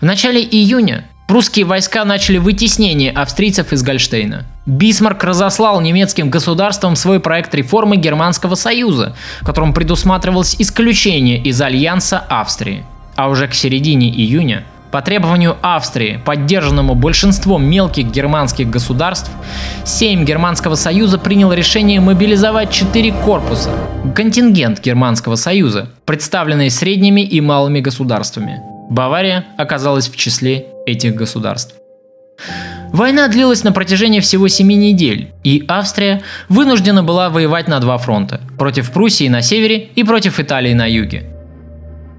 В 0.02 0.06
начале 0.06 0.44
июня 0.44 1.06
Прусские 1.30 1.66
войска 1.66 2.06
начали 2.06 2.40
вытеснение 2.40 3.12
австрийцев 3.12 3.72
из 3.72 3.84
Гольштейна. 3.84 4.48
Бисмарк 4.66 5.24
разослал 5.24 5.80
немецким 5.80 6.32
государствам 6.32 6.96
свой 6.96 7.20
проект 7.20 7.54
реформы 7.54 7.98
Германского 7.98 8.56
Союза, 8.56 9.16
в 9.42 9.46
котором 9.46 9.76
предусматривалось 9.76 10.56
исключение 10.58 11.38
из 11.38 11.62
Альянса 11.62 12.18
Австрии. 12.18 12.84
А 13.16 13.30
уже 13.30 13.48
к 13.48 13.54
середине 13.54 14.10
июня 14.10 14.64
по 14.90 15.04
требованию 15.04 15.56
Австрии, 15.62 16.20
поддержанному 16.26 16.96
большинством 16.96 17.64
мелких 17.64 18.08
германских 18.08 18.68
государств, 18.68 19.30
Сейм 19.86 20.26
Германского 20.26 20.74
Союза 20.74 21.20
принял 21.20 21.54
решение 21.54 22.02
мобилизовать 22.02 22.72
четыре 22.72 23.12
корпуса– 23.12 23.70
контингент 24.16 24.82
Германского 24.82 25.36
Союза, 25.36 25.90
представленный 26.06 26.72
средними 26.72 27.22
и 27.22 27.40
малыми 27.40 27.82
государствами. 27.82 28.69
Бавария 28.90 29.46
оказалась 29.58 30.10
в 30.10 30.16
числе 30.16 30.66
этих 30.86 31.16
государств. 31.16 31.76
Война 32.92 33.28
длилась 33.28 33.64
на 33.64 33.72
протяжении 33.72 34.20
всего 34.20 34.48
семи 34.48 34.76
недель, 34.76 35.32
и 35.44 35.64
Австрия 35.68 36.22
вынуждена 36.48 37.04
была 37.04 37.30
воевать 37.30 37.68
на 37.68 37.80
два 37.80 37.98
фронта– 37.98 38.42
против 38.58 38.92
Пруссии 38.92 39.28
на 39.28 39.42
севере 39.42 39.90
и 39.96 40.04
против 40.04 40.40
Италии 40.40 40.74
на 40.74 40.90
юге. 40.90 41.26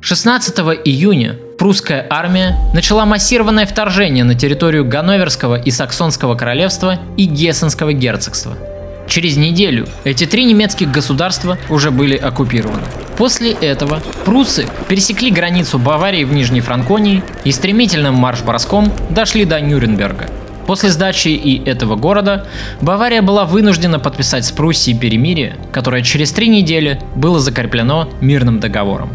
16 0.00 0.58
июня 0.84 1.36
прусская 1.58 2.06
армия 2.08 2.56
начала 2.72 3.04
массированное 3.04 3.66
вторжение 3.66 4.24
на 4.24 4.34
территорию 4.34 4.88
Ганноверского 4.88 5.60
и 5.60 5.70
Саксонского 5.70 6.36
королевства 6.36 6.98
и 7.16 7.24
Гессенского 7.24 7.92
герцогства– 7.92 8.56
Через 9.10 9.36
неделю 9.36 9.88
эти 10.04 10.24
три 10.24 10.44
немецких 10.44 10.92
государства 10.92 11.58
уже 11.68 11.90
были 11.90 12.16
оккупированы. 12.16 12.84
После 13.20 13.52
этого 13.52 14.00
пруссы 14.24 14.66
пересекли 14.88 15.30
границу 15.30 15.78
Баварии 15.78 16.24
в 16.24 16.32
Нижней 16.32 16.62
Франконии 16.62 17.22
и 17.44 17.52
стремительным 17.52 18.14
марш-броском 18.14 18.90
дошли 19.10 19.44
до 19.44 19.60
Нюрнберга. 19.60 20.30
После 20.66 20.88
сдачи 20.88 21.28
и 21.28 21.62
этого 21.68 21.96
города 21.96 22.46
Бавария 22.80 23.20
была 23.20 23.44
вынуждена 23.44 23.98
подписать 23.98 24.46
с 24.46 24.52
Пруссией 24.52 24.98
перемирие, 24.98 25.58
которое 25.70 26.02
через 26.02 26.32
три 26.32 26.48
недели 26.48 26.98
было 27.14 27.40
закреплено 27.40 28.08
мирным 28.22 28.58
договором. 28.58 29.10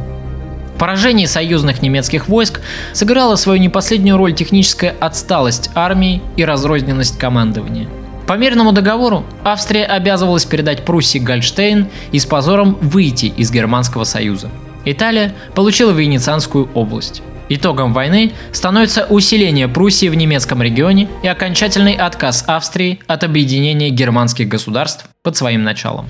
Поражение 0.78 1.28
союзных 1.28 1.82
немецких 1.82 2.28
войск 2.28 2.62
сыграло 2.94 3.38
свою 3.38 3.60
непоследнюю 3.60 4.18
роль 4.18 4.36
техническая 4.36 4.96
отсталость 5.00 5.72
армии 5.74 6.22
и 6.38 6.46
разрозненность 6.46 7.18
командования– 7.18 7.88
по 8.28 8.34
мирному 8.34 8.72
договору 8.72 9.24
Австрия 9.44 9.86
обязывалась 9.86 10.46
передать 10.46 10.84
Пруссии 10.84 11.20
Гольштейн 11.20 11.88
и 12.12 12.20
с 12.20 12.26
позором 12.26 12.78
выйти 12.82 13.28
из 13.28 13.52
Германского 13.52 14.04
союза. 14.04 14.50
Италия 14.84 15.34
получила 15.54 15.92
Венецианскую 15.92 16.70
область. 16.74 17.22
Итогом 17.48 17.94
войны 17.94 18.32
становится 18.52 19.06
усиление 19.06 19.68
Пруссии 19.68 20.10
в 20.10 20.16
немецком 20.16 20.64
регионе 20.64 21.08
и 21.22 21.28
окончательный 21.28 21.94
отказ 21.94 22.44
Австрии 22.48 23.00
от 23.06 23.24
объединения 23.24 23.90
германских 23.90 24.48
государств 24.48 25.08
под 25.22 25.38
своим 25.38 25.64
началом. 25.64 26.08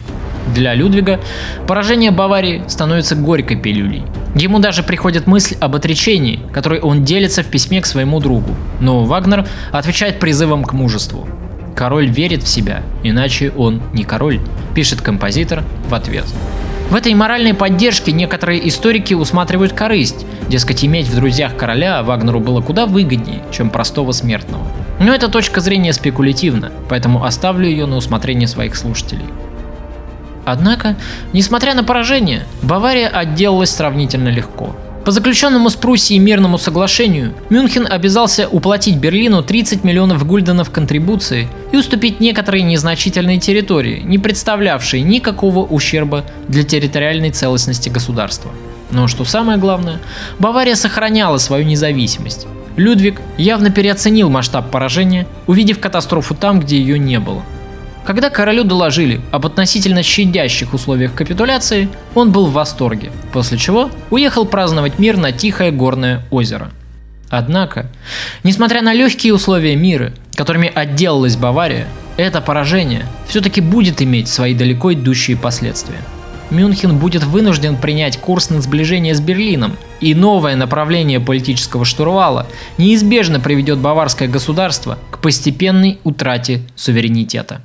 Для 0.54 0.74
Людвига 0.74 1.20
поражение 1.68 2.12
Баварии 2.12 2.64
становится 2.68 3.16
горькой 3.16 3.58
пилюлей. 3.58 4.04
Ему 4.36 4.60
даже 4.60 4.84
приходит 4.84 5.28
мысль 5.28 5.58
об 5.60 5.76
отречении, 5.76 6.40
которой 6.54 6.80
он 6.80 7.04
делится 7.04 7.44
в 7.44 7.48
письме 7.48 7.82
к 7.82 7.86
своему 7.86 8.20
другу. 8.20 8.56
Но 8.80 9.04
Вагнер 9.04 9.48
отвечает 9.72 10.20
призывом 10.20 10.64
к 10.64 10.74
мужеству. 10.74 11.28
Король 11.76 12.08
верит 12.08 12.44
в 12.44 12.48
себя, 12.48 12.84
иначе 13.04 13.52
он 13.52 13.82
не 13.94 14.06
король, 14.06 14.40
пишет 14.74 15.02
композитор 15.02 15.64
в 15.90 15.94
ответ. 15.94 16.26
В 16.90 16.96
этой 16.96 17.14
моральной 17.16 17.54
поддержке 17.54 18.12
некоторые 18.12 18.68
историки 18.68 19.14
усматривают 19.14 19.74
корысть, 19.74 20.26
дескать, 20.48 20.86
иметь 20.86 21.08
в 21.08 21.16
друзьях 21.16 21.58
короля 21.58 22.02
Вагнеру 22.04 22.40
было 22.40 22.62
куда 22.62 22.86
выгоднее, 22.86 23.42
чем 23.52 23.70
простого 23.70 24.12
смертного. 24.12 24.66
Но 25.00 25.14
эта 25.14 25.28
точка 25.28 25.62
зрения 25.62 25.94
спекулятивна, 25.94 26.72
поэтому 26.88 27.26
оставлю 27.26 27.68
ее 27.68 27.88
на 27.88 27.98
усмотрение 27.98 28.48
своих 28.48 28.76
слушателей. 28.76 29.26
Однако, 30.46 30.96
несмотря 31.34 31.74
на 31.74 31.84
поражение, 31.84 32.46
Бавария 32.62 33.10
отделалась 33.10 33.72
сравнительно 33.72 34.30
легко. 34.30 34.76
По 35.06 35.12
заключенному 35.12 35.70
с 35.70 35.76
Пруссией 35.76 36.20
мирному 36.20 36.58
соглашению, 36.58 37.36
Мюнхен 37.52 37.86
обязался 37.88 38.50
уплатить 38.50 38.96
Берлину 38.96 39.44
30 39.44 39.84
миллионов 39.84 40.26
гульденов 40.26 40.72
контрибуции 40.72 41.48
и 41.72 41.78
уступить 41.78 42.20
некоторые 42.20 42.64
незначительные 42.64 43.40
территории, 43.40 44.02
не 44.02 44.18
представлявшие 44.18 45.04
никакого 45.04 45.60
ущерба 45.60 46.26
для 46.48 46.64
территориальной 46.64 47.30
целостности 47.30 47.90
государства. 47.90 48.50
Но 48.90 49.08
что 49.08 49.26
самое 49.26 49.60
главное, 49.60 50.00
Бавария 50.40 50.74
сохраняла 50.74 51.38
свою 51.38 51.66
независимость. 51.66 52.48
Людвиг 52.76 53.22
явно 53.38 53.70
переоценил 53.70 54.32
масштаб 54.32 54.72
поражения, 54.72 55.28
увидев 55.46 55.80
катастрофу 55.80 56.34
там, 56.34 56.60
где 56.60 56.80
ее 56.80 56.98
не 56.98 57.20
было– 57.20 57.44
когда 58.06 58.30
королю 58.30 58.64
доложили 58.64 59.20
об 59.32 59.46
относительно 59.46 60.04
щадящих 60.04 60.74
условиях 60.74 61.14
капитуляции, 61.14 61.90
он 62.14 62.32
был 62.32 62.48
в 62.48 62.54
восторге, 62.54 63.12
после 63.34 63.58
чего 63.58 63.90
уехал 64.12 64.46
праздновать 64.46 65.00
мир 65.00 65.18
на 65.18 65.32
Тихое 65.32 65.72
горное 65.72 66.26
озеро. 66.30 66.72
Однако, 67.30 67.88
несмотря 68.44 68.82
на 68.82 68.94
легкие 68.94 69.34
условия 69.34 69.76
мира, 69.76 70.14
которыми 70.36 70.72
отделалась 70.74 71.36
Бавария, 71.36 71.88
это 72.18 72.40
поражение 72.40 73.06
все-таки 73.28 73.60
будет 73.60 74.02
иметь 74.02 74.30
свои 74.30 74.54
далеко 74.54 74.94
идущие 74.94 75.36
последствия. 75.36 75.98
Мюнхен 76.52 76.98
будет 76.98 77.24
вынужден 77.24 77.76
принять 77.76 78.18
курс 78.18 78.52
на 78.52 78.62
сближение 78.62 79.16
с 79.16 79.20
Берлином, 79.20 79.76
и 80.00 80.14
новое 80.14 80.56
направление 80.56 81.20
политического 81.20 81.86
штурвала 81.86 82.48
неизбежно 82.78 83.40
приведет 83.40 83.80
баварское 83.80 84.28
государство 84.28 85.00
к 85.10 85.20
постепенной 85.20 86.00
утрате 86.04 86.62
суверенитета. 86.76 87.62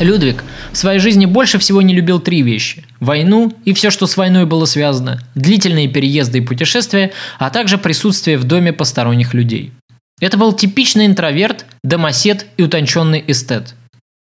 Людвиг 0.00 0.44
в 0.72 0.76
своей 0.76 1.00
жизни 1.00 1.26
больше 1.26 1.58
всего 1.58 1.82
не 1.82 1.94
любил 1.94 2.20
три 2.20 2.42
вещи. 2.42 2.84
Войну 3.00 3.52
и 3.64 3.72
все, 3.72 3.90
что 3.90 4.06
с 4.06 4.16
войной 4.16 4.46
было 4.46 4.64
связано, 4.64 5.20
длительные 5.34 5.88
переезды 5.88 6.38
и 6.38 6.42
путешествия, 6.42 7.12
а 7.38 7.50
также 7.50 7.78
присутствие 7.78 8.38
в 8.38 8.44
доме 8.44 8.72
посторонних 8.72 9.34
людей. 9.34 9.72
Это 10.20 10.36
был 10.36 10.52
типичный 10.52 11.06
интроверт, 11.06 11.64
домосед 11.82 12.46
и 12.56 12.62
утонченный 12.62 13.24
эстет. 13.26 13.74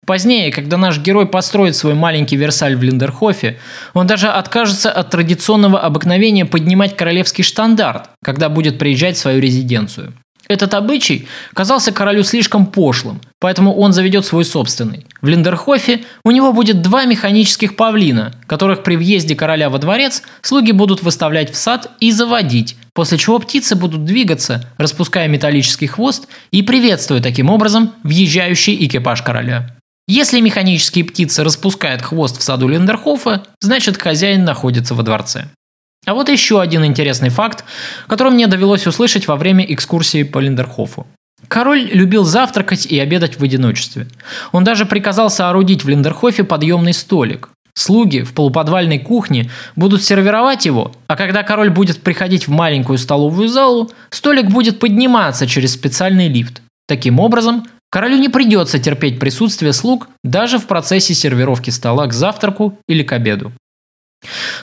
Позднее, 0.06 0.52
когда 0.52 0.76
наш 0.76 0.98
герой 0.98 1.26
построит 1.26 1.76
свой 1.76 1.94
маленький 1.94 2.36
Версаль 2.36 2.76
в 2.76 2.82
Линдерхофе, 2.82 3.58
он 3.94 4.06
даже 4.06 4.28
откажется 4.28 4.90
от 4.90 5.10
традиционного 5.10 5.80
обыкновения 5.80 6.44
поднимать 6.44 6.94
королевский 6.94 7.42
штандарт, 7.42 8.10
когда 8.22 8.48
будет 8.48 8.78
приезжать 8.78 9.16
в 9.16 9.20
свою 9.20 9.40
резиденцию. 9.40 10.12
Этот 10.48 10.74
обычай 10.74 11.26
казался 11.54 11.92
королю 11.92 12.22
слишком 12.22 12.66
пошлым, 12.66 13.20
поэтому 13.40 13.74
он 13.74 13.92
заведет 13.92 14.26
свой 14.26 14.44
собственный. 14.44 15.06
В 15.22 15.28
Линдерхофе 15.28 16.04
у 16.24 16.30
него 16.30 16.52
будет 16.52 16.82
два 16.82 17.06
механических 17.06 17.76
павлина, 17.76 18.34
которых 18.46 18.82
при 18.82 18.96
въезде 18.96 19.34
короля 19.34 19.70
во 19.70 19.78
дворец 19.78 20.22
слуги 20.42 20.72
будут 20.72 21.02
выставлять 21.02 21.50
в 21.50 21.56
сад 21.56 21.90
и 22.00 22.10
заводить, 22.10 22.76
после 22.92 23.16
чего 23.16 23.38
птицы 23.38 23.74
будут 23.74 24.04
двигаться, 24.04 24.70
распуская 24.76 25.28
металлический 25.28 25.86
хвост 25.86 26.28
и 26.50 26.62
приветствуя 26.62 27.22
таким 27.22 27.48
образом 27.48 27.92
въезжающий 28.02 28.84
экипаж 28.84 29.22
короля. 29.22 29.74
Если 30.06 30.40
механические 30.40 31.06
птицы 31.06 31.42
распускают 31.42 32.02
хвост 32.02 32.38
в 32.38 32.42
саду 32.42 32.68
Линдерхофа, 32.68 33.44
значит 33.60 34.00
хозяин 34.00 34.44
находится 34.44 34.94
во 34.94 35.02
дворце. 35.02 35.46
А 36.06 36.14
вот 36.14 36.28
еще 36.28 36.60
один 36.60 36.84
интересный 36.84 37.30
факт, 37.30 37.64
который 38.06 38.32
мне 38.32 38.46
довелось 38.46 38.86
услышать 38.86 39.26
во 39.26 39.36
время 39.36 39.64
экскурсии 39.64 40.22
по 40.22 40.38
Линдерхофу. 40.38 41.06
Король 41.48 41.88
любил 41.92 42.24
завтракать 42.24 42.86
и 42.86 42.98
обедать 42.98 43.38
в 43.38 43.44
одиночестве. 43.44 44.06
Он 44.52 44.64
даже 44.64 44.86
приказал 44.86 45.30
соорудить 45.30 45.84
в 45.84 45.88
Линдерхофе 45.88 46.44
подъемный 46.44 46.92
столик. 46.92 47.50
Слуги 47.76 48.20
в 48.22 48.34
полуподвальной 48.34 49.00
кухне 49.00 49.50
будут 49.74 50.04
сервировать 50.04 50.64
его, 50.64 50.92
а 51.08 51.16
когда 51.16 51.42
король 51.42 51.70
будет 51.70 52.00
приходить 52.02 52.46
в 52.46 52.50
маленькую 52.50 52.98
столовую 52.98 53.48
залу, 53.48 53.90
столик 54.10 54.46
будет 54.46 54.78
подниматься 54.78 55.46
через 55.46 55.72
специальный 55.72 56.28
лифт. 56.28 56.62
Таким 56.86 57.18
образом, 57.18 57.66
королю 57.90 58.16
не 58.18 58.28
придется 58.28 58.78
терпеть 58.78 59.18
присутствие 59.18 59.72
слуг 59.72 60.08
даже 60.22 60.58
в 60.58 60.66
процессе 60.66 61.14
сервировки 61.14 61.70
стола 61.70 62.06
к 62.06 62.12
завтраку 62.12 62.78
или 62.88 63.02
к 63.02 63.12
обеду. 63.12 63.52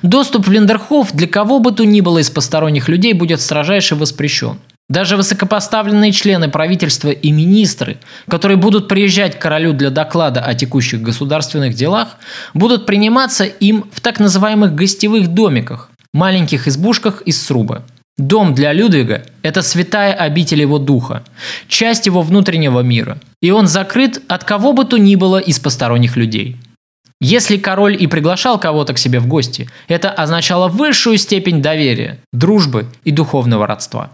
Доступ 0.01 0.47
в 0.47 0.51
Линдерхоф 0.51 1.13
для 1.13 1.27
кого 1.27 1.59
бы 1.59 1.71
то 1.71 1.85
ни 1.85 2.01
было 2.01 2.19
из 2.19 2.29
посторонних 2.29 2.89
людей 2.89 3.13
будет 3.13 3.41
строжайше 3.41 3.95
воспрещен. 3.95 4.57
Даже 4.91 5.15
высокопоставленные 5.15 6.11
члены 6.11 6.49
правительства 6.49 7.11
и 7.11 7.31
министры, 7.31 7.97
которые 8.27 8.57
будут 8.57 8.89
приезжать 8.89 9.39
к 9.39 9.41
королю 9.41 9.71
для 9.71 9.89
доклада 9.89 10.41
о 10.41 10.53
текущих 10.53 11.01
государственных 11.01 11.75
делах, 11.75 12.17
будут 12.53 12.85
приниматься 12.85 13.45
им 13.45 13.85
в 13.93 14.01
так 14.01 14.19
называемых 14.19 14.75
гостевых 14.75 15.29
домиках, 15.29 15.89
маленьких 16.13 16.67
избушках 16.67 17.21
из 17.21 17.41
сруба. 17.41 17.83
Дом 18.17 18.53
для 18.53 18.73
Людвига– 18.73 19.23
это 19.43 19.61
святая 19.61 20.13
обитель 20.13 20.59
его 20.59 20.77
духа, 20.77 21.23
часть 21.69 22.05
его 22.05 22.21
внутреннего 22.21 22.81
мира, 22.81 23.17
и 23.41 23.49
он 23.51 23.67
закрыт 23.67 24.21
от 24.27 24.43
кого 24.43 24.73
бы 24.73 24.83
то 24.83 24.97
ни 24.97 25.15
было 25.15 25.37
из 25.37 25.57
посторонних 25.59 26.17
людей– 26.17 26.57
если 27.21 27.57
король 27.57 27.95
и 27.97 28.07
приглашал 28.07 28.59
кого-то 28.59 28.95
к 28.95 28.97
себе 28.97 29.19
в 29.19 29.27
гости, 29.27 29.69
это 29.87 30.09
означало 30.11 30.67
высшую 30.67 31.17
степень 31.17 31.61
доверия, 31.61 32.19
дружбы 32.33 32.87
и 33.03 33.11
духовного 33.11 33.67
родства. 33.67 34.09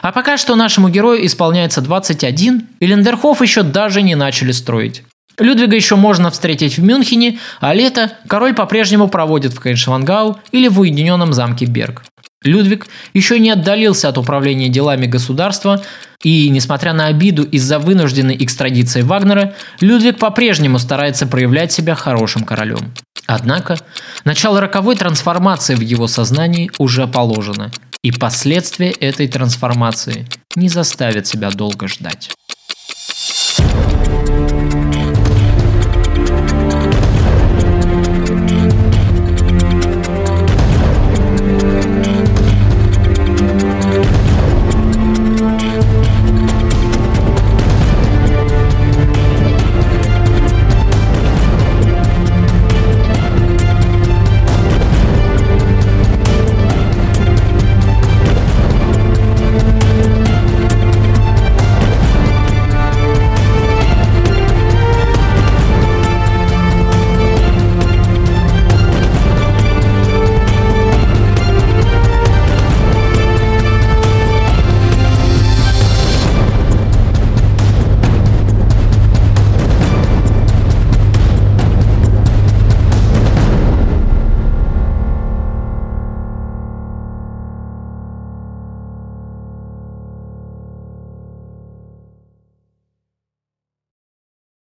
А 0.00 0.10
пока 0.10 0.38
что 0.38 0.56
нашему 0.56 0.88
герою 0.88 1.24
исполняется 1.26 1.82
21, 1.82 2.66
и 2.80 2.86
Лендерхоф 2.86 3.42
еще 3.42 3.62
даже 3.62 4.00
не 4.00 4.14
начали 4.14 4.52
строить. 4.52 5.02
Людвига 5.38 5.76
еще 5.76 5.96
можно 5.96 6.30
встретить 6.30 6.78
в 6.78 6.82
Мюнхене, 6.82 7.38
а 7.60 7.74
лето 7.74 8.12
король 8.26 8.54
по-прежнему 8.54 9.08
проводит 9.08 9.52
в 9.52 9.62
Кейншвангау 9.62 10.38
или 10.50 10.68
в 10.68 10.80
уединенном 10.80 11.34
замке 11.34 11.66
Берг. 11.66 12.04
Людвиг 12.42 12.86
еще 13.14 13.38
не 13.40 13.50
отдалился 13.50 14.08
от 14.08 14.16
управления 14.16 14.68
делами 14.68 15.06
государства, 15.06 15.82
и, 16.22 16.48
несмотря 16.50 16.92
на 16.92 17.06
обиду 17.06 17.42
из-за 17.44 17.78
вынужденной 17.78 18.36
экстрадиции 18.38 19.02
Вагнера, 19.02 19.54
Людвиг 19.80 20.18
по-прежнему 20.18 20.78
старается 20.78 21.26
проявлять 21.26 21.72
себя 21.72 21.94
хорошим 21.94 22.44
королем. 22.44 22.94
Однако, 23.26 23.76
начало 24.24 24.60
роковой 24.60 24.96
трансформации 24.96 25.74
в 25.74 25.80
его 25.80 26.06
сознании 26.06 26.70
уже 26.78 27.06
положено, 27.06 27.70
и 28.02 28.12
последствия 28.12 28.90
этой 28.90 29.28
трансформации 29.28 30.26
не 30.54 30.68
заставят 30.68 31.26
себя 31.26 31.50
долго 31.50 31.88
ждать. 31.88 32.30